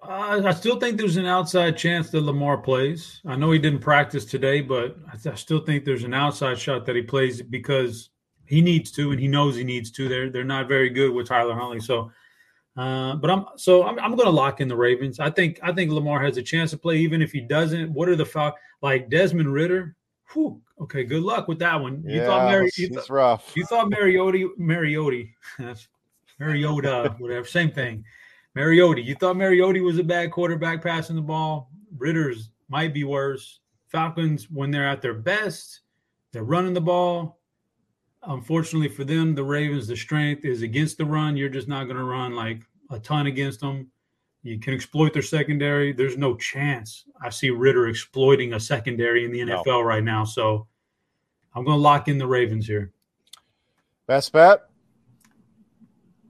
Uh, 0.01 0.41
I 0.43 0.51
still 0.51 0.79
think 0.79 0.97
there's 0.97 1.17
an 1.17 1.27
outside 1.27 1.77
chance 1.77 2.09
that 2.09 2.21
Lamar 2.21 2.57
plays. 2.57 3.21
I 3.25 3.35
know 3.35 3.51
he 3.51 3.59
didn't 3.59 3.79
practice 3.79 4.25
today, 4.25 4.61
but 4.61 4.97
I, 5.07 5.29
I 5.29 5.35
still 5.35 5.59
think 5.59 5.85
there's 5.85 6.03
an 6.03 6.13
outside 6.13 6.57
shot 6.57 6.87
that 6.87 6.95
he 6.95 7.03
plays 7.03 7.41
because 7.41 8.09
he 8.45 8.61
needs 8.61 8.91
to, 8.93 9.11
and 9.11 9.19
he 9.19 9.27
knows 9.27 9.55
he 9.55 9.63
needs 9.63 9.91
to. 9.91 10.09
They're 10.09 10.29
they're 10.29 10.43
not 10.43 10.67
very 10.67 10.89
good 10.89 11.11
with 11.13 11.27
Tyler 11.27 11.55
Huntley. 11.55 11.79
So, 11.79 12.11
uh, 12.77 13.15
but 13.15 13.31
I'm 13.31 13.45
so 13.57 13.83
I'm, 13.83 13.97
I'm 13.99 14.15
going 14.15 14.27
to 14.27 14.31
lock 14.31 14.61
in 14.61 14.67
the 14.67 14.75
Ravens. 14.75 15.19
I 15.19 15.31
think 15.31 15.59
I 15.63 15.71
think 15.71 15.91
Lamar 15.91 16.21
has 16.23 16.37
a 16.37 16.43
chance 16.43 16.71
to 16.71 16.77
play, 16.77 16.97
even 16.97 17.21
if 17.21 17.31
he 17.31 17.41
doesn't. 17.41 17.91
What 17.91 18.09
are 18.09 18.15
the 18.15 18.25
Fal- 18.25 18.57
like 18.81 19.09
Desmond 19.09 19.51
Ridder? 19.51 19.95
Whew, 20.33 20.61
okay, 20.81 21.03
good 21.03 21.23
luck 21.23 21.47
with 21.47 21.59
that 21.59 21.79
one. 21.79 22.03
You 22.05 22.17
yeah, 22.17 22.25
thought 22.25 22.49
Mary, 22.49 22.69
you 22.75 22.89
thought, 22.89 23.09
rough. 23.09 23.53
You 23.55 23.65
thought 23.65 23.89
Mariota 23.89 24.49
Mariota 24.57 25.25
Mariota, 26.39 27.15
whatever, 27.19 27.45
same 27.45 27.71
thing. 27.71 28.03
Mariota, 28.55 29.01
you 29.01 29.15
thought 29.15 29.37
Mariota 29.37 29.81
was 29.81 29.99
a 29.99 30.03
bad 30.03 30.31
quarterback 30.31 30.81
passing 30.81 31.15
the 31.15 31.21
ball. 31.21 31.69
Ridder's 31.97 32.51
might 32.69 32.93
be 32.93 33.03
worse. 33.03 33.59
Falcons, 33.87 34.49
when 34.49 34.71
they're 34.71 34.87
at 34.87 35.01
their 35.01 35.13
best, 35.13 35.81
they're 36.31 36.43
running 36.43 36.73
the 36.73 36.81
ball. 36.81 37.39
Unfortunately 38.23 38.89
for 38.89 39.03
them, 39.03 39.35
the 39.35 39.43
Ravens, 39.43 39.87
the 39.87 39.95
strength 39.95 40.45
is 40.45 40.63
against 40.63 40.97
the 40.97 41.05
run. 41.05 41.37
You're 41.37 41.49
just 41.49 41.67
not 41.67 41.85
going 41.85 41.97
to 41.97 42.03
run 42.03 42.35
like 42.35 42.63
a 42.89 42.99
ton 42.99 43.27
against 43.27 43.59
them. 43.59 43.91
You 44.45 44.59
can 44.59 44.75
exploit 44.75 45.11
their 45.11 45.23
secondary. 45.23 45.91
There's 45.91 46.19
no 46.19 46.35
chance 46.35 47.05
I 47.19 47.31
see 47.31 47.49
Ridder 47.49 47.87
exploiting 47.87 48.53
a 48.53 48.59
secondary 48.59 49.25
in 49.25 49.31
the 49.31 49.39
NFL 49.39 49.65
no. 49.65 49.81
right 49.81 50.03
now. 50.03 50.23
So 50.23 50.67
I'm 51.55 51.65
going 51.65 51.77
to 51.77 51.81
lock 51.81 52.07
in 52.07 52.19
the 52.19 52.27
Ravens 52.27 52.67
here. 52.67 52.93
Best 54.05 54.31
bet? 54.31 54.69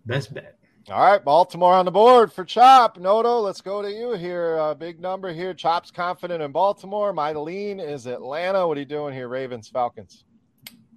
Best 0.05 0.33
bet. 0.33 0.57
All 0.89 1.11
right, 1.11 1.25
Baltimore 1.25 1.73
on 1.73 1.83
the 1.83 1.91
board 1.91 2.31
for 2.31 2.45
Chop. 2.45 2.97
Noto, 2.97 3.41
let's 3.41 3.59
go 3.59 3.81
to 3.81 3.91
you 3.91 4.13
here. 4.13 4.57
Uh, 4.59 4.73
big 4.75 5.01
number 5.01 5.33
here. 5.33 5.53
Chop's 5.53 5.91
confident 5.91 6.41
in 6.41 6.53
Baltimore. 6.53 7.11
My 7.11 7.33
lean 7.33 7.81
is 7.81 8.05
Atlanta. 8.05 8.65
What 8.65 8.77
are 8.77 8.79
you 8.79 8.85
doing 8.85 9.13
here, 9.13 9.27
Ravens, 9.27 9.67
Falcons? 9.67 10.24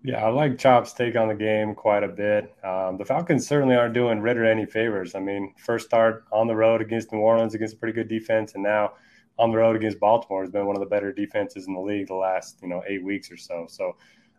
Yeah, 0.05 0.25
I 0.25 0.29
like 0.29 0.59
Chop's 0.59 0.93
take 0.93 1.17
on 1.17 1.29
the 1.29 1.35
game 1.35 1.75
quite 1.75 2.05
a 2.05 2.09
bit. 2.09 2.55
Um, 2.63 2.97
the 2.97 3.05
Falcons 3.05 3.47
certainly 3.47 3.75
aren't 3.75 3.95
doing 3.95 4.21
Ridder 4.21 4.45
any 4.45 4.65
favors. 4.65 5.15
I 5.15 5.21
mean, 5.21 5.53
first 5.59 5.87
start 5.87 6.25
on 6.31 6.47
the 6.47 6.55
road 6.55 6.81
against 6.81 7.13
New 7.13 7.19
Orleans 7.19 7.55
against 7.55 7.75
a 7.75 7.79
pretty 7.79 7.95
good 7.95 8.09
defense, 8.09 8.55
and 8.55 8.63
now 8.63 8.93
on 9.39 9.51
the 9.51 9.57
road 9.57 9.77
against 9.77 9.99
Baltimore 9.99 10.43
has 10.43 10.51
been 10.51 10.67
one 10.67 10.77
of 10.77 10.81
the 10.81 10.87
better 10.87 11.13
defenses 11.13 11.67
in 11.67 11.75
the 11.75 11.81
league 11.81 12.09
the 12.09 12.15
last 12.15 12.59
you 12.63 12.69
know 12.69 12.83
eight 12.87 13.03
weeks 13.03 13.31
or 13.31 13.37
so. 13.37 13.67
So 13.69 13.97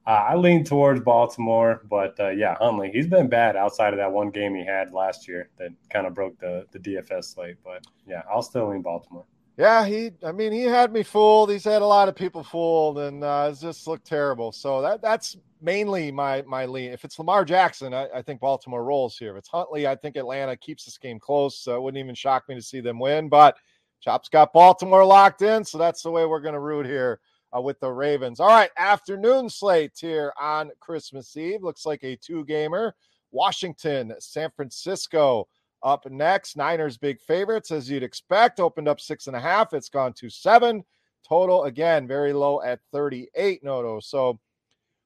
uh, 0.08 0.26
I 0.30 0.36
lean 0.36 0.64
towards 0.64 1.02
Baltimore, 1.02 1.82
but 1.90 2.18
uh, 2.20 2.30
yeah, 2.30 2.56
Huntley 2.56 2.92
he's 2.92 3.08
been 3.08 3.28
bad 3.28 3.56
outside 3.56 3.94
of 3.94 3.98
that 3.98 4.12
one 4.12 4.30
game 4.30 4.56
he 4.56 4.66
had 4.66 4.94
last 4.94 5.28
year 5.28 5.50
that 5.58 5.72
kind 5.90 6.08
of 6.08 6.14
broke 6.14 6.40
the 6.40 6.66
the 6.72 6.80
DFS 6.80 7.26
slate. 7.26 7.58
But 7.64 7.86
yeah, 8.08 8.24
I'll 8.32 8.42
still 8.42 8.70
lean 8.70 8.82
Baltimore. 8.82 9.26
Yeah, 9.60 9.86
he. 9.86 10.12
I 10.26 10.32
mean, 10.32 10.54
he 10.54 10.62
had 10.62 10.94
me 10.94 11.04
fooled. 11.04 11.52
He's 11.52 11.66
had 11.66 11.82
a 11.82 11.86
lot 11.86 12.08
of 12.08 12.16
people 12.16 12.46
fooled, 12.46 12.98
and 12.98 13.22
uh, 13.26 13.50
it 13.52 13.60
just 13.60 13.88
looked 13.88 14.08
terrible. 14.08 14.54
So 14.54 14.82
that 14.82 15.02
that's 15.02 15.36
mainly 15.62 16.14
my 16.14 16.44
my 16.44 16.66
lean. 16.66 16.94
If 16.94 17.04
it's 17.04 17.20
Lamar 17.20 17.44
Jackson, 17.44 17.94
I, 17.94 18.08
I, 18.16 18.22
think 18.22 18.40
Baltimore 18.40 18.86
rolls 18.86 19.18
here. 19.18 19.32
If 19.32 19.40
it's 19.40 19.50
Huntley, 19.50 19.86
I 19.86 19.98
think 19.98 20.16
Atlanta 20.16 20.56
keeps 20.56 20.86
this 20.86 20.98
game 20.98 21.20
close. 21.20 21.58
So 21.60 21.76
it 21.76 21.82
wouldn't 21.82 22.02
even 22.02 22.16
shock 22.16 22.48
me 22.48 22.56
to 22.56 22.62
see 22.62 22.80
them 22.80 23.00
win. 23.00 23.28
But 23.28 23.58
Chop's 24.00 24.30
got 24.30 24.54
Baltimore 24.54 25.04
locked 25.04 25.42
in, 25.42 25.66
so 25.66 25.78
that's 25.78 26.04
the 26.04 26.12
way 26.12 26.26
we're 26.26 26.40
going 26.40 26.54
to 26.54 26.62
root 26.62 26.86
here 26.86 27.20
uh, 27.54 27.60
with 27.60 27.82
the 27.82 27.92
Ravens. 27.92 28.40
All 28.40 28.48
right, 28.48 28.72
afternoon 28.78 29.50
slate 29.50 29.92
here 30.00 30.32
on 30.40 30.72
Christmas 30.80 31.36
Eve 31.36 31.64
looks 31.64 31.86
like 31.86 32.06
a 32.06 32.16
two 32.16 32.46
gamer. 32.46 32.96
Washington, 33.32 34.14
San 34.20 34.52
Francisco. 34.56 35.50
Up 35.82 36.10
next, 36.10 36.58
Niners 36.58 36.98
big 36.98 37.22
favorites 37.22 37.72
as 37.72 37.90
you'd 37.90 38.04
expect. 38.04 38.60
Opened 38.60 38.88
up 38.88 39.00
six 39.00 39.28
and 39.28 39.36
a 39.36 39.40
half. 39.40 39.74
It's 39.74 39.90
gone 39.90 40.14
to 40.14 40.30
seven. 40.30 40.84
Total 41.28 41.66
again 41.66 42.08
very 42.08 42.34
low 42.34 42.62
at 42.62 42.80
38. 42.92 43.64
Noto. 43.64 44.00
So 44.00 44.40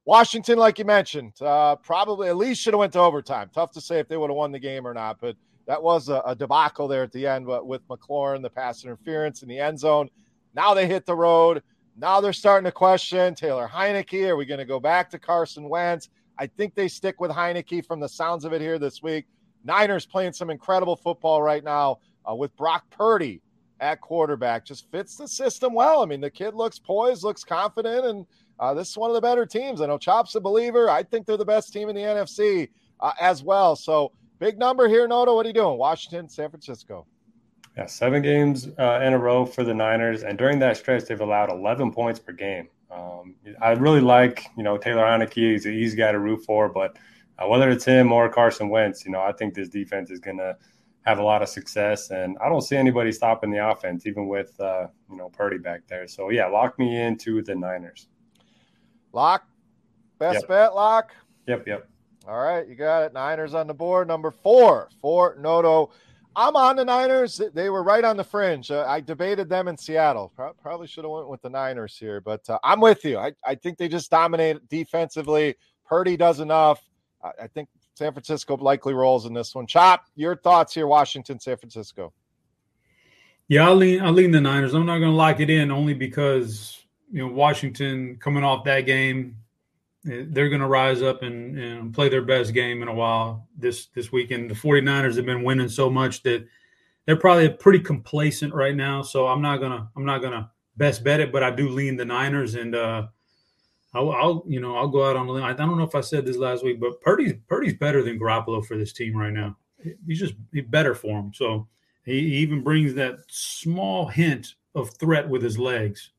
Washington, 0.06 0.58
like 0.58 0.80
you 0.80 0.86
mentioned, 0.86 1.34
uh, 1.42 1.76
probably 1.78 2.28
at 2.30 2.38
least 2.38 2.62
should 2.62 2.74
have 2.74 2.80
went 2.80 2.94
to 2.94 3.00
overtime. 3.00 3.50
Tough 3.54 3.72
to 3.72 3.82
say 3.82 4.00
if 4.00 4.08
they 4.08 4.18
would 4.18 4.30
have 4.30 4.36
won 4.38 4.52
the 4.52 4.60
game 4.60 4.86
or 4.86 4.94
not, 4.94 5.18
but 5.22 5.36
that 5.66 5.82
was 5.82 6.10
a, 6.10 6.22
a 6.26 6.36
debacle 6.36 6.88
there 6.88 7.04
at 7.04 7.12
the 7.12 7.26
end 7.26 7.46
with 7.46 7.88
McLaurin, 7.88 8.42
the 8.42 8.50
pass 8.50 8.84
interference 8.84 9.44
in 9.44 9.50
the 9.50 9.60
end 9.60 9.80
zone. 9.80 10.10
Now 10.54 10.74
they 10.74 10.88
hit 10.88 11.06
the 11.06 11.16
road. 11.16 11.64
Now 11.96 12.20
they're 12.20 12.34
starting 12.34 12.66
to 12.66 12.72
question 12.72 13.36
Taylor 13.36 13.70
Heinicke. 13.72 14.28
Are 14.28 14.36
we 14.36 14.46
going 14.46 14.60
to 14.60 14.66
go 14.66 14.80
back 14.80 15.10
to 15.12 15.20
Carson 15.20 15.70
Wentz? 15.70 16.10
I 16.38 16.48
think 16.48 16.76
they 16.76 16.88
stick 16.88 17.22
with 17.22 17.32
Heinicke 17.32 17.86
from 17.86 18.00
the 18.00 18.10
sounds 18.10 18.44
of 18.44 18.54
it 18.54 18.62
here 18.62 18.80
this 18.80 19.02
week. 19.02 19.26
Niners 19.64 20.06
playing 20.06 20.34
some 20.34 20.50
incredible 20.50 20.96
football 20.96 21.42
right 21.42 21.64
now 21.64 22.00
uh, 22.30 22.36
with 22.36 22.56
Brock 22.56 22.86
Purdy 22.90 23.42
at 23.80 24.02
quarterback. 24.02 24.66
Just 24.66 24.90
fits 24.92 25.16
the 25.16 25.28
system 25.28 25.74
well. 25.74 26.02
I 26.02 26.06
mean, 26.06 26.22
the 26.22 26.30
kid 26.30 26.54
looks 26.54 26.80
poised, 26.80 27.24
looks 27.24 27.44
confident, 27.44 28.06
and 28.06 28.26
uh, 28.60 28.74
this 28.74 28.90
is 28.90 28.98
one 28.98 29.10
of 29.10 29.16
the 29.16 29.22
better 29.22 29.46
teams. 29.46 29.82
I 29.82 29.88
know 29.88 29.98
Chop's 29.98 30.36
a 30.36 30.40
believer. 30.40 30.90
I 30.90 31.04
think 31.04 31.26
they're 31.26 31.38
the 31.38 31.46
best 31.46 31.74
team 31.74 31.90
in 31.90 31.96
the 31.96 32.02
NFC 32.02 32.70
uh, 33.00 33.12
as 33.20 33.44
well. 33.44 33.76
So 33.76 34.12
big 34.40 34.58
number 34.58 34.88
here, 34.88 35.08
Noto. 35.08 35.36
What 35.36 35.46
are 35.46 35.50
you 35.50 35.54
doing? 35.54 35.78
Washington, 35.78 36.30
San 36.30 36.50
Francisco. 36.50 37.06
Yeah, 37.78 37.88
seven 37.88 38.22
games 38.22 38.70
uh, 38.78 39.00
in 39.04 39.14
a 39.14 39.18
row 39.18 39.46
for 39.46 39.64
the 39.64 39.74
Niners, 39.74 40.24
and 40.24 40.38
during 40.38 40.60
that 40.60 40.78
stretch, 40.78 41.06
they've 41.06 41.20
allowed 41.20 41.50
11 41.50 41.92
points 41.92 42.20
per 42.20 42.32
game. 42.32 42.70
Um, 42.92 43.34
I 43.62 43.72
really 43.72 44.02
like, 44.02 44.46
you 44.56 44.62
know, 44.62 44.78
Taylor 44.78 45.04
Heinicke. 45.04 45.34
He's 45.34 45.66
easy 45.66 45.98
guy 45.98 46.12
to 46.12 46.20
root 46.20 46.46
for, 46.46 46.70
but 46.70 46.98
uh, 47.40 47.48
whether 47.48 47.70
it's 47.70 47.86
him 47.86 48.12
or 48.12 48.30
Carson 48.30 48.70
Wentz, 48.70 49.06
you 49.06 49.12
know, 49.12 49.22
I 49.22 49.32
think 49.32 49.54
this 49.54 49.70
defense 49.70 50.12
is 50.12 50.20
going 50.20 50.38
to 50.38 50.58
have 51.04 51.20
a 51.20 51.24
lot 51.24 51.42
of 51.42 51.50
success, 51.50 52.12
and 52.12 52.38
I 52.44 52.50
don't 52.50 52.62
see 52.62 52.78
anybody 52.78 53.12
stopping 53.12 53.52
the 53.52 53.68
offense, 53.68 54.06
even 54.06 54.28
with 54.28 54.58
uh, 54.60 54.88
you 55.10 55.18
know 55.18 55.30
Purdy 55.30 55.58
back 55.58 55.82
there. 55.88 56.08
So 56.08 56.30
yeah, 56.30 56.48
lock 56.48 56.80
me 56.80 57.02
into 57.02 57.42
the 57.42 57.56
Niners. 57.56 58.08
Lock. 59.12 59.46
Best 60.20 60.42
yep. 60.42 60.48
bet, 60.48 60.76
lock. 60.76 61.14
Yep, 61.48 61.68
yep. 61.68 61.90
All 62.26 62.42
right, 62.42 62.66
you 62.68 62.76
got 62.76 63.04
it. 63.04 63.14
Niners 63.14 63.54
on 63.54 63.68
the 63.68 63.74
board. 63.74 64.08
Number 64.08 64.32
four 64.32 64.90
for 65.02 65.36
Noto. 65.40 65.92
I'm 66.36 66.56
on 66.56 66.78
the 66.78 66.86
Niners. 66.86 67.42
They 67.54 67.70
were 67.70 67.84
right 67.84 68.04
on 68.04 68.18
the 68.18 68.24
fringe. 68.24 68.72
Uh, 68.72 68.86
I 68.88 69.02
debated 69.02 69.50
them 69.50 69.68
in 69.68 69.78
Seattle. 69.78 70.32
Pro- 70.36 70.54
probably 70.54 70.88
should 70.88 71.04
have 71.04 71.12
went 71.12 71.30
with 71.30 71.42
the 71.42 71.50
Niners 71.50 71.98
here, 71.98 72.22
but 72.22 72.50
uh, 72.50 72.58
I'm 72.64 72.80
with 72.80 73.04
you. 73.06 73.18
I, 73.18 73.34
I 73.46 73.56
think 73.56 73.78
they 73.78 73.88
just 73.88 74.10
dominate 74.10 74.68
defensively. 74.70 75.56
Purdy 75.86 76.18
does 76.18 76.40
enough. 76.40 76.82
I, 77.24 77.44
I 77.44 77.48
think 77.48 77.70
San 77.96 78.12
Francisco 78.12 78.58
likely 78.58 78.94
rolls 78.94 79.26
in 79.26 79.34
this 79.34 79.56
one. 79.56 79.68
Chop, 79.68 80.06
your 80.16 80.36
thoughts 80.36 80.74
here, 80.74 80.88
Washington, 80.88 81.40
San 81.40 81.58
Francisco. 81.58 82.14
Yeah, 83.48 83.68
I'll 83.68 83.76
lean. 83.76 84.02
I'll 84.02 84.14
lean 84.14 84.32
the 84.32 84.42
Niners. 84.42 84.74
I'm 84.74 84.86
not 84.86 85.00
going 85.00 85.12
to 85.12 85.18
lock 85.18 85.40
it 85.40 85.50
in 85.50 85.72
only 85.72 85.94
because 85.94 86.86
you 87.12 87.20
know 87.20 87.34
Washington 87.34 88.18
coming 88.20 88.44
off 88.44 88.64
that 88.66 88.82
game, 88.82 89.38
eh, 90.10 90.24
they're 90.28 90.50
going 90.50 90.62
to 90.62 90.68
rise 90.68 91.02
up 91.02 91.24
and, 91.24 91.58
and 91.58 91.94
play 91.94 92.10
their 92.10 92.22
best 92.22 92.54
game 92.54 92.82
in 92.82 92.88
a 92.88 92.94
while 92.94 93.48
this 93.58 93.88
this 93.88 94.12
weekend. 94.12 94.50
The 94.50 94.56
49ers 94.56 95.18
have 95.18 95.26
been 95.26 95.44
winning 95.44 95.70
so 95.70 95.90
much 95.90 96.24
that 96.24 96.48
they're 97.06 97.18
probably 97.18 97.50
pretty 97.50 97.80
complacent 97.80 98.54
right 98.54 98.76
now. 98.76 99.02
So 99.02 99.28
I'm 99.28 99.42
not 99.42 99.58
gonna 99.58 99.90
I'm 99.96 100.06
not 100.06 100.22
gonna 100.22 100.50
best 100.78 101.04
bet 101.04 101.20
it, 101.20 101.32
but 101.32 101.44
I 101.44 101.52
do 101.52 101.70
lean 101.70 101.98
the 101.98 102.06
Niners 102.06 102.56
and 102.56 102.74
uh, 102.74 103.08
I'll, 103.94 104.12
I'll 104.12 104.44
you 104.48 104.60
know 104.60 104.76
I'll 104.76 104.88
go 104.88 105.08
out 105.08 105.16
on 105.16 105.28
a 105.28 105.32
limb. 105.32 105.44
I 105.44 105.54
don't 105.54 105.78
know 105.78 105.84
if 105.84 105.96
I 105.96 106.02
said 106.02 106.26
this 106.26 106.38
last 106.38 106.64
week, 106.64 106.80
but 106.80 107.02
Purdy's 107.02 107.34
Purdy's 107.48 107.76
better 107.76 108.04
than 108.04 108.20
Garoppolo 108.20 108.66
for 108.66 108.78
this 108.78 108.94
team 108.94 109.16
right 109.16 109.34
now. 109.34 109.58
He's 110.08 110.20
just 110.20 110.34
he's 110.52 110.66
better 110.66 110.96
for 110.96 111.20
him. 111.20 111.32
So 111.34 111.68
he, 112.06 112.20
even 112.38 112.62
brings 112.62 112.94
that 112.96 113.20
small 113.28 114.08
hint 114.08 114.56
of 114.76 114.92
threat 114.96 115.28
with 115.28 115.42
his 115.42 115.58
legs 115.58 116.12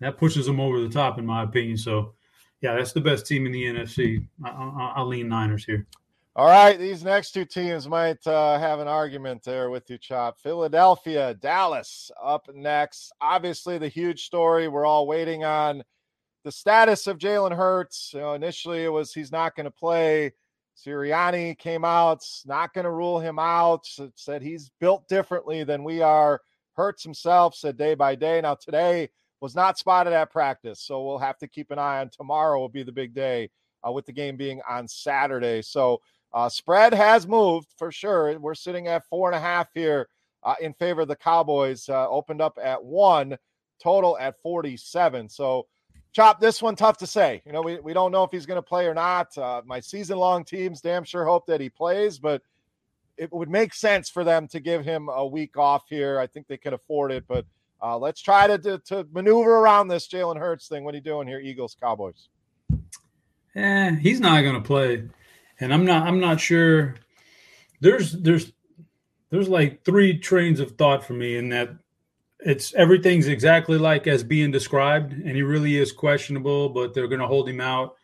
that 0.00 0.18
pushes 0.18 0.46
them 0.46 0.60
over 0.60 0.80
the 0.80 0.88
top, 0.88 1.18
in 1.18 1.26
my 1.26 1.42
opinion. 1.42 1.76
So, 1.76 2.14
yeah, 2.60 2.74
that's 2.74 2.92
the 2.92 3.00
best 3.00 3.26
team 3.26 3.46
in 3.46 3.52
the 3.52 3.64
NFC. 3.64 4.26
I, 4.44 4.94
will 5.00 5.08
lean 5.08 5.28
Niners 5.28 5.64
here. 5.64 5.86
All 6.36 6.46
right, 6.46 6.78
these 6.78 7.02
next 7.02 7.32
two 7.32 7.44
teams 7.44 7.88
might 7.88 8.24
uh, 8.26 8.58
have 8.58 8.78
an 8.78 8.88
argument 8.88 9.42
there 9.42 9.68
with 9.68 9.90
you, 9.90 9.98
Chop. 9.98 10.38
Philadelphia, 10.38 11.34
Dallas 11.34 12.10
up 12.22 12.48
next. 12.54 13.12
Obviously, 13.20 13.78
the 13.78 13.88
huge 13.88 14.24
story 14.24 14.68
we're 14.68 14.86
all 14.86 15.06
waiting 15.06 15.44
on 15.44 15.82
the 16.44 16.52
status 16.52 17.06
of 17.06 17.18
Jalen 17.18 17.56
Hurts. 17.56 18.12
You 18.14 18.20
know, 18.20 18.34
initially, 18.34 18.84
it 18.84 18.92
was 18.92 19.12
he's 19.12 19.32
not 19.32 19.54
going 19.54 19.64
to 19.64 19.70
play. 19.70 20.32
Sirianni 20.76 21.58
came 21.58 21.84
out, 21.84 22.24
not 22.46 22.72
going 22.72 22.84
to 22.84 22.90
rule 22.90 23.20
him 23.20 23.38
out. 23.38 23.86
Said 24.14 24.42
he's 24.42 24.70
built 24.80 25.06
differently 25.08 25.64
than 25.64 25.84
we 25.84 26.00
are. 26.00 26.40
Hurts 26.74 27.02
himself 27.02 27.54
said 27.54 27.76
day 27.76 27.94
by 27.94 28.14
day. 28.14 28.40
Now 28.40 28.54
today, 28.54 29.10
was 29.40 29.54
not 29.54 29.78
spotted 29.78 30.12
at 30.12 30.30
practice. 30.30 30.80
So 30.80 31.02
we'll 31.02 31.18
have 31.18 31.38
to 31.38 31.48
keep 31.48 31.70
an 31.70 31.78
eye 31.78 32.00
on 32.00 32.10
tomorrow 32.10 32.60
will 32.60 32.68
be 32.68 32.82
the 32.82 32.92
big 32.92 33.14
day 33.14 33.50
uh, 33.86 33.90
with 33.90 34.06
the 34.06 34.12
game 34.12 34.36
being 34.36 34.60
on 34.68 34.86
Saturday. 34.86 35.62
So 35.62 36.00
uh, 36.32 36.48
spread 36.48 36.94
has 36.94 37.26
moved 37.26 37.68
for 37.76 37.90
sure. 37.90 38.38
We're 38.38 38.54
sitting 38.54 38.86
at 38.86 39.06
four 39.06 39.28
and 39.28 39.36
a 39.36 39.40
half 39.40 39.68
here 39.74 40.08
uh, 40.42 40.54
in 40.60 40.74
favor 40.74 41.02
of 41.02 41.08
the 41.08 41.16
Cowboys. 41.16 41.88
Uh, 41.88 42.08
opened 42.08 42.40
up 42.40 42.58
at 42.62 42.82
one, 42.82 43.36
total 43.82 44.16
at 44.18 44.40
47. 44.42 45.28
So 45.28 45.66
Chop, 46.12 46.40
this 46.40 46.60
one 46.60 46.74
tough 46.74 46.98
to 46.98 47.06
say. 47.06 47.40
You 47.46 47.52
know, 47.52 47.62
we, 47.62 47.78
we 47.78 47.92
don't 47.92 48.10
know 48.10 48.24
if 48.24 48.32
he's 48.32 48.46
going 48.46 48.58
to 48.58 48.62
play 48.62 48.86
or 48.86 48.94
not. 48.94 49.36
Uh, 49.38 49.62
my 49.64 49.78
season 49.78 50.18
long 50.18 50.44
teams 50.44 50.80
damn 50.80 51.04
sure 51.04 51.24
hope 51.24 51.46
that 51.46 51.60
he 51.60 51.68
plays, 51.68 52.18
but 52.18 52.42
it 53.16 53.32
would 53.32 53.48
make 53.48 53.74
sense 53.74 54.08
for 54.08 54.24
them 54.24 54.48
to 54.48 54.60
give 54.60 54.84
him 54.84 55.08
a 55.08 55.24
week 55.24 55.56
off 55.56 55.84
here. 55.88 56.18
I 56.18 56.26
think 56.26 56.48
they 56.48 56.56
can 56.56 56.74
afford 56.74 57.12
it, 57.12 57.24
but 57.28 57.44
uh, 57.82 57.96
let's 57.96 58.20
try 58.20 58.46
to, 58.46 58.58
to, 58.58 58.78
to 58.78 59.06
maneuver 59.12 59.56
around 59.56 59.88
this 59.88 60.08
Jalen 60.08 60.38
Hurts 60.38 60.68
thing. 60.68 60.84
What 60.84 60.94
are 60.94 60.98
you 60.98 61.02
doing 61.02 61.28
here, 61.28 61.38
Eagles 61.38 61.76
Cowboys? 61.80 62.28
Eh, 63.54 63.96
he's 63.96 64.20
not 64.20 64.42
going 64.42 64.54
to 64.54 64.60
play, 64.60 65.08
and 65.58 65.74
I'm 65.74 65.84
not. 65.84 66.06
I'm 66.06 66.20
not 66.20 66.40
sure. 66.40 66.94
There's 67.80 68.12
there's 68.12 68.52
there's 69.30 69.48
like 69.48 69.84
three 69.84 70.18
trains 70.18 70.60
of 70.60 70.76
thought 70.76 71.04
for 71.04 71.14
me 71.14 71.36
in 71.36 71.48
that 71.48 71.70
it's 72.44 72.74
everything's 72.74 73.28
exactly 73.28 73.78
like 73.78 74.06
as 74.06 74.24
being 74.24 74.50
described, 74.50 75.12
and 75.12 75.36
he 75.36 75.42
really 75.42 75.76
is 75.76 75.92
questionable, 75.92 76.68
but 76.68 76.94
they're 76.94 77.08
going 77.08 77.20
to 77.20 77.26
hold 77.26 77.48
him 77.48 77.60
out. 77.60 77.96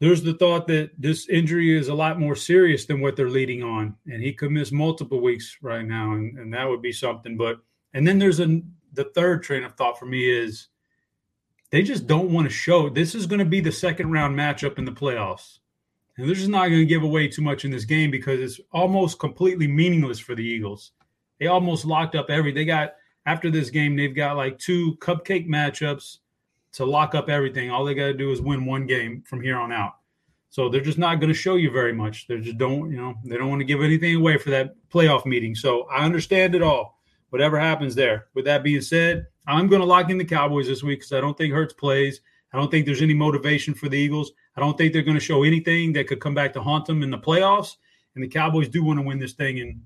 there's 0.00 0.22
the 0.22 0.34
thought 0.34 0.66
that 0.66 0.90
this 0.98 1.28
injury 1.28 1.76
is 1.76 1.88
a 1.88 1.94
lot 1.94 2.18
more 2.18 2.34
serious 2.34 2.86
than 2.86 3.00
what 3.00 3.14
they're 3.14 3.30
leading 3.30 3.62
on, 3.62 3.94
and 4.06 4.22
he 4.22 4.32
could 4.32 4.50
miss 4.50 4.72
multiple 4.72 5.20
weeks 5.20 5.58
right 5.62 5.86
now, 5.86 6.12
and, 6.12 6.38
and 6.38 6.52
that 6.52 6.68
would 6.68 6.82
be 6.82 6.92
something. 6.92 7.36
But 7.36 7.58
and 7.94 8.06
then 8.06 8.18
there's 8.18 8.40
a 8.40 8.60
the 8.94 9.04
third 9.14 9.42
train 9.42 9.64
of 9.64 9.74
thought 9.74 9.98
for 9.98 10.06
me 10.06 10.30
is 10.30 10.68
they 11.70 11.82
just 11.82 12.06
don't 12.06 12.30
want 12.30 12.46
to 12.46 12.54
show 12.54 12.88
this 12.88 13.14
is 13.14 13.26
going 13.26 13.38
to 13.38 13.44
be 13.44 13.60
the 13.60 13.72
second 13.72 14.10
round 14.10 14.38
matchup 14.38 14.78
in 14.78 14.84
the 14.84 14.92
playoffs. 14.92 15.58
And 16.16 16.28
they're 16.28 16.36
just 16.36 16.50
not 16.50 16.68
going 16.68 16.80
to 16.80 16.86
give 16.86 17.02
away 17.02 17.28
too 17.28 17.40
much 17.40 17.64
in 17.64 17.70
this 17.70 17.86
game 17.86 18.10
because 18.10 18.38
it's 18.38 18.60
almost 18.72 19.18
completely 19.18 19.66
meaningless 19.66 20.18
for 20.18 20.34
the 20.34 20.44
Eagles. 20.44 20.92
They 21.40 21.46
almost 21.46 21.86
locked 21.86 22.14
up 22.14 22.28
every. 22.28 22.52
They 22.52 22.66
got 22.66 22.94
after 23.26 23.50
this 23.50 23.70
game, 23.70 23.96
they've 23.96 24.14
got 24.14 24.36
like 24.36 24.58
two 24.58 24.96
cupcake 24.96 25.48
matchups 25.48 26.18
to 26.72 26.84
lock 26.84 27.14
up 27.14 27.28
everything. 27.28 27.70
All 27.70 27.84
they 27.84 27.94
got 27.94 28.06
to 28.06 28.14
do 28.14 28.30
is 28.32 28.40
win 28.40 28.64
one 28.64 28.86
game 28.86 29.22
from 29.26 29.42
here 29.42 29.58
on 29.58 29.72
out. 29.72 29.94
So 30.50 30.68
they're 30.68 30.80
just 30.80 30.98
not 30.98 31.16
going 31.16 31.28
to 31.28 31.34
show 31.34 31.56
you 31.56 31.70
very 31.70 31.92
much. 31.92 32.26
They 32.26 32.38
just 32.38 32.58
don't, 32.58 32.90
you 32.90 32.98
know, 32.98 33.14
they 33.24 33.36
don't 33.36 33.48
want 33.48 33.60
to 33.60 33.66
give 33.66 33.82
anything 33.82 34.16
away 34.16 34.36
for 34.36 34.50
that 34.50 34.74
playoff 34.90 35.24
meeting. 35.24 35.54
So 35.54 35.84
I 35.84 36.04
understand 36.04 36.54
it 36.54 36.62
all. 36.62 36.98
Whatever 37.30 37.58
happens 37.58 37.94
there. 37.94 38.26
With 38.34 38.44
that 38.44 38.62
being 38.62 38.82
said, 38.82 39.26
I'm 39.46 39.66
going 39.66 39.80
to 39.80 39.86
lock 39.86 40.10
in 40.10 40.18
the 40.18 40.24
Cowboys 40.24 40.66
this 40.66 40.82
week 40.82 41.00
because 41.00 41.12
I 41.12 41.20
don't 41.22 41.36
think 41.38 41.54
Hurts 41.54 41.72
plays. 41.72 42.20
I 42.52 42.58
don't 42.58 42.70
think 42.70 42.84
there's 42.84 43.00
any 43.00 43.14
motivation 43.14 43.72
for 43.72 43.88
the 43.88 43.96
Eagles. 43.96 44.32
I 44.54 44.60
don't 44.60 44.76
think 44.76 44.92
they're 44.92 45.02
going 45.02 45.16
to 45.16 45.24
show 45.24 45.42
anything 45.42 45.94
that 45.94 46.06
could 46.06 46.20
come 46.20 46.34
back 46.34 46.52
to 46.52 46.60
haunt 46.60 46.84
them 46.84 47.02
in 47.02 47.10
the 47.10 47.18
playoffs. 47.18 47.76
And 48.14 48.22
the 48.22 48.28
Cowboys 48.28 48.68
do 48.68 48.84
want 48.84 48.98
to 48.98 49.06
win 49.06 49.18
this 49.18 49.32
thing 49.32 49.60
and 49.60 49.80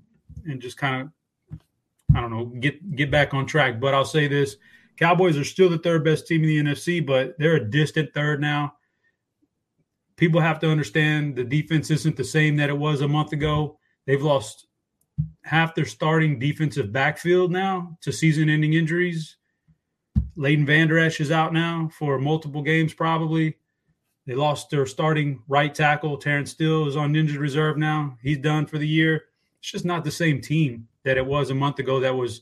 and 0.45 0.61
just 0.61 0.77
kind 0.77 1.01
of 1.01 1.09
I 2.17 2.21
don't 2.21 2.31
know 2.31 2.45
get 2.45 2.95
get 2.95 3.11
back 3.11 3.33
on 3.33 3.45
track. 3.45 3.79
But 3.79 3.93
I'll 3.93 4.05
say 4.05 4.27
this: 4.27 4.57
Cowboys 4.97 5.37
are 5.37 5.43
still 5.43 5.69
the 5.69 5.77
third 5.77 6.03
best 6.03 6.25
team 6.25 6.43
in 6.43 6.49
the 6.49 6.71
NFC, 6.71 7.05
but 7.05 7.37
they're 7.37 7.57
a 7.57 7.69
distant 7.69 8.13
third 8.13 8.41
now. 8.41 8.73
People 10.15 10.41
have 10.41 10.59
to 10.61 10.71
understand 10.71 11.35
the 11.35 11.43
defense 11.43 11.91
isn't 11.91 12.17
the 12.17 12.23
same 12.23 12.55
that 12.55 12.69
it 12.69 12.77
was 12.77 13.01
a 13.01 13.07
month 13.07 13.33
ago. 13.33 13.77
They've 14.07 14.21
lost 14.21 14.65
half 15.43 15.75
their 15.75 15.85
starting 15.85 16.39
defensive 16.39 16.91
backfield 16.91 17.51
now 17.51 17.97
to 18.01 18.11
season-ending 18.11 18.73
injuries. 18.73 19.37
Leighton 20.35 20.65
Vander 20.65 20.97
Esch 20.97 21.21
is 21.21 21.29
out 21.31 21.53
now 21.53 21.89
for 21.97 22.19
multiple 22.19 22.63
games, 22.63 22.95
probably. 22.95 23.57
They 24.25 24.33
lost 24.33 24.71
their 24.71 24.87
starting 24.87 25.43
right 25.47 25.73
tackle. 25.73 26.17
Terence 26.17 26.51
Steele 26.51 26.87
is 26.87 26.97
on 26.97 27.15
injured 27.15 27.37
reserve 27.37 27.77
now. 27.77 28.17
He's 28.23 28.39
done 28.39 28.65
for 28.65 28.79
the 28.79 28.87
year. 28.87 29.25
It's 29.59 29.71
just 29.71 29.85
not 29.85 30.03
the 30.03 30.11
same 30.11 30.41
team 30.41 30.87
that 31.07 31.17
it 31.17 31.25
was 31.25 31.49
a 31.49 31.55
month 31.55 31.79
ago 31.79 32.01
that 32.01 32.13
was 32.13 32.41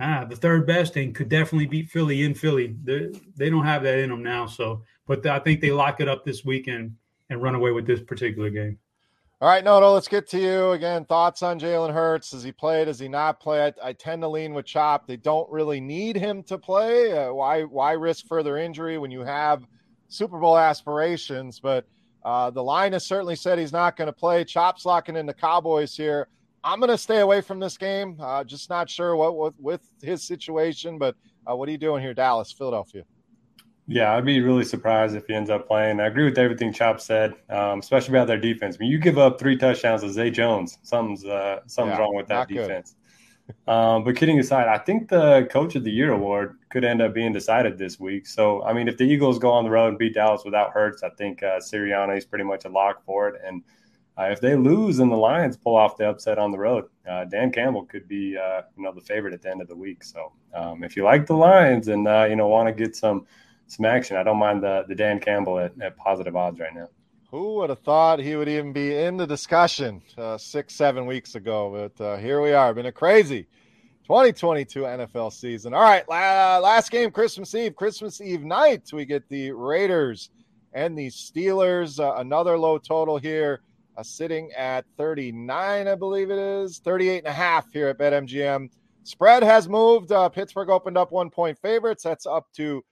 ah, 0.00 0.24
the 0.28 0.34
third 0.34 0.66
best 0.66 0.96
and 0.96 1.14
could 1.14 1.28
definitely 1.28 1.66
beat 1.66 1.88
Philly 1.88 2.24
in 2.24 2.34
Philly. 2.34 2.74
They're, 2.82 3.12
they 3.36 3.48
do 3.48 3.58
not 3.58 3.66
have 3.66 3.84
that 3.84 3.98
in 3.98 4.10
them 4.10 4.24
now. 4.24 4.46
So, 4.46 4.82
but 5.06 5.24
I 5.24 5.38
think 5.38 5.60
they 5.60 5.70
lock 5.70 6.00
it 6.00 6.08
up 6.08 6.24
this 6.24 6.44
weekend 6.44 6.96
and 7.28 7.40
run 7.40 7.54
away 7.54 7.70
with 7.70 7.86
this 7.86 8.00
particular 8.00 8.50
game. 8.50 8.76
All 9.40 9.48
right, 9.48 9.62
Noto, 9.62 9.92
let's 9.92 10.08
get 10.08 10.26
to 10.30 10.40
you 10.40 10.72
again. 10.72 11.04
Thoughts 11.04 11.44
on 11.44 11.60
Jalen 11.60 11.94
Hurts? 11.94 12.32
Does 12.32 12.42
he 12.42 12.50
play? 12.50 12.84
Does 12.84 12.98
he 12.98 13.06
not 13.06 13.38
play? 13.38 13.66
I, 13.66 13.88
I, 13.88 13.92
tend 13.92 14.20
to 14.22 14.28
lean 14.28 14.52
with 14.52 14.66
Chop. 14.66 15.06
They 15.06 15.16
don't 15.16 15.50
really 15.50 15.80
need 15.80 16.16
him 16.16 16.42
to 16.42 16.58
play. 16.58 17.16
Uh, 17.16 17.32
why? 17.32 17.62
Why 17.62 17.92
risk 17.92 18.26
further 18.26 18.58
injury 18.58 18.98
when 18.98 19.12
you 19.12 19.20
have 19.20 19.64
Super 20.08 20.40
Bowl 20.40 20.58
aspirations? 20.58 21.60
But 21.60 21.86
uh, 22.24 22.50
the 22.50 22.62
line 22.62 22.92
has 22.94 23.06
certainly 23.06 23.36
said 23.36 23.58
he's 23.60 23.72
not 23.72 23.96
going 23.96 24.06
to 24.06 24.12
play. 24.12 24.44
Chop's 24.44 24.84
locking 24.84 25.16
in 25.16 25.24
the 25.24 25.32
Cowboys 25.32 25.96
here. 25.96 26.28
I'm 26.62 26.78
going 26.78 26.90
to 26.90 26.98
stay 26.98 27.20
away 27.20 27.40
from 27.40 27.58
this 27.58 27.76
game. 27.76 28.16
Uh, 28.20 28.44
just 28.44 28.68
not 28.68 28.90
sure 28.90 29.16
what, 29.16 29.36
what 29.36 29.54
with 29.58 29.80
his 30.02 30.22
situation. 30.22 30.98
But 30.98 31.16
uh, 31.48 31.56
what 31.56 31.68
are 31.68 31.72
you 31.72 31.78
doing 31.78 32.02
here, 32.02 32.14
Dallas, 32.14 32.52
Philadelphia? 32.52 33.04
Yeah, 33.86 34.14
I'd 34.14 34.24
be 34.24 34.40
really 34.40 34.64
surprised 34.64 35.16
if 35.16 35.26
he 35.26 35.34
ends 35.34 35.50
up 35.50 35.66
playing. 35.66 35.98
I 35.98 36.06
agree 36.06 36.24
with 36.24 36.38
everything 36.38 36.72
Chop 36.72 37.00
said, 37.00 37.34
um, 37.48 37.80
especially 37.80 38.16
about 38.16 38.28
their 38.28 38.38
defense. 38.38 38.76
I 38.76 38.78
mean, 38.78 38.90
you 38.92 38.98
give 38.98 39.18
up 39.18 39.40
three 39.40 39.56
touchdowns 39.56 40.02
to 40.02 40.10
Zay 40.10 40.30
Jones. 40.30 40.78
Something's 40.82 41.24
uh, 41.24 41.60
something's 41.66 41.96
yeah, 41.96 42.00
wrong 42.00 42.14
with 42.14 42.28
that 42.28 42.46
defense. 42.46 42.94
um, 43.66 44.04
but 44.04 44.14
kidding 44.14 44.38
aside, 44.38 44.68
I 44.68 44.78
think 44.78 45.08
the 45.08 45.48
Coach 45.50 45.74
of 45.74 45.82
the 45.82 45.90
Year 45.90 46.12
award 46.12 46.58
could 46.68 46.84
end 46.84 47.02
up 47.02 47.12
being 47.14 47.32
decided 47.32 47.78
this 47.78 47.98
week. 47.98 48.28
So, 48.28 48.62
I 48.62 48.72
mean, 48.72 48.86
if 48.86 48.96
the 48.96 49.02
Eagles 49.02 49.40
go 49.40 49.50
on 49.50 49.64
the 49.64 49.70
road 49.70 49.88
and 49.88 49.98
beat 49.98 50.14
Dallas 50.14 50.42
without 50.44 50.70
Hurts, 50.70 51.02
I 51.02 51.10
think 51.18 51.42
uh, 51.42 51.58
Sirianni 51.58 52.16
is 52.16 52.24
pretty 52.24 52.44
much 52.44 52.66
a 52.66 52.68
lock 52.68 53.04
for 53.04 53.28
it. 53.28 53.40
And 53.44 53.64
uh, 54.20 54.30
if 54.30 54.40
they 54.40 54.54
lose 54.54 54.98
and 54.98 55.10
the 55.10 55.16
Lions 55.16 55.56
pull 55.56 55.76
off 55.76 55.96
the 55.96 56.08
upset 56.08 56.38
on 56.38 56.50
the 56.50 56.58
road, 56.58 56.84
uh, 57.08 57.24
Dan 57.24 57.50
Campbell 57.50 57.84
could 57.84 58.06
be, 58.06 58.36
uh, 58.36 58.62
you 58.76 58.82
know, 58.82 58.92
the 58.92 59.00
favorite 59.00 59.32
at 59.32 59.40
the 59.40 59.50
end 59.50 59.62
of 59.62 59.68
the 59.68 59.76
week. 59.76 60.04
So, 60.04 60.32
um, 60.54 60.84
if 60.84 60.96
you 60.96 61.04
like 61.04 61.26
the 61.26 61.34
Lions 61.34 61.88
and 61.88 62.06
uh, 62.06 62.26
you 62.28 62.36
know 62.36 62.48
want 62.48 62.68
to 62.68 62.74
get 62.74 62.94
some 62.94 63.26
some 63.66 63.86
action. 63.86 64.16
I 64.16 64.22
don't 64.22 64.38
mind 64.38 64.62
the 64.62 64.84
the 64.88 64.94
Dan 64.94 65.20
Campbell 65.20 65.58
at, 65.58 65.72
at 65.80 65.96
positive 65.96 66.36
odds 66.36 66.60
right 66.60 66.74
now. 66.74 66.88
Who 67.30 67.54
would 67.56 67.70
have 67.70 67.78
thought 67.78 68.18
he 68.18 68.34
would 68.34 68.48
even 68.48 68.72
be 68.72 68.96
in 68.96 69.16
the 69.16 69.26
discussion 69.26 70.02
uh, 70.18 70.36
six, 70.36 70.74
seven 70.74 71.06
weeks 71.06 71.36
ago? 71.36 71.90
But 71.96 72.04
uh, 72.04 72.16
here 72.16 72.42
we 72.42 72.52
are. 72.52 72.74
Been 72.74 72.86
a 72.86 72.92
crazy 72.92 73.46
2022 74.04 74.80
NFL 74.80 75.32
season. 75.32 75.72
All 75.72 75.82
right, 75.82 76.06
la- 76.08 76.58
last 76.58 76.90
game, 76.90 77.12
Christmas 77.12 77.54
Eve, 77.54 77.76
Christmas 77.76 78.20
Eve 78.20 78.42
night. 78.42 78.90
We 78.92 79.04
get 79.04 79.28
the 79.28 79.52
Raiders 79.52 80.30
and 80.72 80.98
the 80.98 81.06
Steelers. 81.06 82.00
Another 82.20 82.58
low 82.58 82.78
total 82.78 83.16
here, 83.16 83.60
sitting 84.02 84.50
at 84.52 84.84
39, 84.96 85.88
I 85.88 85.94
believe 85.94 86.30
it 86.30 86.38
is, 86.38 86.78
38 86.78 87.18
and 87.18 87.26
a 87.26 87.32
half 87.32 87.72
here 87.72 87.88
at 87.88 87.98
BetMGM. 87.98 88.68
Spread 89.04 89.42
has 89.42 89.68
moved. 89.68 90.12
Uh, 90.12 90.28
Pittsburgh 90.28 90.70
opened 90.70 90.96
up 90.96 91.12
one 91.12 91.30
point 91.30 91.58
favorites. 91.58 92.02
That's 92.02 92.26
up 92.26 92.46
to 92.56 92.84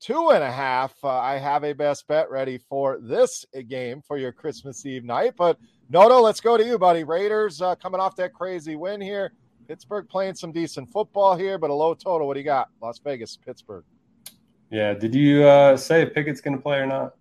two 0.00 0.30
and 0.30 0.44
a 0.44 0.50
half. 0.50 0.92
Uh, 1.02 1.08
I 1.08 1.38
have 1.38 1.64
a 1.64 1.72
best 1.72 2.06
bet 2.06 2.30
ready 2.30 2.58
for 2.58 2.98
this 3.00 3.44
game 3.68 4.02
for 4.06 4.18
your 4.18 4.32
Christmas 4.32 4.84
Eve 4.84 5.04
night. 5.04 5.34
But 5.36 5.58
Noto, 5.88 6.20
let's 6.20 6.40
go 6.40 6.56
to 6.56 6.64
you, 6.64 6.78
buddy. 6.78 7.04
Raiders 7.04 7.62
uh, 7.62 7.74
coming 7.76 8.00
off 8.00 8.14
that 8.16 8.34
crazy 8.34 8.76
win 8.76 9.00
here. 9.00 9.32
Pittsburgh 9.66 10.08
playing 10.08 10.34
some 10.34 10.52
decent 10.52 10.90
football 10.90 11.36
here, 11.36 11.56
but 11.58 11.70
a 11.70 11.74
low 11.74 11.94
total. 11.94 12.26
What 12.26 12.34
do 12.34 12.40
you 12.40 12.44
got? 12.44 12.68
Las 12.82 12.98
Vegas, 12.98 13.36
Pittsburgh. 13.36 13.84
Yeah. 14.70 14.92
Did 14.92 15.14
you 15.14 15.44
uh, 15.44 15.76
say 15.76 16.04
Pickett's 16.04 16.40
going 16.40 16.56
to 16.56 16.62
play 16.62 16.78
or 16.78 16.86
not? 16.86 17.14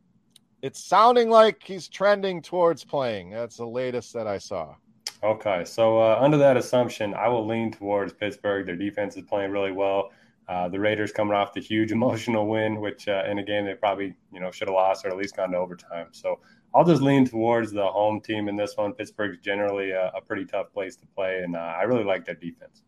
It's 0.63 0.81
sounding 0.81 1.29
like 1.29 1.61
he's 1.61 1.89
trending 1.89 2.41
towards 2.41 2.85
playing. 2.85 3.31
That's 3.31 3.57
the 3.57 3.67
latest 3.67 4.13
that 4.13 4.27
I 4.27 4.37
saw. 4.37 4.75
Okay. 5.21 5.65
So, 5.65 5.99
uh, 5.99 6.17
under 6.21 6.37
that 6.37 6.55
assumption, 6.55 7.13
I 7.13 7.27
will 7.27 7.45
lean 7.45 7.69
towards 7.69 8.13
Pittsburgh. 8.13 8.65
Their 8.65 8.77
defense 8.77 9.17
is 9.17 9.23
playing 9.23 9.51
really 9.51 9.73
well. 9.73 10.11
Uh, 10.47 10.69
the 10.69 10.79
Raiders 10.79 11.11
coming 11.11 11.33
off 11.33 11.53
the 11.53 11.59
huge 11.59 11.91
emotional 11.97 12.47
win, 12.47 12.79
which 12.79 13.09
uh, 13.09 13.23
in 13.29 13.39
a 13.39 13.43
game 13.43 13.65
they 13.65 13.73
probably 13.73 14.15
you 14.31 14.39
know 14.39 14.51
should 14.51 14.69
have 14.69 14.75
lost 14.75 15.05
or 15.05 15.09
at 15.09 15.17
least 15.17 15.35
gone 15.35 15.51
to 15.51 15.57
overtime. 15.57 16.07
So 16.11 16.39
I'll 16.73 16.85
just 16.85 17.01
lean 17.01 17.25
towards 17.25 17.73
the 17.73 17.85
home 17.85 18.21
team 18.21 18.47
in 18.47 18.55
this 18.55 18.77
one. 18.77 18.93
Pittsburgh's 18.93 19.39
generally 19.39 19.91
a, 19.91 20.13
a 20.15 20.21
pretty 20.21 20.45
tough 20.45 20.71
place 20.71 20.95
to 20.95 21.05
play, 21.07 21.41
and 21.43 21.57
uh, 21.57 21.59
I 21.59 21.83
really 21.83 22.05
like 22.05 22.23
their 22.23 22.35
defense. 22.35 22.83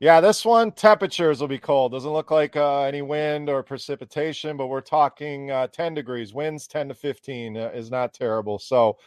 Yeah, 0.00 0.20
this 0.20 0.44
one 0.44 0.72
temperatures 0.72 1.40
will 1.40 1.48
be 1.48 1.58
cold. 1.58 1.92
Doesn't 1.92 2.12
look 2.12 2.30
like 2.30 2.56
uh, 2.56 2.82
any 2.82 3.00
wind 3.00 3.48
or 3.48 3.62
precipitation, 3.62 4.56
but 4.56 4.66
we're 4.66 4.80
talking 4.80 5.50
uh, 5.50 5.68
10 5.68 5.94
degrees. 5.94 6.34
Winds 6.34 6.66
10 6.66 6.88
to 6.88 6.94
15 6.94 7.56
uh, 7.56 7.70
is 7.72 7.90
not 7.90 8.12
terrible. 8.12 8.58
So 8.58 8.98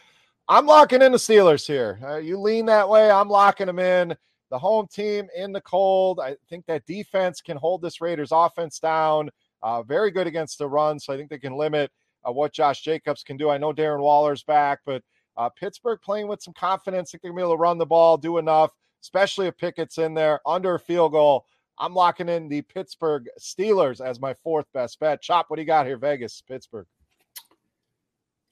I'm 0.47 0.65
locking 0.65 1.01
in 1.01 1.11
the 1.11 1.17
Steelers 1.17 1.67
here. 1.67 2.19
you 2.21 2.39
lean 2.39 2.65
that 2.67 2.87
way, 2.87 3.11
I'm 3.11 3.29
locking 3.29 3.67
them 3.67 3.79
in 3.79 4.15
the 4.49 4.57
home 4.57 4.87
team 4.87 5.27
in 5.35 5.51
the 5.51 5.61
cold. 5.61 6.19
I 6.19 6.35
think 6.49 6.65
that 6.67 6.85
defense 6.85 7.41
can 7.41 7.57
hold 7.57 7.81
this 7.81 8.01
Raiders 8.01 8.29
offense 8.31 8.79
down. 8.79 9.29
Uh, 9.61 9.83
very 9.83 10.11
good 10.11 10.27
against 10.27 10.57
the 10.57 10.67
run, 10.67 10.99
so 10.99 11.13
I 11.13 11.17
think 11.17 11.29
they 11.29 11.39
can 11.39 11.57
limit 11.57 11.91
uh, 12.27 12.31
what 12.31 12.53
Josh 12.53 12.81
Jacobs 12.81 13.23
can 13.23 13.37
do. 13.37 13.49
I 13.49 13.57
know 13.57 13.73
Darren 13.73 14.01
Waller's 14.01 14.43
back, 14.43 14.79
but 14.85 15.03
uh, 15.35 15.49
Pittsburgh 15.49 15.99
playing 16.01 16.27
with 16.27 16.41
some 16.41 16.53
confidence. 16.53 17.09
I 17.09 17.11
think 17.11 17.23
they're 17.23 17.31
going 17.31 17.41
to 17.41 17.47
be 17.47 17.49
able 17.49 17.57
to 17.57 17.61
run 17.61 17.77
the 17.77 17.85
ball, 17.85 18.17
do 18.17 18.37
enough, 18.37 18.71
especially 19.01 19.47
if 19.47 19.57
Pickett's 19.57 19.97
in 19.97 20.13
there 20.13 20.39
under 20.45 20.75
a 20.75 20.79
field 20.79 21.11
goal. 21.11 21.45
I'm 21.79 21.93
locking 21.93 22.29
in 22.29 22.47
the 22.47 22.63
Pittsburgh 22.63 23.27
Steelers 23.39 24.03
as 24.03 24.19
my 24.19 24.33
fourth 24.33 24.65
best 24.73 24.99
bet. 24.99 25.21
Chop, 25.21 25.45
what 25.49 25.57
do 25.57 25.61
you 25.61 25.67
got 25.67 25.85
here? 25.85 25.97
Vegas, 25.97 26.41
Pittsburgh. 26.41 26.87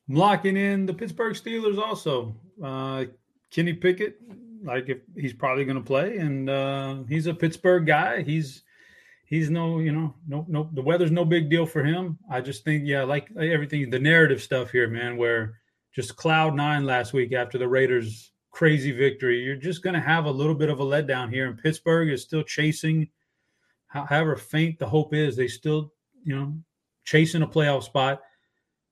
I'm 0.07 0.15
locking 0.15 0.57
in 0.57 0.85
the 0.85 0.93
Pittsburgh 0.93 1.33
Steelers 1.33 1.79
also. 1.79 2.35
Uh, 2.63 3.05
Kenny 3.49 3.73
Pickett 3.73 4.19
like 4.65 4.89
if 4.89 4.97
he's 5.15 5.33
probably 5.33 5.63
going 5.63 5.77
to 5.77 5.83
play, 5.83 6.17
and 6.17 6.49
uh, 6.49 6.97
he's 7.07 7.27
a 7.27 7.33
Pittsburgh 7.33 7.85
guy. 7.85 8.23
He's 8.23 8.63
he's 9.25 9.49
no, 9.49 9.79
you 9.79 9.91
know, 9.91 10.13
no, 10.27 10.45
no. 10.49 10.69
The 10.73 10.81
weather's 10.81 11.11
no 11.11 11.23
big 11.23 11.49
deal 11.49 11.65
for 11.65 11.83
him. 11.83 12.17
I 12.29 12.41
just 12.41 12.63
think, 12.63 12.83
yeah, 12.85 13.03
like, 13.03 13.29
like 13.33 13.49
everything, 13.49 13.89
the 13.89 13.99
narrative 13.99 14.41
stuff 14.41 14.71
here, 14.71 14.89
man. 14.89 15.17
Where 15.17 15.59
just 15.93 16.15
cloud 16.15 16.55
nine 16.55 16.85
last 16.85 17.13
week 17.13 17.31
after 17.33 17.57
the 17.57 17.67
Raiders' 17.67 18.31
crazy 18.55 18.91
victory, 18.91 19.43
you're 19.43 19.57
just 19.57 19.83
going 19.83 19.93
to 19.93 19.99
have 19.99 20.25
a 20.25 20.31
little 20.31 20.55
bit 20.55 20.69
of 20.69 20.79
a 20.79 20.83
letdown 20.83 21.29
here. 21.29 21.45
And 21.47 21.61
Pittsburgh 21.61 22.09
is 22.09 22.21
still 22.21 22.41
chasing, 22.41 23.09
however 23.87 24.37
faint 24.37 24.79
the 24.79 24.87
hope 24.87 25.13
is, 25.13 25.35
they 25.35 25.49
still, 25.49 25.91
you 26.23 26.33
know, 26.33 26.57
chasing 27.03 27.41
a 27.41 27.47
playoff 27.47 27.83
spot. 27.83 28.21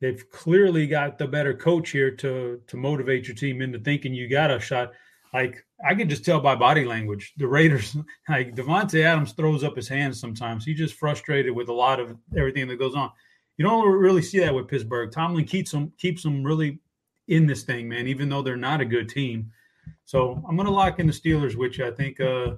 They've 0.01 0.29
clearly 0.31 0.85
got 0.85 1.17
the 1.17 1.27
better 1.27 1.53
coach 1.53 1.91
here 1.91 2.11
to 2.11 2.59
to 2.67 2.77
motivate 2.77 3.25
your 3.25 3.37
team 3.37 3.61
into 3.61 3.79
thinking 3.79 4.13
you 4.13 4.27
got 4.27 4.51
a 4.51 4.59
shot 4.59 4.91
like 5.33 5.65
I 5.85 5.95
can 5.95 6.09
just 6.09 6.25
tell 6.25 6.41
by 6.41 6.55
body 6.55 6.83
language. 6.83 7.33
The 7.37 7.47
Raiders, 7.47 7.95
like 8.29 8.55
Davante 8.55 9.01
Adams, 9.01 9.31
throws 9.31 9.63
up 9.63 9.77
his 9.77 9.87
hands 9.87 10.19
sometimes. 10.19 10.65
He's 10.65 10.77
just 10.77 10.95
frustrated 10.95 11.55
with 11.55 11.69
a 11.69 11.73
lot 11.73 12.01
of 12.01 12.17
everything 12.37 12.67
that 12.67 12.79
goes 12.79 12.95
on. 12.95 13.11
you 13.55 13.63
don't 13.63 13.87
really 13.87 14.21
see 14.21 14.39
that 14.39 14.53
with 14.53 14.67
Pittsburgh. 14.67 15.09
Tomlin 15.09 15.45
keeps 15.45 15.71
them 15.71 15.93
keeps 15.97 16.21
them 16.21 16.43
really 16.43 16.79
in 17.33 17.47
this 17.47 17.63
thing, 17.63 17.87
man, 17.89 18.07
even 18.07 18.29
though 18.29 18.41
they're 18.41 18.55
not 18.55 18.81
a 18.81 18.85
good 18.85 19.09
team. 19.09 19.51
So 20.05 20.43
I'm 20.47 20.55
going 20.55 20.67
to 20.67 20.73
lock 20.73 20.99
in 20.99 21.07
the 21.07 21.13
Steelers, 21.13 21.55
which 21.55 21.79
I 21.79 21.91
think, 21.91 22.19
uh, 22.19 22.55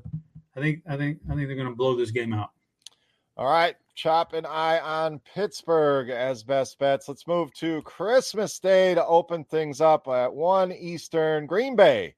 I 0.55 0.59
think, 0.59 0.81
I 0.87 0.97
think, 0.97 1.19
I 1.29 1.35
think 1.35 1.47
they're 1.47 1.55
going 1.55 1.69
to 1.69 1.75
blow 1.75 1.95
this 1.95 2.11
game 2.11 2.33
out. 2.33 2.51
All 3.37 3.47
right, 3.47 3.75
Chop 3.95 4.33
and 4.33 4.47
I 4.47 4.79
on 4.79 5.19
Pittsburgh 5.33 6.09
as 6.09 6.43
best 6.43 6.79
bets. 6.79 7.09
Let's 7.09 7.27
move 7.27 7.53
to 7.55 7.81
Christmas 7.81 8.59
Day 8.59 8.95
to 8.95 9.05
open 9.05 9.43
things 9.43 9.81
up 9.81 10.07
at 10.07 10.33
one 10.33 10.71
Eastern. 10.71 11.45
Green 11.45 11.75
Bay 11.75 12.15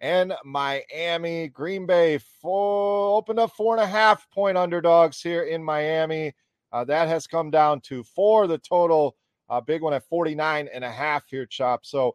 and 0.00 0.34
Miami. 0.44 1.48
Green 1.48 1.86
Bay 1.86 2.18
full 2.18 3.16
opened 3.16 3.38
up 3.38 3.52
four 3.52 3.76
and 3.76 3.84
a 3.84 3.86
half 3.86 4.28
point 4.30 4.58
underdogs 4.58 5.22
here 5.22 5.44
in 5.44 5.62
Miami. 5.62 6.34
Uh, 6.72 6.84
that 6.84 7.08
has 7.08 7.26
come 7.26 7.50
down 7.50 7.80
to 7.80 8.02
four. 8.02 8.46
The 8.46 8.58
total, 8.58 9.16
uh, 9.48 9.60
big 9.60 9.82
one 9.82 9.94
at 9.94 10.04
49 10.08 10.68
and 10.72 10.84
a 10.84 10.90
half 10.90 11.24
here, 11.28 11.46
Chop. 11.46 11.84
So 11.84 12.14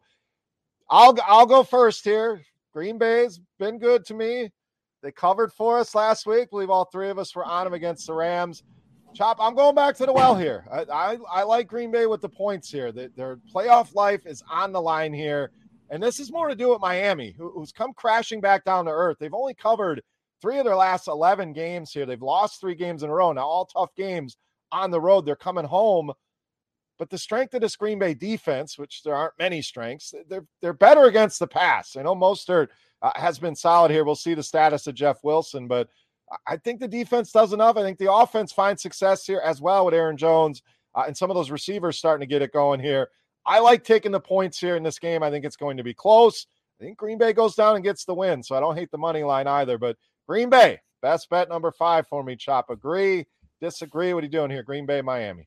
I'll 0.90 1.16
I'll 1.26 1.46
go 1.46 1.62
first 1.62 2.04
here. 2.04 2.40
Green 2.72 2.98
Bay's 2.98 3.40
been 3.58 3.78
good 3.78 4.04
to 4.06 4.14
me. 4.14 4.50
They 5.02 5.12
covered 5.12 5.52
for 5.52 5.78
us 5.78 5.94
last 5.94 6.26
week. 6.26 6.48
I 6.48 6.50
believe 6.50 6.70
all 6.70 6.86
three 6.86 7.10
of 7.10 7.18
us 7.18 7.34
were 7.36 7.44
on 7.44 7.64
them 7.64 7.74
against 7.74 8.06
the 8.06 8.14
Rams. 8.14 8.62
Chop, 9.14 9.36
I'm 9.38 9.54
going 9.54 9.76
back 9.76 9.94
to 9.96 10.06
the 10.06 10.12
well 10.12 10.34
here. 10.34 10.66
I, 10.72 10.80
I, 10.92 11.18
I 11.30 11.42
like 11.44 11.68
Green 11.68 11.92
Bay 11.92 12.06
with 12.06 12.20
the 12.20 12.28
points 12.28 12.68
here. 12.68 12.90
The, 12.90 13.12
their 13.14 13.36
playoff 13.54 13.94
life 13.94 14.26
is 14.26 14.42
on 14.50 14.72
the 14.72 14.80
line 14.80 15.12
here. 15.12 15.52
And 15.90 16.02
this 16.02 16.18
is 16.18 16.32
more 16.32 16.48
to 16.48 16.56
do 16.56 16.70
with 16.70 16.80
Miami, 16.80 17.32
who, 17.36 17.50
who's 17.50 17.70
come 17.70 17.92
crashing 17.92 18.40
back 18.40 18.64
down 18.64 18.86
to 18.86 18.90
earth. 18.90 19.18
They've 19.20 19.32
only 19.32 19.54
covered 19.54 20.02
three 20.42 20.58
of 20.58 20.64
their 20.64 20.74
last 20.74 21.06
11 21.06 21.52
games 21.52 21.92
here. 21.92 22.06
They've 22.06 22.20
lost 22.20 22.60
three 22.60 22.74
games 22.74 23.04
in 23.04 23.10
a 23.10 23.14
row. 23.14 23.30
Now, 23.32 23.46
all 23.46 23.66
tough 23.66 23.94
games 23.94 24.36
on 24.72 24.90
the 24.90 25.00
road. 25.00 25.24
They're 25.24 25.36
coming 25.36 25.64
home. 25.64 26.12
But 26.98 27.10
the 27.10 27.18
strength 27.18 27.54
of 27.54 27.60
this 27.60 27.76
Green 27.76 27.98
Bay 27.98 28.14
defense, 28.14 28.78
which 28.78 29.02
there 29.02 29.14
aren't 29.14 29.38
many 29.38 29.62
strengths, 29.62 30.14
they're 30.28 30.46
they're 30.60 30.72
better 30.72 31.04
against 31.04 31.38
the 31.38 31.46
pass. 31.46 31.96
I 31.96 32.02
know 32.02 32.14
Mostert 32.14 32.68
uh, 33.02 33.10
has 33.16 33.38
been 33.38 33.56
solid 33.56 33.90
here. 33.90 34.04
We'll 34.04 34.14
see 34.14 34.34
the 34.34 34.42
status 34.42 34.86
of 34.86 34.94
Jeff 34.94 35.24
Wilson, 35.24 35.66
but 35.66 35.88
I 36.46 36.56
think 36.56 36.80
the 36.80 36.88
defense 36.88 37.32
does 37.32 37.52
enough. 37.52 37.76
I 37.76 37.82
think 37.82 37.98
the 37.98 38.12
offense 38.12 38.52
finds 38.52 38.82
success 38.82 39.26
here 39.26 39.42
as 39.44 39.60
well 39.60 39.84
with 39.84 39.94
Aaron 39.94 40.16
Jones 40.16 40.62
uh, 40.94 41.04
and 41.06 41.16
some 41.16 41.30
of 41.30 41.34
those 41.34 41.50
receivers 41.50 41.98
starting 41.98 42.26
to 42.26 42.32
get 42.32 42.42
it 42.42 42.52
going 42.52 42.80
here. 42.80 43.08
I 43.46 43.58
like 43.58 43.84
taking 43.84 44.12
the 44.12 44.20
points 44.20 44.58
here 44.58 44.76
in 44.76 44.82
this 44.82 44.98
game. 44.98 45.22
I 45.22 45.30
think 45.30 45.44
it's 45.44 45.56
going 45.56 45.76
to 45.76 45.84
be 45.84 45.94
close. 45.94 46.46
I 46.80 46.84
think 46.84 46.96
Green 46.96 47.18
Bay 47.18 47.32
goes 47.32 47.54
down 47.54 47.74
and 47.74 47.84
gets 47.84 48.04
the 48.04 48.14
win, 48.14 48.42
so 48.42 48.56
I 48.56 48.60
don't 48.60 48.76
hate 48.76 48.90
the 48.90 48.98
money 48.98 49.22
line 49.22 49.46
either. 49.46 49.78
But 49.78 49.96
Green 50.26 50.48
Bay, 50.48 50.80
best 51.02 51.28
bet 51.28 51.48
number 51.48 51.70
five 51.72 52.06
for 52.08 52.24
me. 52.24 52.36
Chop, 52.36 52.70
agree, 52.70 53.26
disagree? 53.60 54.14
What 54.14 54.24
are 54.24 54.26
you 54.26 54.32
doing 54.32 54.50
here? 54.50 54.62
Green 54.62 54.86
Bay, 54.86 55.02
Miami. 55.02 55.46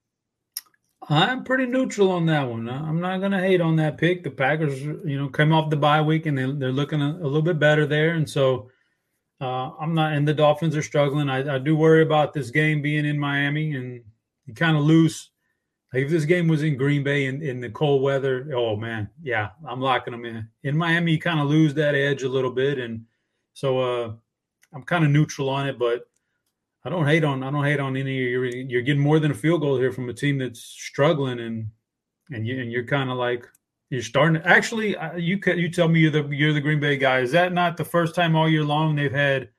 I'm 1.09 1.43
pretty 1.43 1.67
neutral 1.67 2.11
on 2.11 2.25
that 2.25 2.49
one. 2.49 2.67
I'm 2.67 2.99
not 2.99 3.19
going 3.19 3.31
to 3.31 3.39
hate 3.39 3.61
on 3.61 3.75
that 3.77 3.97
pick. 3.97 4.23
The 4.23 4.31
Packers, 4.31 4.81
you 4.81 5.17
know, 5.17 5.29
came 5.29 5.53
off 5.53 5.69
the 5.69 5.77
bye 5.77 6.01
week 6.01 6.25
and 6.25 6.37
they, 6.37 6.51
they're 6.51 6.71
looking 6.71 7.01
a, 7.01 7.11
a 7.11 7.23
little 7.23 7.41
bit 7.41 7.59
better 7.59 7.85
there. 7.85 8.11
And 8.11 8.29
so 8.29 8.69
uh, 9.39 9.71
I'm 9.79 9.93
not, 9.93 10.13
and 10.13 10.27
the 10.27 10.33
Dolphins 10.33 10.75
are 10.75 10.81
struggling. 10.81 11.29
I, 11.29 11.55
I, 11.55 11.59
do 11.59 11.75
worry 11.75 12.01
about 12.01 12.33
this 12.33 12.49
game 12.49 12.81
being 12.81 13.05
in 13.05 13.19
Miami 13.19 13.75
and 13.75 14.03
you 14.45 14.53
kind 14.53 14.75
of 14.75 14.83
lose. 14.83 15.29
Like 15.93 16.03
if 16.03 16.09
this 16.09 16.25
game 16.25 16.47
was 16.47 16.63
in 16.63 16.75
Green 16.75 17.03
Bay 17.03 17.27
in, 17.27 17.41
in 17.41 17.61
the 17.61 17.69
cold 17.69 18.01
weather, 18.01 18.49
oh 18.53 18.75
man, 18.75 19.09
yeah, 19.21 19.49
I'm 19.65 19.79
locking 19.79 20.11
them 20.11 20.25
in. 20.25 20.47
In 20.63 20.75
Miami, 20.75 21.13
you 21.13 21.19
kind 21.19 21.39
of 21.39 21.47
lose 21.47 21.73
that 21.75 21.95
edge 21.95 22.23
a 22.23 22.29
little 22.29 22.51
bit. 22.51 22.79
And 22.79 23.05
so 23.53 23.79
uh, 23.79 24.13
I'm 24.73 24.83
kind 24.83 25.05
of 25.05 25.11
neutral 25.11 25.49
on 25.49 25.67
it, 25.67 25.77
but 25.77 26.09
I 26.87 26.89
don't 26.89 27.05
hate 27.05 27.25
on 27.25 27.43
I 27.43 27.51
don't 27.51 27.65
hate 27.65 27.81
on 27.81 27.97
any. 27.97 28.15
You're 28.15 28.45
you're 28.45 28.81
getting 28.81 29.01
more 29.01 29.19
than 29.19 29.31
a 29.31 29.33
field 29.35 29.59
goal 29.59 29.77
here 29.77 29.91
from 29.91 30.07
a 30.07 30.13
team 30.13 30.37
that's 30.37 30.61
struggling, 30.61 31.41
and 31.41 31.67
and 32.31 32.47
you 32.47 32.61
and 32.61 32.71
you're 32.71 32.85
kind 32.85 33.09
of 33.09 33.17
like 33.17 33.45
you're 33.89 34.01
starting. 34.01 34.41
Actually, 34.43 34.95
you 35.17 35.37
you 35.47 35.69
tell 35.69 35.89
me 35.89 35.99
you're 35.99 36.11
the 36.11 36.25
you're 36.29 36.53
the 36.53 36.61
Green 36.61 36.79
Bay 36.79 36.95
guy. 36.95 37.19
Is 37.19 37.33
that 37.33 37.51
not 37.51 37.75
the 37.75 37.83
first 37.83 38.15
time 38.15 38.37
all 38.37 38.47
year 38.47 38.63
long 38.63 38.95
they've 38.95 39.11
had 39.11 39.49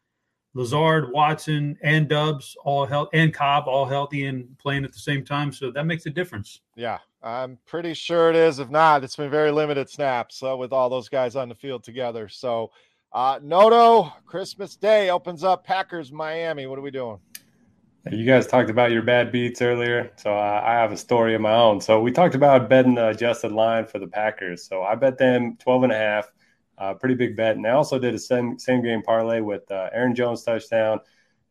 Lazard, 0.55 1.13
Watson, 1.13 1.77
and 1.83 2.09
Doubs 2.09 2.57
all 2.65 2.87
health 2.87 3.11
and 3.13 3.35
Cobb 3.35 3.69
all 3.69 3.85
healthy 3.85 4.25
and 4.25 4.57
playing 4.57 4.85
at 4.85 4.95
the 4.95 4.99
same 4.99 5.23
time? 5.23 5.53
So 5.53 5.71
that 5.71 5.85
makes 5.85 6.07
a 6.07 6.11
difference. 6.11 6.63
Yeah, 6.77 6.97
I'm 7.23 7.59
pretty 7.67 7.93
sure 7.93 8.31
it 8.31 8.37
is. 8.37 8.59
If 8.59 8.71
not, 8.71 9.05
it's 9.05 9.17
been 9.17 9.31
very 9.31 9.51
limited 9.51 9.91
snaps 9.91 10.43
uh, 10.43 10.57
with 10.57 10.73
all 10.73 10.89
those 10.89 11.11
guys 11.11 11.37
on 11.37 11.51
the 11.51 11.55
field 11.55 11.85
together. 11.85 12.27
So 12.31 12.71
uh, 13.13 13.39
Noto, 13.43 14.13
Christmas 14.27 14.77
Day 14.77 15.11
opens 15.11 15.45
up 15.45 15.65
Packers 15.65 16.13
Miami. 16.13 16.67
What 16.67 16.79
are 16.79 16.83
we 16.83 16.91
doing? 16.91 17.19
You 18.11 18.25
guys 18.25 18.47
talked 18.47 18.71
about 18.71 18.91
your 18.91 19.03
bad 19.03 19.33
beats 19.33 19.61
earlier, 19.61 20.13
so 20.17 20.33
uh, 20.33 20.63
I 20.65 20.73
have 20.75 20.93
a 20.93 20.97
story 20.97 21.35
of 21.35 21.41
my 21.41 21.55
own. 21.55 21.81
So 21.81 22.01
we 22.01 22.11
talked 22.11 22.35
about 22.35 22.69
betting 22.69 22.95
the 22.95 23.09
adjusted 23.09 23.53
line 23.53 23.87
for 23.87 23.99
the 23.99 24.07
Packers. 24.07 24.67
So 24.67 24.83
I 24.83 24.95
bet 24.95 25.19
them 25.19 25.57
12 25.59 25.83
and 25.85 25.93
a 25.93 25.97
half, 25.97 26.33
uh, 26.79 26.95
pretty 26.95 27.17
big 27.17 27.37
bet. 27.37 27.57
And 27.57 27.67
I 27.67 27.71
also 27.71 27.99
did 27.99 28.15
a 28.15 28.19
same, 28.19 28.59
same 28.59 28.83
game 28.83 29.03
parlay 29.03 29.41
with 29.41 29.71
uh, 29.71 29.91
Aaron 29.93 30.15
Jones 30.15 30.43
touchdown, 30.43 31.01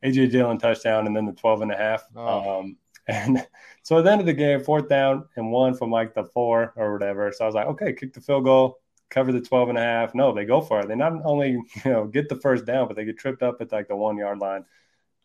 AJ 0.04 0.32
Dillon 0.32 0.58
touchdown, 0.58 1.06
and 1.06 1.16
then 1.16 1.26
the 1.26 1.34
12 1.34 1.62
and 1.64 1.72
a 1.72 1.78
half. 1.78 2.04
Oh. 2.16 2.60
Um, 2.60 2.78
and 3.08 3.46
so 3.84 4.00
at 4.00 4.04
the 4.04 4.12
end 4.12 4.22
of 4.22 4.28
the 4.28 4.34
game, 4.34 4.64
fourth 4.64 4.90
down 4.90 5.26
and 5.36 5.52
one 5.52 5.74
from 5.74 5.92
like 5.92 6.14
the 6.14 6.24
four 6.24 6.74
or 6.76 6.94
whatever. 6.94 7.32
So 7.32 7.44
I 7.44 7.48
was 7.48 7.56
like, 7.56 7.68
okay, 7.68 7.94
kick 7.94 8.14
the 8.14 8.22
field 8.22 8.46
goal, 8.46 8.80
cover 9.10 9.32
the 9.32 9.42
12 9.42 9.70
and 9.70 9.78
a 9.78 9.82
half. 9.82 10.14
No, 10.16 10.34
they 10.34 10.46
go 10.46 10.62
for 10.62 10.80
it. 10.82 10.88
They 10.88 10.96
not 10.96 11.14
only, 11.24 11.52
you 11.86 11.92
know, 11.92 12.06
get 12.06 12.30
the 12.30 12.40
first 12.40 12.66
down, 12.66 12.88
but 12.88 12.96
they 12.96 13.06
get 13.06 13.18
tripped 13.18 13.44
up 13.44 13.62
at 13.62 13.72
like 13.72 13.88
the 13.88 13.96
one 13.96 14.18
yard 14.18 14.40
line 14.40 14.66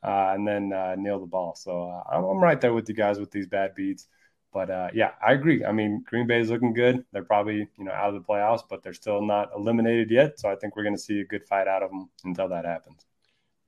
uh, 0.02 0.32
and 0.34 0.46
then 0.46 0.72
uh, 0.72 0.94
nail 0.96 1.20
the 1.20 1.26
ball. 1.26 1.54
So 1.54 1.90
uh, 1.90 2.02
I'm, 2.10 2.24
I'm, 2.24 2.38
right 2.38 2.60
there 2.60 2.72
with 2.72 2.88
you 2.88 2.94
guys 2.94 3.18
with 3.18 3.30
these 3.30 3.46
bad 3.46 3.74
beats. 3.74 4.06
But 4.52 4.70
uh, 4.70 4.88
yeah, 4.92 5.12
I 5.26 5.32
agree. 5.32 5.64
I 5.64 5.72
mean, 5.72 6.04
Green 6.06 6.26
Bay 6.26 6.40
is 6.40 6.50
looking 6.50 6.74
good. 6.74 7.04
They're 7.12 7.24
probably, 7.24 7.68
you 7.78 7.84
know, 7.84 7.92
out 7.92 8.14
of 8.14 8.14
the 8.14 8.20
playoffs, 8.20 8.62
but 8.68 8.82
they're 8.82 8.92
still 8.92 9.22
not 9.22 9.50
eliminated 9.56 10.10
yet. 10.10 10.38
So 10.38 10.50
I 10.50 10.56
think 10.56 10.76
we're 10.76 10.82
going 10.82 10.96
to 10.96 11.00
see 11.00 11.20
a 11.20 11.24
good 11.24 11.44
fight 11.44 11.68
out 11.68 11.82
of 11.82 11.90
them 11.90 12.10
until 12.24 12.48
that 12.48 12.66
happens. 12.66 13.06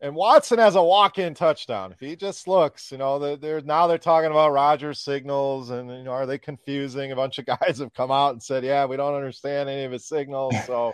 And 0.01 0.15
Watson 0.15 0.59
has 0.59 0.75
a 0.75 0.83
walk-in 0.83 1.35
touchdown. 1.35 1.93
If 1.93 2.01
he 2.01 2.17
just 2.17 2.47
looks, 2.47 2.93
you 2.93 2.99
know, 2.99 3.37
they're, 3.37 3.61
now 3.63 3.87
they're 3.87 3.97
talking 3.97 4.31
about 4.31 4.53
Rodgers 4.53 4.99
signals, 4.99 5.71
and 5.71 5.89
you 5.89 6.03
know, 6.03 6.11
are 6.11 6.27
they 6.27 6.39
confusing? 6.39 7.13
A 7.13 7.17
bunch 7.17 7.39
of 7.39 7.47
guys 7.61 7.79
have 7.79 7.95
come 7.95 8.11
out 8.11 8.33
and 8.33 8.43
said, 8.43 8.65
"Yeah, 8.65 8.85
we 8.87 8.97
don't 8.97 9.15
understand 9.15 9.69
any 9.69 9.85
of 9.85 9.93
his 9.93 10.07
signals." 10.07 10.55
So, 10.67 10.93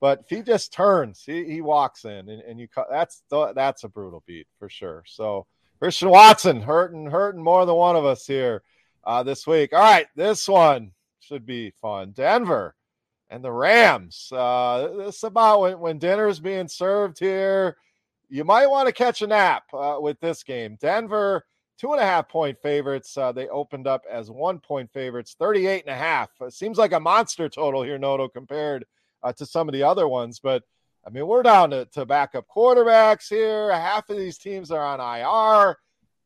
but 0.00 0.20
if 0.20 0.30
he 0.30 0.42
just 0.42 0.72
turns, 0.72 1.22
he, 1.24 1.44
he 1.44 1.60
walks 1.60 2.04
in, 2.04 2.28
and, 2.28 2.40
and 2.42 2.60
you 2.60 2.68
that's 2.90 3.22
that's 3.30 3.84
a 3.84 3.88
brutal 3.88 4.22
beat 4.26 4.46
for 4.58 4.68
sure. 4.68 5.02
So 5.06 5.46
Christian 5.80 6.10
Watson 6.10 6.62
hurting 6.62 7.06
hurting 7.06 7.42
more 7.42 7.66
than 7.66 7.74
one 7.74 7.96
of 7.96 8.04
us 8.04 8.26
here 8.26 8.62
uh, 9.04 9.22
this 9.22 9.46
week. 9.46 9.72
All 9.72 9.80
right, 9.80 10.06
this 10.14 10.48
one 10.48 10.92
should 11.18 11.44
be 11.44 11.72
fun. 11.82 12.12
Denver 12.12 12.74
and 13.28 13.44
the 13.44 13.52
Rams. 13.52 14.30
Uh, 14.32 14.92
this 14.96 15.16
is 15.16 15.24
about 15.24 15.60
when, 15.60 15.80
when 15.80 15.98
dinner 15.98 16.28
is 16.28 16.40
being 16.40 16.68
served 16.68 17.18
here 17.18 17.76
you 18.30 18.44
might 18.44 18.68
want 18.68 18.86
to 18.86 18.92
catch 18.92 19.22
a 19.22 19.26
nap 19.26 19.64
uh, 19.74 19.96
with 20.00 20.18
this 20.20 20.42
game. 20.42 20.78
Denver, 20.80 21.44
two 21.78 21.92
and 21.92 22.00
a 22.00 22.04
half 22.04 22.28
point 22.28 22.56
favorites. 22.62 23.16
Uh, 23.18 23.32
they 23.32 23.48
opened 23.48 23.86
up 23.86 24.04
as 24.10 24.30
one 24.30 24.60
point 24.60 24.90
favorites, 24.92 25.34
38 25.38 25.84
and 25.86 25.94
a 25.94 25.98
half. 25.98 26.30
It 26.40 26.54
seems 26.54 26.78
like 26.78 26.92
a 26.92 27.00
monster 27.00 27.48
total 27.48 27.82
here, 27.82 27.98
Noto, 27.98 28.28
compared 28.28 28.86
uh, 29.22 29.32
to 29.34 29.44
some 29.44 29.68
of 29.68 29.72
the 29.72 29.82
other 29.82 30.06
ones. 30.08 30.38
But 30.38 30.62
I 31.06 31.10
mean, 31.10 31.26
we're 31.26 31.42
down 31.42 31.70
to, 31.70 31.86
to 31.86 32.06
backup 32.06 32.46
quarterbacks 32.54 33.28
here. 33.28 33.72
Half 33.72 34.08
of 34.10 34.16
these 34.16 34.38
teams 34.38 34.70
are 34.70 34.84
on 34.84 35.00
IR. 35.00 35.76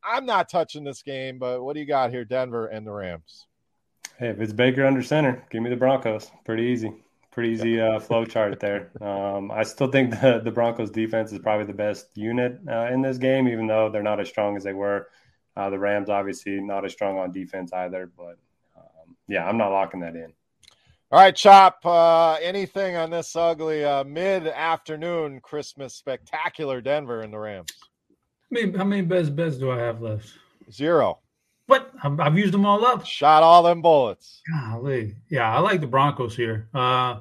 I'm 0.05 0.27
not 0.27 0.51
touching 0.51 0.85
this 0.85 1.03
game, 1.03 1.39
but 1.39 1.63
what 1.63 1.73
do 1.73 1.81
you 1.81 1.87
got 1.87 2.11
here, 2.11 2.27
Denver 2.27 2.67
and 2.67 2.87
the 2.87 2.93
Rams? 2.93 3.47
Hey, 4.19 4.29
if 4.29 4.41
it's 4.41 4.53
Baker 4.53 4.85
under 4.85 5.03
center, 5.03 5.43
give 5.51 5.63
me 5.63 5.71
the 5.71 5.77
Broncos. 5.77 6.31
Pretty 6.45 6.65
easy 6.65 6.93
pretty 7.35 7.51
easy 7.51 7.81
uh, 7.81 7.99
flow 7.99 8.25
chart 8.25 8.61
there. 8.61 8.93
Um, 9.03 9.51
I 9.51 9.65
still 9.65 9.89
think 9.89 10.11
the, 10.21 10.41
the 10.43 10.53
Broncos 10.53 10.91
defense 10.91 11.33
is 11.33 11.41
probably 11.41 11.67
the 11.67 11.73
best 11.73 12.07
unit 12.15 12.61
uh, 12.71 12.87
in 12.93 13.03
this 13.03 13.19
game, 13.19 13.49
even 13.49 13.67
though 13.67 13.91
they're 13.91 14.05
not 14.05 14.21
as 14.21 14.29
strong 14.29 14.57
as 14.57 14.63
they 14.63 14.73
were. 14.73 15.09
Uh, 15.57 15.69
the 15.69 15.79
Rams 15.79 16.09
obviously 16.09 16.61
not 16.61 16.85
as 16.85 16.93
strong 16.93 17.19
on 17.19 17.33
defense 17.33 17.73
either, 17.73 18.11
but 18.17 18.39
um, 18.77 19.17
yeah, 19.29 19.47
I'm 19.47 19.59
not 19.59 19.71
locking 19.71 20.01
that 20.01 20.15
in. 20.15 20.33
All 21.11 21.21
right, 21.21 21.35
Chop. 21.35 21.85
Uh, 21.85 22.35
anything 22.35 22.97
on 22.97 23.11
this 23.11 23.37
ugly 23.37 23.85
uh, 23.85 24.05
mid-afternoon 24.05 25.41
Christmas 25.41 25.95
spectacular 25.95 26.81
Denver 26.81 27.21
and 27.21 27.33
the 27.33 27.39
Rams? 27.39 27.71
I 28.11 28.15
mean, 28.51 28.75
how 28.75 28.85
many 28.85 29.03
best 29.03 29.35
bets 29.35 29.57
do 29.57 29.71
I 29.71 29.79
have 29.79 30.01
left? 30.01 30.29
Zero. 30.71 31.19
What? 31.67 31.93
I've 32.03 32.39
used 32.39 32.53
them 32.53 32.67
all 32.67 32.85
up. 32.85 33.07
Shot 33.07 33.43
all 33.43 33.63
them 33.63 33.81
bullets. 33.81 34.43
Golly. 34.51 35.17
Yeah, 35.31 35.55
I 35.55 35.61
like 35.61 35.81
the 35.81 35.87
Broncos 35.87 36.37
here. 36.37 36.69
Uh 36.75 37.21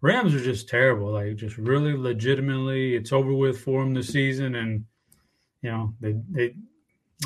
Rams 0.00 0.34
are 0.34 0.40
just 0.40 0.68
terrible. 0.68 1.12
Like 1.12 1.36
just 1.36 1.58
really 1.58 1.96
legitimately, 1.96 2.94
it's 2.94 3.12
over 3.12 3.32
with 3.32 3.60
for 3.60 3.82
them 3.82 3.94
this 3.94 4.08
season. 4.08 4.54
And 4.56 4.84
you 5.62 5.70
know, 5.70 5.94
they 6.00 6.14
they 6.30 6.54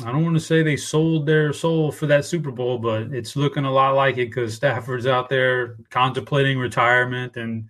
I 0.03 0.11
don't 0.11 0.23
want 0.23 0.35
to 0.35 0.39
say 0.39 0.63
they 0.63 0.77
sold 0.77 1.27
their 1.27 1.53
soul 1.53 1.91
for 1.91 2.07
that 2.07 2.25
Super 2.25 2.51
Bowl, 2.51 2.79
but 2.79 3.13
it's 3.13 3.35
looking 3.35 3.65
a 3.65 3.71
lot 3.71 3.95
like 3.95 4.17
it 4.17 4.27
because 4.27 4.55
Stafford's 4.55 5.05
out 5.05 5.29
there 5.29 5.77
contemplating 5.91 6.57
retirement. 6.57 7.37
And 7.37 7.69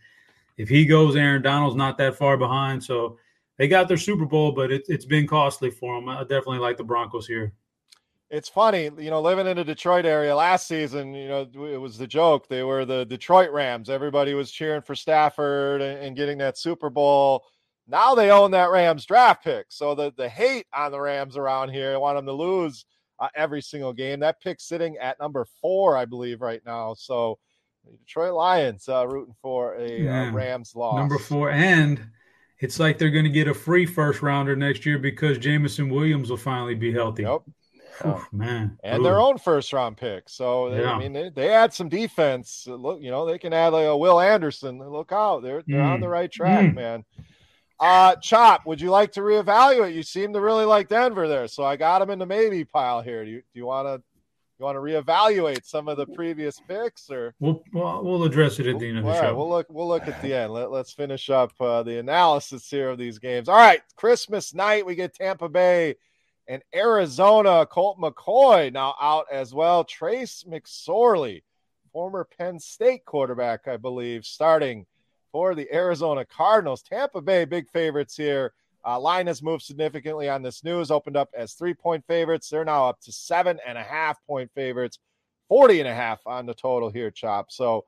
if 0.58 0.70
he 0.70 0.86
goes, 0.86 1.18
Aaron 1.18 1.42
Donald's 1.42 1.76
not 1.76 1.98
that 1.98 2.16
far 2.16 2.38
behind. 2.38 2.82
So 2.82 3.18
they 3.58 3.68
got 3.68 3.90
their 3.90 3.98
Super 3.98 4.26
Bowl, 4.26 4.54
but 4.54 4.72
it, 4.72 4.84
it's 4.88 5.06
been 5.06 5.28
costly 5.28 5.70
for 5.70 5.96
them. 5.96 6.08
I 6.08 6.22
definitely 6.22 6.60
like 6.60 6.78
the 6.78 6.84
Broncos 6.86 7.28
here 7.28 7.52
it's 8.34 8.50
funny, 8.50 8.90
you 8.98 9.12
know, 9.12 9.22
living 9.22 9.46
in 9.46 9.58
the 9.58 9.64
Detroit 9.64 10.06
area 10.06 10.36
last 10.36 10.68
season, 10.68 11.14
you 11.14 11.28
know, 11.28 11.48
it 11.72 11.80
was 11.80 12.00
the 12.00 12.08
joke. 12.08 12.48
They 12.48 12.64
were 12.64 12.84
the 12.84 13.06
Detroit 13.06 13.52
Rams. 13.52 13.92
Everybody 13.92 14.34
was 14.34 14.50
cheering 14.50 14.82
for 14.82 14.96
Stafford 14.96 15.82
and, 15.84 16.00
and 16.00 16.16
getting 16.16 16.40
that 16.40 16.58
Super 16.58 16.90
Bowl. 16.90 17.46
Now 17.88 18.16
they 18.16 18.32
own 18.32 18.50
that 18.52 18.72
Rams 18.72 19.06
draft 19.06 19.44
pick. 19.44 19.68
So 19.70 19.94
the, 19.94 20.12
the 20.18 20.28
hate 20.28 20.66
on 20.74 20.92
the 20.92 21.00
Rams 21.00 21.38
around 21.38 21.70
here, 21.70 21.94
I 21.94 21.98
want 21.98 22.18
them 22.18 22.26
to 22.26 22.34
lose 22.34 22.86
uh, 23.20 23.28
every 23.36 23.62
single 23.62 23.94
game. 23.94 24.22
That 24.22 24.42
pick 24.42 24.60
sitting 24.60 24.98
at 24.98 25.20
number 25.20 25.46
four, 25.62 25.96
I 25.96 26.06
believe, 26.06 26.42
right 26.42 26.62
now. 26.66 26.96
So 26.96 27.38
Detroit 28.00 28.34
Lions 28.34 28.90
uh, 28.90 29.08
rooting 29.08 29.36
for 29.44 29.76
a 29.76 30.02
yeah. 30.06 30.30
uh, 30.30 30.32
Rams 30.32 30.76
loss. 30.76 30.96
Number 30.96 31.20
four. 31.20 31.52
And 31.52 32.04
it's 32.58 32.80
like 32.80 32.98
they're 32.98 33.12
going 33.12 33.26
to 33.26 33.30
get 33.30 33.48
a 33.48 33.54
free 33.54 33.86
first 33.86 34.24
rounder 34.24 34.56
next 34.56 34.88
year 34.88 34.98
because 34.98 35.38
Jameson 35.38 35.88
Williams 35.88 36.32
will 36.32 36.38
finally 36.38 36.74
be 36.74 36.92
healthy. 36.92 37.24
Yep. 37.24 37.44
Oh, 38.04 38.26
man. 38.32 38.78
And 38.84 39.02
Ooh. 39.02 39.04
their 39.04 39.20
own 39.20 39.38
first 39.38 39.74
round 39.74 39.98
pick. 39.98 40.30
So, 40.30 40.70
they, 40.70 40.82
yeah. 40.82 40.94
I 40.94 41.00
mean, 41.00 41.14
they, 41.14 41.30
they 41.30 41.50
add 41.50 41.74
some 41.74 41.90
defense. 41.90 42.66
Look, 42.68 43.02
you 43.02 43.12
know, 43.12 43.26
they 43.26 43.38
can 43.38 43.54
add 43.54 43.74
like 43.74 43.86
a 43.86 43.98
Will 43.98 44.20
Anderson. 44.20 44.80
Look 44.80 45.12
out. 45.12 45.44
They're, 45.44 45.64
they're 45.68 45.80
mm. 45.80 45.94
on 45.94 46.00
the 46.00 46.10
right 46.10 46.32
track, 46.32 46.66
mm. 46.66 46.76
man. 46.76 47.06
Uh, 47.80 48.16
Chop, 48.18 48.66
would 48.66 48.80
you 48.80 48.90
like 48.90 49.12
to 49.14 49.22
reevaluate? 49.22 49.94
You 49.94 50.04
seem 50.04 50.34
to 50.34 50.40
really 50.40 50.66
like 50.66 50.88
Denver 50.88 51.28
there. 51.28 51.48
So 51.48 51.64
I 51.64 51.76
got 51.76 52.02
him 52.02 52.10
in 52.10 52.20
the 52.20 52.26
maybe 52.26 52.64
pile 52.64 53.02
here. 53.02 53.26
Do 53.26 53.32
you, 53.32 53.38
do 53.40 53.60
you 53.60 53.66
want 53.66 53.88
to 53.88 54.02
you 54.60 54.66
want 54.66 54.78
to 54.78 54.82
reevaluate 54.82 55.66
some 55.66 55.88
of 55.88 55.98
the 55.98 56.06
previous 56.06 56.60
picks 56.68 57.10
or 57.10 57.34
we'll 57.40 57.62
we'll 57.74 58.24
address 58.24 58.60
it 58.60 58.68
at 58.68 58.80
the 58.80 58.88
end 58.88 59.00
of 59.00 59.04
the 59.04 59.10
All 59.10 59.16
show. 59.16 59.22
Right, 59.24 59.36
we'll 59.36 59.50
look 59.50 59.68
we'll 59.70 59.88
look 59.88 60.08
at 60.08 60.22
the 60.22 60.34
end. 60.34 60.54
Let, 60.54 60.72
let's 60.72 60.94
finish 60.94 61.30
up 61.30 61.52
uh, 61.60 61.84
the 61.84 61.98
analysis 62.00 62.70
here 62.70 62.90
of 62.90 62.98
these 62.98 63.20
games. 63.20 63.50
All 63.50 63.58
right, 63.58 63.82
Christmas 63.96 64.54
night 64.54 64.86
we 64.86 64.96
get 64.96 65.16
Tampa 65.16 65.50
Bay 65.50 65.96
and 66.48 66.62
Arizona. 66.74 67.66
Colt 67.66 68.00
McCoy 68.00 68.72
now 68.72 68.96
out 69.02 69.26
as 69.32 69.54
well. 69.54 69.84
Trace 69.84 70.46
McSorley, 70.48 71.44
former 71.92 72.28
Penn 72.38 72.60
State 72.60 73.06
quarterback, 73.06 73.68
I 73.68 73.78
believe, 73.78 74.26
starting 74.26 74.86
for 75.32 75.56
the 75.56 75.74
Arizona 75.74 76.26
Cardinals. 76.26 76.84
Tampa 76.84 77.22
Bay 77.22 77.46
big 77.46 77.70
favorites 77.70 78.16
here. 78.16 78.54
Uh, 78.86 79.00
line 79.00 79.28
has 79.28 79.42
moved 79.42 79.64
significantly 79.64 80.28
on 80.28 80.42
this 80.42 80.64
news, 80.64 80.92
opened 80.92 81.16
up 81.16 81.30
as 81.34 81.54
three 81.54 81.74
point 81.74 82.06
favorites. 82.06 82.50
They're 82.50 82.66
now 82.66 82.90
up 82.90 83.00
to 83.02 83.12
seven 83.12 83.60
and 83.66 83.78
a 83.78 83.84
half 83.84 84.18
point 84.28 84.52
favorites, 84.54 85.00
40 85.48 85.80
and 85.80 85.90
a 85.90 85.94
half 85.94 86.20
on 86.26 86.46
the 86.46 86.54
total 86.54 86.90
here, 86.90 87.10
Chop. 87.10 87.52
So, 87.52 87.86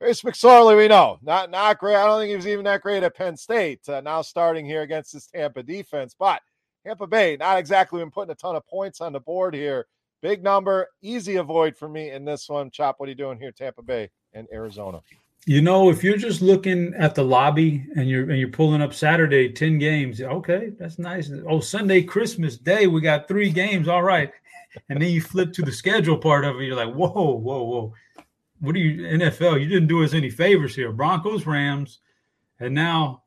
Trace 0.00 0.22
McSorley, 0.22 0.76
we 0.76 0.88
know, 0.88 1.18
not 1.22 1.50
not 1.50 1.78
great. 1.78 1.94
I 1.94 2.04
don't 2.04 2.20
think 2.20 2.30
he 2.30 2.36
was 2.36 2.46
even 2.46 2.64
that 2.64 2.82
great 2.82 3.02
at 3.02 3.16
Penn 3.16 3.36
State. 3.36 3.88
Uh, 3.88 4.00
now 4.00 4.20
starting 4.20 4.66
here 4.66 4.82
against 4.82 5.12
this 5.12 5.26
Tampa 5.26 5.62
defense, 5.62 6.14
but 6.18 6.42
Tampa 6.86 7.06
Bay 7.06 7.36
not 7.36 7.58
exactly 7.58 8.00
been 8.00 8.12
putting 8.12 8.30
a 8.30 8.36
ton 8.36 8.54
of 8.54 8.64
points 8.66 9.00
on 9.00 9.12
the 9.12 9.18
board 9.18 9.54
here. 9.54 9.86
Big 10.22 10.42
number, 10.44 10.88
easy 11.02 11.36
avoid 11.36 11.76
for 11.76 11.88
me 11.88 12.10
in 12.10 12.24
this 12.24 12.48
one. 12.48 12.70
Chop, 12.70 12.96
what 12.98 13.06
are 13.06 13.10
you 13.10 13.16
doing 13.16 13.38
here, 13.38 13.50
Tampa 13.50 13.82
Bay 13.82 14.08
and 14.34 14.46
Arizona? 14.52 15.02
You 15.46 15.62
know, 15.62 15.90
if 15.90 16.04
you're 16.04 16.16
just 16.16 16.42
looking 16.42 16.94
at 16.94 17.16
the 17.16 17.24
lobby 17.24 17.84
and 17.96 18.08
you're 18.08 18.30
and 18.30 18.38
you're 18.38 18.48
pulling 18.48 18.82
up 18.82 18.94
Saturday, 18.94 19.48
10 19.48 19.78
games, 19.78 20.20
okay, 20.20 20.70
that's 20.78 20.98
nice. 20.98 21.30
Oh, 21.48 21.60
Sunday, 21.60 22.02
Christmas 22.02 22.56
Day, 22.56 22.86
we 22.86 23.00
got 23.00 23.26
three 23.26 23.50
games. 23.50 23.88
All 23.88 24.02
right. 24.02 24.30
And 24.90 25.00
then 25.00 25.08
you 25.08 25.22
flip 25.22 25.54
to 25.54 25.62
the 25.62 25.72
schedule 25.72 26.18
part 26.18 26.44
of 26.44 26.56
it, 26.56 26.64
you're 26.64 26.76
like, 26.76 26.92
whoa, 26.92 27.08
whoa, 27.08 27.62
whoa. 27.62 27.94
What 28.60 28.76
are 28.76 28.78
you, 28.78 29.06
NFL? 29.18 29.58
You 29.58 29.66
didn't 29.66 29.88
do 29.88 30.04
us 30.04 30.12
any 30.12 30.28
favors 30.28 30.76
here. 30.76 30.92
Broncos, 30.92 31.46
Rams, 31.46 32.00
and 32.60 32.74
now 32.74 33.22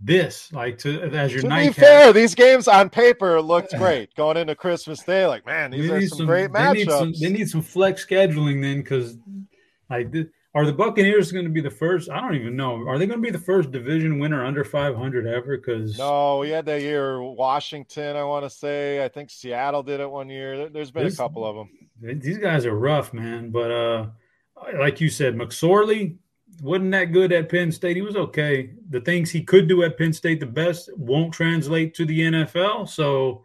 this, 0.00 0.52
like 0.52 0.78
to 0.78 1.00
as 1.02 1.32
your 1.32 1.42
night. 1.42 1.62
to 1.64 1.68
be 1.70 1.72
fair, 1.72 2.12
these 2.12 2.34
games 2.34 2.68
on 2.68 2.88
paper 2.88 3.40
looked 3.40 3.76
great 3.76 4.14
going 4.14 4.36
into 4.36 4.54
Christmas 4.54 5.02
Day. 5.02 5.26
Like, 5.26 5.44
man, 5.44 5.70
these 5.70 5.90
are 5.90 6.00
some, 6.06 6.18
some, 6.18 6.26
great 6.26 6.50
matchups. 6.50 6.72
They 6.72 6.84
need 6.84 6.90
some, 6.90 7.12
they 7.20 7.28
need 7.30 7.50
some 7.50 7.62
flex 7.62 8.06
scheduling 8.06 8.62
then, 8.62 8.78
because 8.78 9.16
like 9.90 10.12
are 10.54 10.64
the 10.64 10.72
Buccaneers 10.72 11.30
going 11.30 11.44
to 11.44 11.50
be 11.50 11.60
the 11.60 11.70
first? 11.70 12.10
I 12.10 12.20
don't 12.20 12.34
even 12.34 12.56
know. 12.56 12.86
Are 12.88 12.98
they 12.98 13.06
going 13.06 13.18
to 13.18 13.22
be 13.22 13.30
the 13.30 13.38
first 13.38 13.70
division 13.70 14.18
winner 14.18 14.44
under 14.44 14.64
500 14.64 15.26
ever? 15.26 15.56
Because 15.56 15.98
no, 15.98 16.38
we 16.38 16.50
had 16.50 16.64
that 16.66 16.80
year 16.80 17.22
Washington. 17.22 18.16
I 18.16 18.24
want 18.24 18.44
to 18.44 18.50
say. 18.50 19.04
I 19.04 19.08
think 19.08 19.30
Seattle 19.30 19.82
did 19.82 20.00
it 20.00 20.10
one 20.10 20.30
year. 20.30 20.68
There's 20.68 20.90
been 20.90 21.04
this, 21.04 21.14
a 21.14 21.16
couple 21.16 21.44
of 21.44 21.54
them. 21.54 22.20
These 22.20 22.38
guys 22.38 22.64
are 22.66 22.74
rough, 22.74 23.12
man. 23.12 23.50
But 23.50 23.70
uh, 23.70 24.06
like 24.78 25.00
you 25.00 25.10
said, 25.10 25.36
McSorley 25.36 26.16
wasn't 26.60 26.92
that 26.92 27.12
good 27.12 27.32
at 27.32 27.48
Penn 27.48 27.70
State. 27.72 27.96
He 27.96 28.02
was 28.02 28.16
okay. 28.16 28.70
The 28.90 29.00
things 29.00 29.30
he 29.30 29.42
could 29.42 29.68
do 29.68 29.82
at 29.82 29.98
Penn 29.98 30.12
State 30.12 30.40
the 30.40 30.46
best 30.46 30.90
won't 30.96 31.32
translate 31.32 31.94
to 31.94 32.04
the 32.04 32.20
NFL. 32.20 32.88
So 32.88 33.44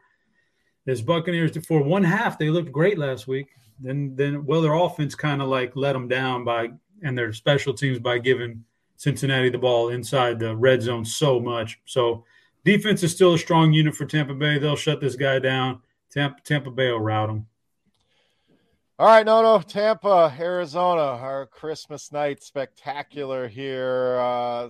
this 0.86 1.02
Buccaneers 1.02 1.58
for 1.66 1.82
one 1.82 2.04
half 2.04 2.38
they 2.38 2.50
looked 2.50 2.72
great 2.72 2.98
last 2.98 3.28
week. 3.28 3.48
Then 3.80 4.16
then 4.16 4.46
well 4.46 4.62
their 4.62 4.74
offense 4.74 5.16
kind 5.16 5.42
of 5.42 5.48
like 5.48 5.76
let 5.76 5.94
them 5.94 6.08
down 6.08 6.44
by 6.44 6.72
and 7.04 7.18
their 7.18 7.34
special 7.34 7.74
teams 7.74 8.00
by 8.00 8.18
giving 8.18 8.64
Cincinnati 8.98 9.50
the 9.50 9.58
ball 9.58 9.90
inside 9.90 10.40
the 10.40 10.56
red 10.56 10.82
zone 10.82 11.06
so 11.06 11.40
much. 11.40 11.80
So 11.86 12.26
defense 12.64 13.04
is 13.04 13.12
still 13.12 13.34
a 13.34 13.38
strong 13.38 13.74
unit 13.74 13.96
for 13.96 14.06
Tampa 14.06 14.34
Bay. 14.34 14.58
They'll 14.58 14.76
shut 14.76 15.02
this 15.02 15.16
guy 15.16 15.40
down. 15.40 15.82
Tampa, 16.10 16.42
Tampa 16.44 16.72
Bay 16.72 16.92
will 16.92 17.00
rout 17.00 17.30
him. 17.30 17.48
All 19.04 19.10
right, 19.10 19.26
no, 19.26 19.42
no, 19.42 19.60
Tampa, 19.60 20.34
Arizona, 20.40 21.02
our 21.02 21.46
Christmas 21.48 22.14
night 22.14 22.42
spectacular 22.42 23.50
here. 23.50 24.18
Uh, 24.18 24.70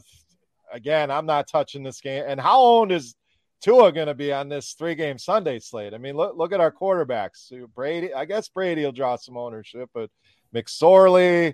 again, 0.72 1.12
I'm 1.12 1.28
not 1.28 1.48
touching 1.48 1.84
this 1.84 2.02
game. 2.02 2.24
And 2.26 2.40
how 2.40 2.58
old 2.58 2.92
is 2.92 3.14
Tua 3.62 3.92
going 3.92 4.08
to 4.08 4.16
be 4.16 4.34
on 4.34 4.50
this 4.50 4.74
three 4.74 4.96
game 4.96 5.20
Sunday 5.20 5.60
slate? 5.60 5.94
I 5.94 6.00
mean, 6.00 6.16
look, 6.16 6.36
look 6.36 6.52
at 6.52 6.60
our 6.60 6.72
quarterbacks. 6.72 7.54
Brady, 7.76 8.12
I 8.12 8.26
guess 8.26 8.48
Brady 8.50 8.84
will 8.84 8.92
draw 8.92 9.18
some 9.18 9.38
ownership, 9.38 9.92
but 9.94 10.10
McSorley, 10.52 11.54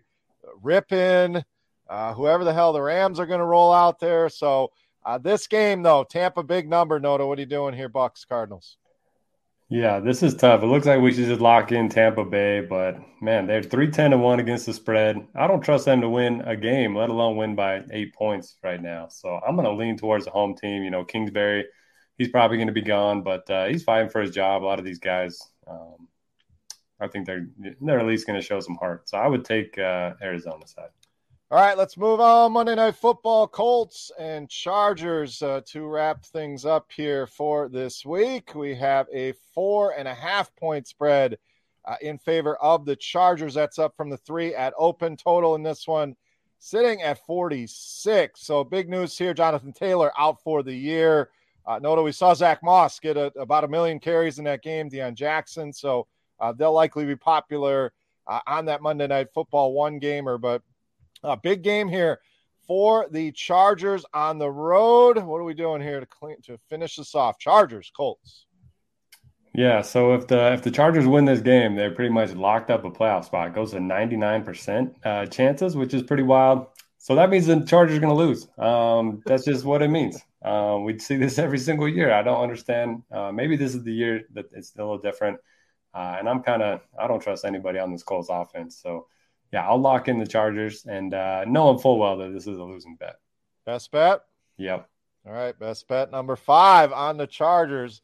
Rypien, 0.63 1.43
uh, 1.89 2.13
whoever 2.13 2.45
the 2.45 2.53
hell 2.53 2.71
the 2.71 2.81
Rams 2.81 3.19
are 3.19 3.25
going 3.25 3.41
to 3.41 3.45
roll 3.45 3.73
out 3.73 3.99
there. 3.99 4.29
So 4.29 4.71
uh, 5.05 5.17
this 5.17 5.47
game, 5.47 5.83
though, 5.83 6.05
Tampa 6.05 6.43
big 6.43 6.69
number. 6.69 6.97
Noto, 6.97 7.27
what 7.27 7.39
are 7.39 7.41
you 7.41 7.45
doing 7.45 7.73
here, 7.73 7.89
Bucks 7.89 8.23
Cardinals? 8.23 8.77
Yeah, 9.71 9.99
this 9.99 10.23
is 10.23 10.33
tough. 10.35 10.63
It 10.63 10.67
looks 10.67 10.87
like 10.87 10.99
we 10.99 11.11
should 11.13 11.25
just 11.27 11.41
lock 11.41 11.71
in 11.71 11.89
Tampa 11.89 12.25
Bay, 12.25 12.61
but 12.61 12.97
man, 13.21 13.45
they're 13.45 13.61
three 13.61 13.91
ten 13.91 14.11
to 14.11 14.17
one 14.17 14.39
against 14.39 14.65
the 14.65 14.73
spread. 14.73 15.27
I 15.35 15.45
don't 15.45 15.61
trust 15.61 15.85
them 15.85 16.01
to 16.01 16.09
win 16.09 16.41
a 16.41 16.55
game, 16.55 16.95
let 16.95 17.09
alone 17.09 17.37
win 17.37 17.55
by 17.55 17.83
eight 17.91 18.15
points 18.15 18.57
right 18.63 18.81
now. 18.81 19.09
So 19.09 19.29
I'm 19.29 19.55
going 19.55 19.67
to 19.67 19.73
lean 19.73 19.95
towards 19.95 20.25
the 20.25 20.31
home 20.31 20.55
team. 20.55 20.83
You 20.83 20.89
know, 20.89 21.05
Kingsbury, 21.05 21.65
he's 22.17 22.29
probably 22.29 22.57
going 22.57 22.67
to 22.67 22.73
be 22.73 22.81
gone, 22.81 23.21
but 23.21 23.47
uh, 23.49 23.67
he's 23.67 23.83
fighting 23.83 24.09
for 24.09 24.21
his 24.21 24.31
job. 24.31 24.63
A 24.63 24.65
lot 24.65 24.79
of 24.79 24.85
these 24.85 24.99
guys, 24.99 25.39
um, 25.67 26.07
I 26.99 27.07
think 27.07 27.27
they're 27.27 27.47
they're 27.79 27.99
at 27.99 28.07
least 28.07 28.25
going 28.25 28.39
to 28.41 28.45
show 28.45 28.59
some 28.61 28.75
heart. 28.75 29.07
So 29.07 29.19
I 29.19 29.27
would 29.27 29.45
take 29.45 29.77
uh, 29.77 30.13
Arizona 30.19 30.65
side. 30.65 30.89
All 31.51 31.57
right, 31.59 31.75
let's 31.75 31.97
move 31.97 32.19
on. 32.19 32.51
Monday 32.51 32.75
Night 32.75 32.95
Football, 32.95 33.47
Colts 33.47 34.11
and 34.19 34.47
Chargers 34.47 35.41
uh, 35.41 35.61
to 35.65 35.87
wrap 35.87 36.23
things 36.23 36.63
up 36.63 36.91
here 36.91 37.25
for 37.25 37.67
this 37.67 38.05
week. 38.05 38.53
We 38.53 38.75
have 38.75 39.07
a 39.11 39.31
four 39.55 39.97
and 39.97 40.07
a 40.07 40.13
half 40.13 40.55
point 40.57 40.85
spread 40.85 41.39
uh, 41.85 41.95
in 42.01 42.19
favor 42.19 42.55
of 42.57 42.85
the 42.85 42.95
Chargers. 42.95 43.55
That's 43.55 43.79
up 43.79 43.97
from 43.97 44.11
the 44.11 44.17
three 44.17 44.53
at 44.53 44.75
open 44.77 45.17
total 45.17 45.55
in 45.55 45.63
this 45.63 45.87
one, 45.87 46.15
sitting 46.59 47.01
at 47.01 47.25
46. 47.25 48.39
So 48.39 48.63
big 48.63 48.87
news 48.87 49.17
here 49.17 49.33
Jonathan 49.33 49.73
Taylor 49.73 50.11
out 50.19 50.43
for 50.43 50.61
the 50.61 50.75
year. 50.75 51.31
Uh, 51.65 51.79
note 51.79 52.03
we 52.03 52.11
saw 52.11 52.35
Zach 52.35 52.61
Moss 52.61 52.99
get 52.99 53.17
a, 53.17 53.33
about 53.39 53.63
a 53.63 53.67
million 53.67 53.97
carries 53.97 54.37
in 54.37 54.45
that 54.45 54.61
game, 54.61 54.87
Deon 54.87 55.15
Jackson. 55.15 55.73
So 55.73 56.05
uh, 56.39 56.51
they'll 56.51 56.73
likely 56.73 57.07
be 57.07 57.15
popular 57.15 57.91
uh, 58.27 58.41
on 58.45 58.65
that 58.65 58.83
Monday 58.83 59.07
Night 59.07 59.33
Football 59.33 59.73
one 59.73 59.97
gamer, 59.97 60.37
but 60.37 60.61
a 61.23 61.37
big 61.37 61.63
game 61.63 61.87
here 61.87 62.19
for 62.67 63.07
the 63.09 63.31
Chargers 63.31 64.05
on 64.13 64.37
the 64.37 64.49
road. 64.49 65.17
What 65.17 65.37
are 65.37 65.43
we 65.43 65.53
doing 65.53 65.81
here 65.81 65.99
to 65.99 66.05
clean 66.05 66.41
to 66.43 66.57
finish 66.69 66.95
this 66.97 67.15
off? 67.15 67.39
Chargers, 67.39 67.91
Colts. 67.95 68.45
Yeah, 69.55 69.81
so 69.81 70.13
if 70.13 70.27
the 70.27 70.53
if 70.53 70.61
the 70.61 70.71
Chargers 70.71 71.07
win 71.07 71.25
this 71.25 71.41
game, 71.41 71.75
they're 71.75 71.91
pretty 71.91 72.13
much 72.13 72.33
locked 72.33 72.69
up 72.69 72.85
a 72.85 72.91
playoff 72.91 73.25
spot. 73.25 73.47
It 73.47 73.55
goes 73.55 73.71
to 73.71 73.79
ninety 73.79 74.15
nine 74.15 74.43
percent 74.43 74.93
uh, 75.03 75.25
chances, 75.25 75.75
which 75.75 75.93
is 75.93 76.03
pretty 76.03 76.23
wild. 76.23 76.67
So 76.99 77.15
that 77.15 77.29
means 77.29 77.47
the 77.47 77.61
Chargers 77.61 77.97
are 77.97 78.01
going 78.01 78.15
to 78.15 78.23
lose. 78.23 78.47
Um, 78.57 79.23
that's 79.25 79.45
just 79.45 79.65
what 79.65 79.81
it 79.81 79.87
means. 79.87 80.21
Um, 80.43 80.83
we 80.83 80.99
see 80.99 81.15
this 81.17 81.39
every 81.39 81.57
single 81.57 81.89
year. 81.89 82.13
I 82.13 82.21
don't 82.21 82.41
understand. 82.41 83.03
Uh, 83.11 83.31
maybe 83.31 83.55
this 83.55 83.73
is 83.73 83.83
the 83.83 83.93
year 83.93 84.21
that 84.33 84.45
it's 84.51 84.75
a 84.75 84.77
little 84.77 84.97
different. 84.99 85.39
Uh, 85.93 86.17
and 86.19 86.29
I'm 86.29 86.43
kind 86.43 86.61
of 86.61 86.81
I 87.01 87.07
don't 87.07 87.21
trust 87.21 87.45
anybody 87.45 87.79
on 87.79 87.91
this 87.91 88.03
Colts 88.03 88.29
offense. 88.29 88.77
So 88.77 89.07
yeah, 89.51 89.67
I'll 89.67 89.79
lock 89.79 90.07
in 90.07 90.19
the 90.19 90.27
Chargers 90.27 90.85
and 90.85 91.13
uh, 91.13 91.45
knowing 91.45 91.79
full 91.79 91.97
well 91.97 92.17
that 92.17 92.33
this 92.33 92.47
is 92.47 92.57
a 92.57 92.63
losing 92.63 92.95
bet. 92.95 93.15
Best 93.65 93.91
bet. 93.91 94.21
Yep. 94.57 94.87
All 95.25 95.33
right, 95.33 95.57
best 95.57 95.87
bet 95.87 96.11
number 96.11 96.35
five 96.35 96.91
on 96.91 97.17
the 97.17 97.27
Chargers. 97.27 98.01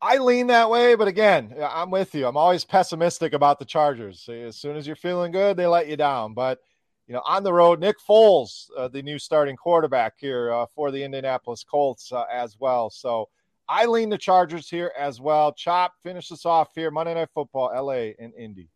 I 0.00 0.18
lean 0.18 0.48
that 0.48 0.68
way, 0.68 0.94
but 0.96 1.08
again, 1.08 1.54
I'm 1.60 1.90
with 1.90 2.14
you. 2.14 2.26
I'm 2.26 2.36
always 2.36 2.64
pessimistic 2.64 3.32
about 3.32 3.58
the 3.58 3.64
Chargers. 3.64 4.28
As 4.28 4.56
soon 4.56 4.76
as 4.76 4.86
you're 4.86 4.96
feeling 4.96 5.32
good, 5.32 5.56
they 5.56 5.66
let 5.66 5.88
you 5.88 5.96
down. 5.96 6.34
But 6.34 6.60
you 7.06 7.14
know, 7.14 7.22
on 7.24 7.42
the 7.42 7.52
road, 7.52 7.80
Nick 7.80 7.96
Foles, 7.98 8.68
uh, 8.76 8.88
the 8.88 9.02
new 9.02 9.18
starting 9.18 9.56
quarterback 9.56 10.14
here 10.18 10.52
uh, 10.52 10.66
for 10.74 10.90
the 10.90 11.02
Indianapolis 11.02 11.64
Colts 11.64 12.12
uh, 12.12 12.24
as 12.30 12.58
well. 12.58 12.90
So 12.90 13.28
I 13.68 13.86
lean 13.86 14.10
the 14.10 14.18
Chargers 14.18 14.68
here 14.68 14.92
as 14.98 15.20
well. 15.20 15.52
Chop, 15.52 15.94
finish 16.02 16.28
this 16.28 16.44
off 16.44 16.68
here. 16.74 16.90
Monday 16.90 17.14
Night 17.14 17.30
Football, 17.32 17.70
LA 17.74 18.12
and 18.18 18.34
Indy. 18.34 18.68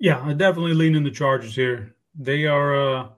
Yeah, 0.00 0.22
I 0.24 0.32
definitely 0.32 0.72
lean 0.72 0.96
in 0.96 1.04
the 1.04 1.10
Chargers 1.10 1.54
here. 1.54 1.94
They 2.18 2.46
are 2.46 2.74
uh 2.74 3.08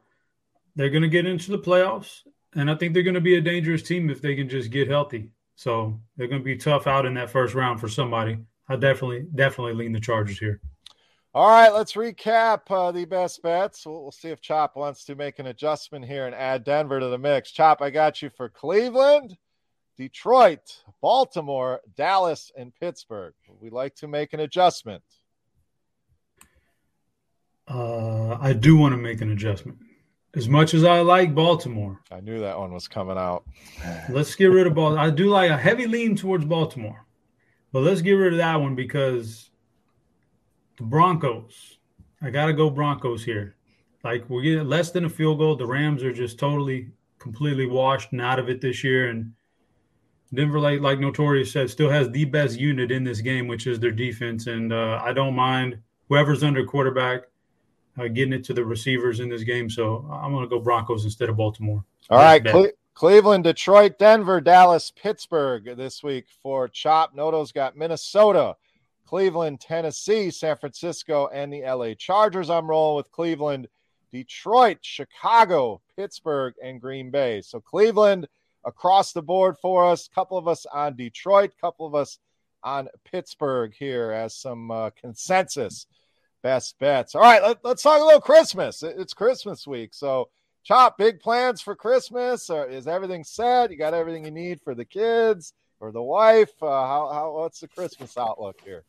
they're 0.74 0.90
gonna 0.90 1.08
get 1.08 1.26
into 1.26 1.52
the 1.52 1.58
playoffs, 1.58 2.22
and 2.54 2.68
I 2.70 2.74
think 2.74 2.92
they're 2.92 3.04
gonna 3.04 3.20
be 3.20 3.36
a 3.36 3.40
dangerous 3.40 3.82
team 3.82 4.10
if 4.10 4.20
they 4.20 4.34
can 4.34 4.48
just 4.48 4.70
get 4.70 4.88
healthy. 4.88 5.30
So 5.54 6.00
they're 6.16 6.26
gonna 6.26 6.42
be 6.42 6.56
tough 6.56 6.88
out 6.88 7.06
in 7.06 7.14
that 7.14 7.30
first 7.30 7.54
round 7.54 7.80
for 7.80 7.88
somebody. 7.88 8.38
I 8.68 8.76
definitely 8.76 9.26
definitely 9.34 9.74
lean 9.74 9.92
the 9.92 10.00
Chargers 10.00 10.38
here. 10.38 10.60
All 11.34 11.48
right, 11.48 11.72
let's 11.72 11.94
recap 11.94 12.62
uh, 12.68 12.92
the 12.92 13.06
best 13.06 13.42
bets. 13.42 13.86
We'll, 13.86 14.02
we'll, 14.02 14.12
see 14.12 14.28
if 14.28 14.42
Chop 14.42 14.76
wants 14.76 15.04
to 15.06 15.14
make 15.14 15.38
an 15.38 15.46
adjustment 15.46 16.04
here 16.04 16.26
and 16.26 16.34
add 16.34 16.62
Denver 16.62 17.00
to 17.00 17.06
the 17.06 17.16
mix. 17.16 17.52
Chop, 17.52 17.80
I 17.80 17.88
got 17.88 18.20
you 18.20 18.28
for 18.28 18.50
Cleveland, 18.50 19.38
Detroit, 19.96 20.82
Baltimore, 21.00 21.80
Dallas, 21.96 22.52
and 22.54 22.74
Pittsburgh. 22.74 23.32
We 23.60 23.70
like 23.70 23.94
to 23.96 24.08
make 24.08 24.34
an 24.34 24.40
adjustment? 24.40 25.02
Uh, 27.72 28.36
I 28.38 28.52
do 28.52 28.76
want 28.76 28.92
to 28.92 28.98
make 28.98 29.22
an 29.22 29.30
adjustment. 29.30 29.78
As 30.34 30.46
much 30.48 30.74
as 30.74 30.84
I 30.84 31.00
like 31.00 31.34
Baltimore, 31.34 32.00
I 32.10 32.20
knew 32.20 32.40
that 32.40 32.58
one 32.58 32.72
was 32.72 32.86
coming 32.86 33.16
out. 33.16 33.44
let's 34.10 34.34
get 34.34 34.46
rid 34.46 34.66
of 34.66 34.74
Baltimore. 34.74 35.04
I 35.04 35.10
do 35.10 35.28
like 35.30 35.50
a 35.50 35.56
heavy 35.56 35.86
lean 35.86 36.14
towards 36.14 36.44
Baltimore, 36.44 37.06
but 37.72 37.80
let's 37.80 38.02
get 38.02 38.12
rid 38.12 38.34
of 38.34 38.38
that 38.38 38.60
one 38.60 38.74
because 38.74 39.50
the 40.76 40.84
Broncos. 40.84 41.78
I 42.20 42.30
got 42.30 42.46
to 42.46 42.52
go 42.52 42.68
Broncos 42.70 43.24
here. 43.24 43.56
Like 44.04 44.28
we're 44.28 44.42
getting 44.42 44.68
less 44.68 44.90
than 44.90 45.06
a 45.06 45.10
field 45.10 45.38
goal. 45.38 45.56
The 45.56 45.66
Rams 45.66 46.02
are 46.02 46.12
just 46.12 46.38
totally, 46.38 46.90
completely 47.18 47.66
washed 47.66 48.12
and 48.12 48.20
out 48.20 48.38
of 48.38 48.50
it 48.50 48.60
this 48.60 48.84
year. 48.84 49.08
And 49.08 49.32
Denver, 50.34 50.60
like 50.60 50.80
like 50.80 50.98
Notorious 50.98 51.52
said, 51.52 51.70
still 51.70 51.90
has 51.90 52.10
the 52.10 52.26
best 52.26 52.60
unit 52.60 52.90
in 52.90 53.02
this 53.02 53.22
game, 53.22 53.48
which 53.48 53.66
is 53.66 53.80
their 53.80 53.90
defense. 53.90 54.46
And 54.46 54.72
uh, 54.72 55.00
I 55.02 55.12
don't 55.12 55.34
mind 55.34 55.78
whoever's 56.08 56.42
under 56.42 56.64
quarterback 56.64 57.22
uh, 57.98 58.08
getting 58.08 58.32
it 58.32 58.44
to 58.44 58.54
the 58.54 58.64
receivers 58.64 59.20
in 59.20 59.28
this 59.28 59.42
game. 59.42 59.68
So 59.68 60.08
I'm 60.10 60.32
going 60.32 60.44
to 60.44 60.48
go 60.48 60.60
Broncos 60.60 61.04
instead 61.04 61.28
of 61.28 61.36
Baltimore. 61.36 61.84
All 62.10 62.18
right, 62.18 62.44
Cle- 62.44 62.72
Cleveland, 62.94 63.44
Detroit, 63.44 63.98
Denver, 63.98 64.40
Dallas, 64.40 64.90
Pittsburgh 64.90 65.76
this 65.76 66.02
week 66.02 66.26
for 66.42 66.68
Chop. 66.68 67.14
Noto's 67.14 67.52
got 67.52 67.76
Minnesota. 67.76 68.56
Cleveland, 69.06 69.60
Tennessee, 69.60 70.30
San 70.30 70.56
Francisco, 70.56 71.28
and 71.34 71.52
the 71.52 71.62
LA 71.62 71.92
Chargers. 71.92 72.48
I'm 72.48 72.66
rolling 72.66 72.96
with 72.96 73.12
Cleveland, 73.12 73.68
Detroit, 74.10 74.78
Chicago, 74.80 75.82
Pittsburgh, 75.96 76.54
and 76.62 76.80
Green 76.80 77.10
Bay. 77.10 77.42
So 77.42 77.60
Cleveland 77.60 78.26
across 78.64 79.12
the 79.12 79.22
board 79.22 79.56
for 79.58 79.84
us. 79.84 80.06
A 80.06 80.14
couple 80.14 80.38
of 80.38 80.48
us 80.48 80.64
on 80.72 80.96
Detroit, 80.96 81.52
a 81.56 81.60
couple 81.60 81.86
of 81.86 81.94
us 81.94 82.18
on 82.62 82.88
Pittsburgh 83.04 83.74
here 83.78 84.12
as 84.12 84.34
some 84.34 84.70
uh, 84.70 84.90
consensus 84.90 85.86
best 86.42 86.78
bets. 86.78 87.14
All 87.14 87.22
right, 87.22 87.42
let, 87.42 87.64
us 87.64 87.82
talk 87.82 88.00
a 88.00 88.04
little 88.04 88.20
Christmas. 88.20 88.82
It's 88.82 89.14
Christmas 89.14 89.66
week. 89.66 89.94
So, 89.94 90.28
Chop, 90.64 90.96
big 90.96 91.18
plans 91.18 91.60
for 91.60 91.74
Christmas? 91.74 92.48
Or 92.48 92.66
is 92.66 92.86
everything 92.86 93.24
set? 93.24 93.70
You 93.70 93.76
got 93.76 93.94
everything 93.94 94.24
you 94.24 94.30
need 94.30 94.60
for 94.60 94.74
the 94.74 94.84
kids 94.84 95.54
or 95.80 95.90
the 95.90 96.02
wife? 96.02 96.52
Uh, 96.62 96.66
how, 96.66 97.10
how, 97.12 97.32
what's 97.32 97.60
the 97.60 97.68
Christmas 97.68 98.16
outlook 98.16 98.60
here? 98.64 98.84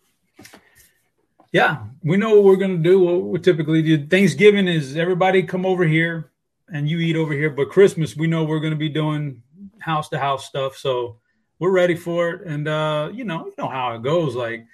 Yeah, 1.51 1.83
we 2.03 2.17
know 2.17 2.35
what 2.35 2.43
we're 2.43 2.57
going 2.57 2.77
to 2.77 2.89
do. 2.89 2.99
What 2.99 3.23
we 3.23 3.39
typically 3.39 3.81
do 3.81 4.07
Thanksgiving 4.07 4.67
is 4.67 4.97
everybody 4.97 5.43
come 5.43 5.65
over 5.65 5.85
here 5.85 6.31
and 6.71 6.87
you 6.87 6.99
eat 6.99 7.15
over 7.15 7.33
here. 7.33 7.49
But 7.49 7.69
Christmas, 7.69 8.15
we 8.15 8.27
know 8.27 8.43
we're 8.43 8.59
going 8.59 8.73
to 8.73 8.77
be 8.77 8.89
doing 8.89 9.41
house 9.79 10.09
to 10.09 10.19
house 10.19 10.45
stuff. 10.45 10.77
So 10.77 11.17
we're 11.57 11.71
ready 11.71 11.95
for 11.95 12.29
it. 12.31 12.47
And, 12.47 12.67
uh, 12.67 13.09
you 13.13 13.23
know, 13.23 13.45
you 13.45 13.53
know 13.57 13.67
how 13.67 13.95
it 13.95 14.03
goes. 14.03 14.35
Like, 14.35 14.65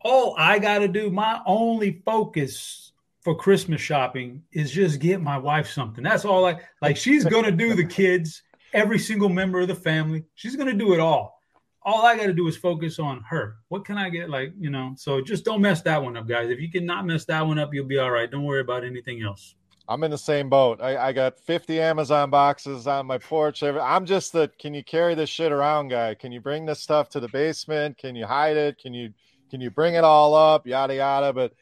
all 0.00 0.34
I 0.38 0.58
got 0.58 0.78
to 0.78 0.88
do, 0.88 1.10
my 1.10 1.40
only 1.46 2.02
focus 2.04 2.92
for 3.20 3.34
Christmas 3.34 3.80
shopping 3.80 4.42
is 4.52 4.70
just 4.70 5.00
get 5.00 5.20
my 5.20 5.36
wife 5.36 5.68
something. 5.68 6.04
That's 6.04 6.24
all 6.24 6.46
I 6.46 6.60
like. 6.80 6.96
She's 6.96 7.24
going 7.24 7.44
to 7.44 7.52
do 7.52 7.74
the 7.74 7.84
kids, 7.84 8.42
every 8.72 8.98
single 8.98 9.28
member 9.28 9.60
of 9.60 9.68
the 9.68 9.74
family. 9.74 10.24
She's 10.34 10.56
going 10.56 10.68
to 10.68 10.84
do 10.84 10.94
it 10.94 11.00
all 11.00 11.38
all 11.88 12.04
I 12.04 12.16
got 12.16 12.26
to 12.26 12.34
do 12.34 12.46
is 12.48 12.56
focus 12.56 12.98
on 12.98 13.22
her. 13.28 13.56
What 13.68 13.84
can 13.84 13.96
I 13.96 14.10
get? 14.10 14.28
Like, 14.28 14.52
you 14.58 14.68
know, 14.68 14.92
so 14.96 15.22
just 15.22 15.44
don't 15.44 15.62
mess 15.62 15.80
that 15.82 16.02
one 16.02 16.18
up, 16.18 16.28
guys. 16.28 16.50
If 16.50 16.60
you 16.60 16.70
cannot 16.70 17.06
mess 17.06 17.24
that 17.26 17.46
one 17.46 17.58
up, 17.58 17.72
you'll 17.72 17.86
be 17.86 17.98
all 17.98 18.10
right. 18.10 18.30
Don't 18.30 18.44
worry 18.44 18.60
about 18.60 18.84
anything 18.84 19.22
else. 19.22 19.54
I'm 19.88 20.04
in 20.04 20.10
the 20.10 20.18
same 20.18 20.50
boat. 20.50 20.82
I, 20.82 21.08
I 21.08 21.12
got 21.12 21.40
50 21.40 21.80
Amazon 21.80 22.28
boxes 22.28 22.86
on 22.86 23.06
my 23.06 23.16
porch. 23.16 23.62
I'm 23.62 24.04
just 24.04 24.34
the 24.34 24.50
can 24.58 24.74
you 24.74 24.84
carry 24.84 25.14
this 25.14 25.30
shit 25.30 25.50
around 25.50 25.88
guy? 25.88 26.14
Can 26.14 26.30
you 26.30 26.42
bring 26.42 26.66
this 26.66 26.78
stuff 26.78 27.08
to 27.10 27.20
the 27.20 27.28
basement? 27.28 27.96
Can 27.96 28.14
you 28.14 28.26
hide 28.26 28.58
it? 28.58 28.78
Can 28.78 28.92
you 28.92 29.14
can 29.50 29.60
you 29.60 29.70
bring 29.70 29.94
it 29.94 30.04
all 30.04 30.34
up? 30.34 30.66
Yada 30.66 30.94
yada. 30.94 31.32
But 31.32 31.52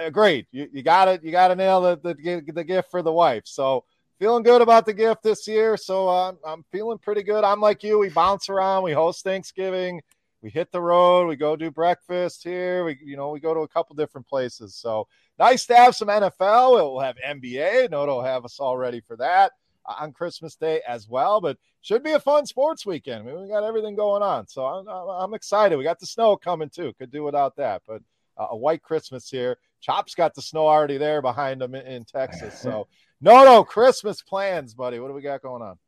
uh, 0.00 0.10
great, 0.10 0.46
you, 0.50 0.68
you 0.72 0.82
got 0.82 1.08
it. 1.08 1.22
You 1.22 1.30
got 1.30 1.48
to 1.48 1.56
nail 1.56 1.80
the, 1.80 1.96
the 1.96 2.52
the 2.52 2.64
gift 2.64 2.90
for 2.90 3.02
the 3.02 3.12
wife. 3.12 3.44
So 3.46 3.84
feeling 4.18 4.42
good 4.42 4.62
about 4.62 4.86
the 4.86 4.94
gift 4.94 5.22
this 5.22 5.46
year. 5.46 5.76
So 5.76 6.08
uh, 6.08 6.32
I'm 6.46 6.64
feeling 6.70 6.98
pretty 6.98 7.22
good. 7.22 7.44
I'm 7.44 7.60
like 7.60 7.82
you. 7.82 7.98
We 7.98 8.08
bounce 8.08 8.48
around. 8.48 8.82
We 8.82 8.92
host 8.92 9.24
Thanksgiving. 9.24 10.00
We 10.42 10.50
hit 10.50 10.70
the 10.70 10.80
road. 10.80 11.26
We 11.26 11.36
go 11.36 11.56
do 11.56 11.70
breakfast 11.70 12.44
here. 12.44 12.84
We, 12.84 12.98
you 13.04 13.16
know, 13.16 13.30
we 13.30 13.40
go 13.40 13.54
to 13.54 13.60
a 13.60 13.68
couple 13.68 13.96
different 13.96 14.26
places. 14.28 14.74
So 14.74 15.08
nice 15.38 15.66
to 15.66 15.74
have 15.74 15.96
some 15.96 16.08
NFL. 16.08 16.74
We'll 16.74 17.00
have 17.00 17.16
NBA. 17.26 17.90
Noto 17.90 18.16
will 18.16 18.22
have 18.22 18.44
us 18.44 18.60
all 18.60 18.76
ready 18.76 19.00
for 19.00 19.16
that 19.16 19.52
on 19.88 20.12
Christmas 20.12 20.56
Day 20.56 20.82
as 20.86 21.08
well. 21.08 21.40
But 21.40 21.56
should 21.80 22.02
be 22.02 22.12
a 22.12 22.20
fun 22.20 22.46
sports 22.46 22.84
weekend. 22.84 23.20
I 23.20 23.32
mean, 23.32 23.42
we 23.42 23.48
got 23.48 23.64
everything 23.64 23.96
going 23.96 24.22
on. 24.22 24.46
So 24.46 24.64
I'm, 24.64 24.86
I'm 24.88 25.34
excited. 25.34 25.76
We 25.76 25.84
got 25.84 26.00
the 26.00 26.06
snow 26.06 26.36
coming 26.36 26.70
too. 26.70 26.92
Could 26.98 27.10
do 27.10 27.24
without 27.24 27.56
that. 27.56 27.82
But 27.86 28.02
uh, 28.38 28.46
a 28.50 28.56
white 28.56 28.82
Christmas 28.82 29.28
here. 29.28 29.56
Chop's 29.80 30.14
got 30.14 30.34
the 30.34 30.42
snow 30.42 30.66
already 30.66 30.98
there 30.98 31.22
behind 31.22 31.62
him 31.62 31.74
in, 31.74 31.86
in 31.86 32.04
Texas. 32.04 32.58
So 32.58 32.88
no, 33.20 33.44
no, 33.44 33.64
Christmas 33.64 34.22
plans, 34.22 34.74
buddy. 34.74 34.98
What 34.98 35.08
do 35.08 35.14
we 35.14 35.22
got 35.22 35.42
going 35.42 35.62
on? 35.62 35.78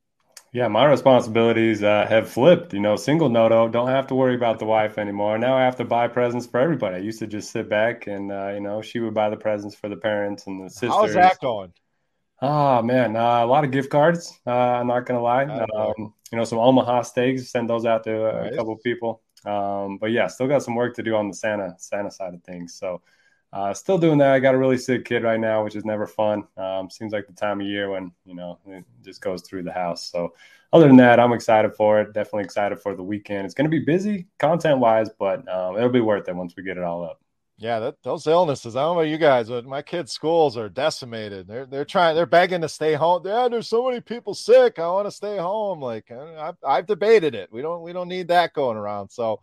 Yeah, 0.52 0.66
my 0.66 0.84
responsibilities 0.84 1.84
uh, 1.84 2.06
have 2.08 2.28
flipped. 2.28 2.74
You 2.74 2.80
know, 2.80 2.96
single 2.96 3.28
noto, 3.28 3.68
don't 3.68 3.88
have 3.88 4.08
to 4.08 4.16
worry 4.16 4.34
about 4.34 4.58
the 4.58 4.64
wife 4.64 4.98
anymore. 4.98 5.38
Now 5.38 5.56
I 5.56 5.62
have 5.62 5.76
to 5.76 5.84
buy 5.84 6.08
presents 6.08 6.44
for 6.44 6.58
everybody. 6.58 6.96
I 6.96 6.98
used 6.98 7.20
to 7.20 7.28
just 7.28 7.52
sit 7.52 7.68
back 7.68 8.08
and, 8.08 8.32
uh, 8.32 8.48
you 8.54 8.60
know, 8.60 8.82
she 8.82 8.98
would 8.98 9.14
buy 9.14 9.30
the 9.30 9.36
presents 9.36 9.76
for 9.76 9.88
the 9.88 9.96
parents 9.96 10.48
and 10.48 10.64
the 10.64 10.68
sisters. 10.68 10.90
How's 10.90 11.14
that 11.14 11.38
going? 11.40 11.72
Oh, 12.42 12.80
man, 12.82 13.16
uh, 13.16 13.44
a 13.44 13.46
lot 13.46 13.64
of 13.64 13.70
gift 13.70 13.90
cards. 13.90 14.38
Uh, 14.46 14.50
I'm 14.50 14.86
not 14.86 15.04
going 15.04 15.18
to 15.18 15.22
lie. 15.22 15.44
Um, 15.44 16.14
you 16.32 16.38
know, 16.38 16.44
some 16.44 16.58
Omaha 16.58 17.02
steaks, 17.02 17.50
send 17.50 17.68
those 17.68 17.84
out 17.84 18.04
to 18.04 18.26
a, 18.26 18.44
nice. 18.44 18.54
a 18.54 18.56
couple 18.56 18.76
people. 18.78 19.22
Um, 19.44 19.98
but 19.98 20.10
yeah, 20.10 20.26
still 20.26 20.48
got 20.48 20.62
some 20.62 20.74
work 20.74 20.94
to 20.96 21.02
do 21.02 21.16
on 21.16 21.28
the 21.28 21.34
Santa 21.34 21.74
Santa 21.78 22.10
side 22.10 22.34
of 22.34 22.42
things. 22.42 22.74
So 22.74 23.02
uh, 23.52 23.74
still 23.74 23.98
doing 23.98 24.18
that. 24.18 24.32
I 24.32 24.38
got 24.38 24.54
a 24.54 24.58
really 24.58 24.78
sick 24.78 25.04
kid 25.04 25.22
right 25.22 25.40
now, 25.40 25.64
which 25.64 25.74
is 25.74 25.84
never 25.84 26.06
fun. 26.06 26.44
Um, 26.56 26.88
seems 26.90 27.12
like 27.12 27.26
the 27.26 27.32
time 27.32 27.60
of 27.60 27.66
year 27.66 27.90
when 27.90 28.12
you 28.24 28.34
know 28.34 28.58
it 28.66 28.84
just 29.02 29.20
goes 29.20 29.42
through 29.42 29.64
the 29.64 29.72
house. 29.72 30.10
So 30.10 30.34
other 30.72 30.86
than 30.86 30.96
that, 30.98 31.18
I'm 31.18 31.32
excited 31.32 31.74
for 31.74 32.00
it. 32.00 32.12
Definitely 32.12 32.44
excited 32.44 32.80
for 32.80 32.94
the 32.94 33.02
weekend. 33.02 33.46
It's 33.46 33.54
going 33.54 33.68
to 33.68 33.76
be 33.76 33.84
busy 33.84 34.28
content 34.38 34.78
wise, 34.78 35.08
but 35.18 35.48
um, 35.48 35.76
it'll 35.76 35.88
be 35.88 36.00
worth 36.00 36.28
it 36.28 36.36
once 36.36 36.54
we 36.56 36.62
get 36.62 36.76
it 36.76 36.84
all 36.84 37.04
up. 37.04 37.20
Yeah, 37.60 37.78
that, 37.80 37.96
those 38.02 38.26
illnesses. 38.26 38.74
I 38.74 38.80
don't 38.80 38.96
know 38.96 39.02
you 39.02 39.18
guys, 39.18 39.50
but 39.50 39.66
my 39.66 39.82
kids' 39.82 40.12
schools 40.12 40.56
are 40.56 40.70
decimated. 40.70 41.46
They're 41.46 41.66
they're 41.66 41.84
trying. 41.84 42.16
They're 42.16 42.24
begging 42.24 42.62
to 42.62 42.68
stay 42.70 42.94
home. 42.94 43.22
Yeah, 43.24 43.48
there's 43.48 43.68
so 43.68 43.86
many 43.86 44.00
people 44.00 44.34
sick. 44.34 44.78
I 44.78 44.88
want 44.88 45.06
to 45.06 45.12
stay 45.12 45.36
home. 45.36 45.80
Like 45.80 46.10
I've, 46.10 46.56
I've 46.66 46.86
debated 46.86 47.34
it. 47.34 47.52
We 47.52 47.60
don't 47.60 47.82
we 47.82 47.92
don't 47.92 48.08
need 48.08 48.28
that 48.28 48.54
going 48.54 48.78
around. 48.78 49.10
So 49.10 49.40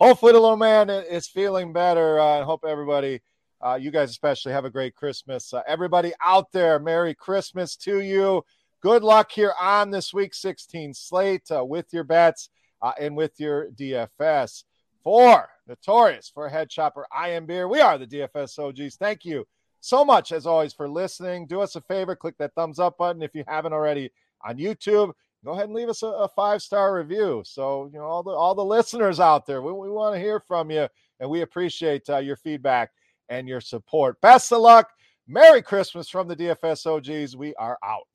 hopefully 0.00 0.32
the 0.32 0.38
little 0.38 0.56
man 0.56 0.90
is 0.90 1.26
feeling 1.26 1.72
better. 1.72 2.20
I 2.20 2.38
uh, 2.38 2.44
hope 2.44 2.64
everybody 2.64 3.20
uh, 3.60 3.74
you 3.74 3.90
guys, 3.90 4.10
especially, 4.10 4.52
have 4.52 4.64
a 4.64 4.70
great 4.70 4.94
Christmas. 4.94 5.52
Uh, 5.52 5.62
everybody 5.66 6.12
out 6.20 6.52
there, 6.52 6.78
Merry 6.78 7.14
Christmas 7.14 7.74
to 7.78 8.00
you. 8.00 8.44
Good 8.80 9.02
luck 9.02 9.32
here 9.32 9.54
on 9.60 9.90
this 9.90 10.12
week 10.14 10.34
16 10.34 10.94
slate 10.94 11.50
uh, 11.50 11.64
with 11.64 11.86
your 11.92 12.04
bets 12.04 12.50
uh, 12.82 12.92
and 13.00 13.16
with 13.16 13.32
your 13.38 13.70
DFS. 13.70 14.64
For 15.06 15.48
Notorious, 15.68 16.28
for 16.34 16.48
Head 16.48 16.68
Chopper. 16.68 17.06
I 17.12 17.28
am 17.28 17.46
Beer. 17.46 17.68
We 17.68 17.80
are 17.80 17.96
the 17.96 18.08
DFS 18.08 18.58
OGs. 18.58 18.96
Thank 18.96 19.24
you 19.24 19.46
so 19.78 20.04
much, 20.04 20.32
as 20.32 20.46
always, 20.46 20.72
for 20.72 20.88
listening. 20.88 21.46
Do 21.46 21.60
us 21.60 21.76
a 21.76 21.80
favor, 21.80 22.16
click 22.16 22.34
that 22.38 22.56
thumbs 22.56 22.80
up 22.80 22.98
button 22.98 23.22
if 23.22 23.32
you 23.32 23.44
haven't 23.46 23.72
already 23.72 24.10
on 24.44 24.58
YouTube. 24.58 25.12
Go 25.44 25.52
ahead 25.52 25.66
and 25.66 25.74
leave 25.74 25.88
us 25.88 26.02
a, 26.02 26.08
a 26.08 26.26
five 26.26 26.60
star 26.60 26.92
review. 26.96 27.44
So, 27.46 27.88
you 27.92 28.00
know, 28.00 28.04
all 28.04 28.24
the 28.24 28.32
all 28.32 28.56
the 28.56 28.64
listeners 28.64 29.20
out 29.20 29.46
there, 29.46 29.62
we, 29.62 29.70
we 29.70 29.88
want 29.88 30.16
to 30.16 30.20
hear 30.20 30.40
from 30.40 30.72
you, 30.72 30.88
and 31.20 31.30
we 31.30 31.42
appreciate 31.42 32.10
uh, 32.10 32.18
your 32.18 32.34
feedback 32.34 32.90
and 33.28 33.46
your 33.46 33.60
support. 33.60 34.20
Best 34.22 34.52
of 34.52 34.58
luck. 34.58 34.90
Merry 35.28 35.62
Christmas 35.62 36.08
from 36.08 36.26
the 36.26 36.34
DFS 36.34 36.84
OGs. 36.84 37.36
We 37.36 37.54
are 37.60 37.78
out. 37.84 38.08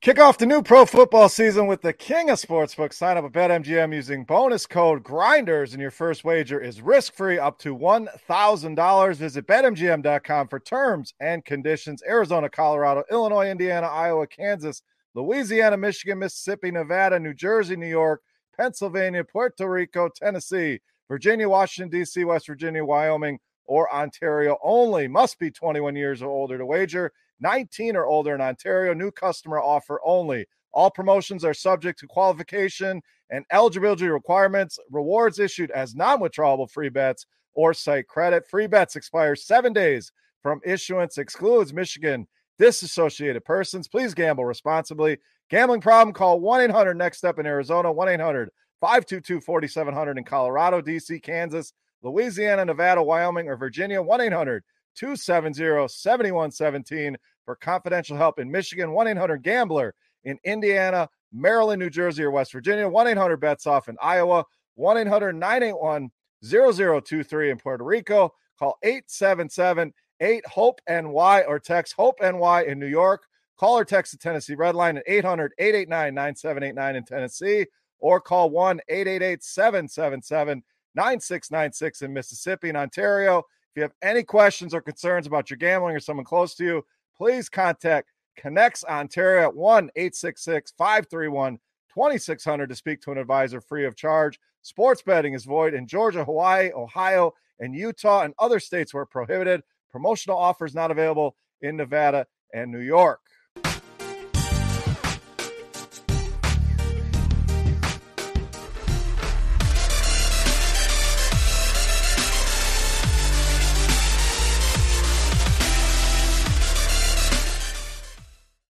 Kick 0.00 0.18
off 0.18 0.38
the 0.38 0.46
new 0.46 0.62
pro 0.62 0.86
football 0.86 1.28
season 1.28 1.66
with 1.66 1.82
the 1.82 1.92
king 1.92 2.30
of 2.30 2.40
sportsbooks. 2.40 2.94
Sign 2.94 3.18
up 3.18 3.24
at 3.26 3.32
BetMGM 3.32 3.94
using 3.94 4.24
bonus 4.24 4.66
code 4.66 5.02
GRINDERS, 5.02 5.74
and 5.74 5.82
your 5.82 5.90
first 5.90 6.24
wager 6.24 6.58
is 6.58 6.80
risk 6.80 7.12
free 7.12 7.38
up 7.38 7.58
to 7.58 7.76
$1,000. 7.76 9.14
Visit 9.16 9.46
BetMGM.com 9.46 10.48
for 10.48 10.58
terms 10.58 11.12
and 11.20 11.44
conditions. 11.44 12.02
Arizona, 12.08 12.48
Colorado, 12.48 13.04
Illinois, 13.10 13.50
Indiana, 13.50 13.88
Iowa, 13.88 14.26
Kansas, 14.26 14.80
Louisiana, 15.14 15.76
Michigan, 15.76 16.20
Mississippi, 16.20 16.70
Nevada, 16.70 17.20
New 17.20 17.34
Jersey, 17.34 17.76
New 17.76 17.86
York, 17.86 18.22
Pennsylvania, 18.56 19.22
Puerto 19.22 19.68
Rico, 19.68 20.08
Tennessee, 20.08 20.80
Virginia, 21.08 21.46
Washington, 21.46 21.90
D.C., 21.90 22.24
West 22.24 22.46
Virginia, 22.46 22.82
Wyoming, 22.82 23.38
or 23.66 23.92
Ontario 23.94 24.56
only. 24.62 25.08
Must 25.08 25.38
be 25.38 25.50
21 25.50 25.94
years 25.94 26.22
or 26.22 26.30
older 26.30 26.56
to 26.56 26.64
wager. 26.64 27.12
19 27.40 27.96
or 27.96 28.06
older 28.06 28.34
in 28.34 28.40
Ontario. 28.40 28.94
New 28.94 29.10
customer 29.10 29.60
offer 29.60 30.00
only. 30.04 30.46
All 30.72 30.90
promotions 30.90 31.44
are 31.44 31.54
subject 31.54 31.98
to 32.00 32.06
qualification 32.06 33.02
and 33.30 33.44
eligibility 33.52 34.08
requirements. 34.08 34.78
Rewards 34.90 35.38
issued 35.38 35.70
as 35.72 35.94
non 35.94 36.20
withdrawable 36.20 36.70
free 36.70 36.88
bets 36.88 37.26
or 37.54 37.74
site 37.74 38.06
credit. 38.06 38.46
Free 38.48 38.66
bets 38.66 38.96
expire 38.96 39.34
seven 39.34 39.72
days 39.72 40.12
from 40.42 40.60
issuance, 40.64 41.18
excludes 41.18 41.72
Michigan 41.72 42.26
disassociated 42.58 43.44
persons. 43.44 43.88
Please 43.88 44.14
gamble 44.14 44.44
responsibly. 44.44 45.18
Gambling 45.48 45.80
problem, 45.80 46.14
call 46.14 46.40
1 46.40 46.60
800 46.60 46.94
Next 46.94 47.18
Step 47.18 47.38
in 47.38 47.46
Arizona, 47.46 47.90
1 47.90 48.08
800 48.08 48.50
522 48.80 49.40
4700 49.40 50.18
in 50.18 50.24
Colorado, 50.24 50.80
DC, 50.80 51.22
Kansas, 51.22 51.72
Louisiana, 52.02 52.64
Nevada, 52.64 53.02
Wyoming, 53.02 53.48
or 53.48 53.56
Virginia, 53.56 54.00
1 54.00 54.20
800 54.20 54.62
270 54.96 55.88
7117 55.88 57.16
for 57.44 57.56
confidential 57.56 58.16
help 58.16 58.38
in 58.38 58.50
Michigan, 58.50 58.92
1 58.92 59.08
800 59.08 59.42
Gambler 59.42 59.94
in 60.24 60.38
Indiana, 60.44 61.08
Maryland, 61.32 61.80
New 61.80 61.90
Jersey, 61.90 62.22
or 62.22 62.30
West 62.30 62.52
Virginia, 62.52 62.88
1 62.88 63.06
800 63.06 63.36
Bets 63.38 63.66
Off 63.66 63.88
in 63.88 63.96
Iowa, 64.00 64.44
1 64.74 64.96
800 64.98 65.32
981 65.34 66.10
0023 66.44 67.50
in 67.50 67.58
Puerto 67.58 67.84
Rico. 67.84 68.32
Call 68.58 68.78
877 68.82 69.92
8 70.20 70.46
HOPE 70.46 70.80
NY 70.88 71.44
or 71.48 71.58
text 71.58 71.94
HOPE 71.96 72.20
NY 72.20 72.64
in 72.66 72.78
New 72.78 72.86
York. 72.86 73.22
Call 73.58 73.78
or 73.78 73.84
text 73.84 74.12
the 74.12 74.18
Tennessee 74.18 74.54
Red 74.54 74.74
Line 74.74 74.98
at 74.98 75.04
800 75.06 75.52
889 75.58 76.14
9789 76.14 76.96
in 76.96 77.04
Tennessee 77.04 77.66
or 77.98 78.20
call 78.20 78.50
1 78.50 78.80
888 78.88 79.42
777 79.42 80.62
9696 80.94 82.02
in 82.02 82.12
Mississippi 82.12 82.68
and 82.68 82.78
Ontario. 82.78 83.44
If 83.70 83.76
you 83.76 83.82
have 83.82 83.92
any 84.02 84.24
questions 84.24 84.74
or 84.74 84.80
concerns 84.80 85.28
about 85.28 85.48
your 85.48 85.56
gambling 85.56 85.94
or 85.94 86.00
someone 86.00 86.24
close 86.24 86.56
to 86.56 86.64
you, 86.64 86.84
please 87.16 87.48
contact 87.48 88.10
ConnexOntario 88.36 89.44
at 89.44 89.54
1 89.54 89.90
866 89.94 90.72
531 90.76 91.58
2600 91.94 92.68
to 92.68 92.74
speak 92.74 93.00
to 93.00 93.12
an 93.12 93.18
advisor 93.18 93.60
free 93.60 93.84
of 93.84 93.94
charge. 93.94 94.40
Sports 94.62 95.02
betting 95.02 95.34
is 95.34 95.44
void 95.44 95.74
in 95.74 95.86
Georgia, 95.86 96.24
Hawaii, 96.24 96.70
Ohio, 96.72 97.32
and 97.60 97.74
Utah, 97.74 98.22
and 98.22 98.34
other 98.40 98.58
states 98.58 98.92
where 98.92 99.06
prohibited. 99.06 99.62
Promotional 99.90 100.36
offers 100.36 100.74
not 100.74 100.90
available 100.90 101.36
in 101.62 101.76
Nevada 101.76 102.26
and 102.52 102.72
New 102.72 102.80
York. 102.80 103.20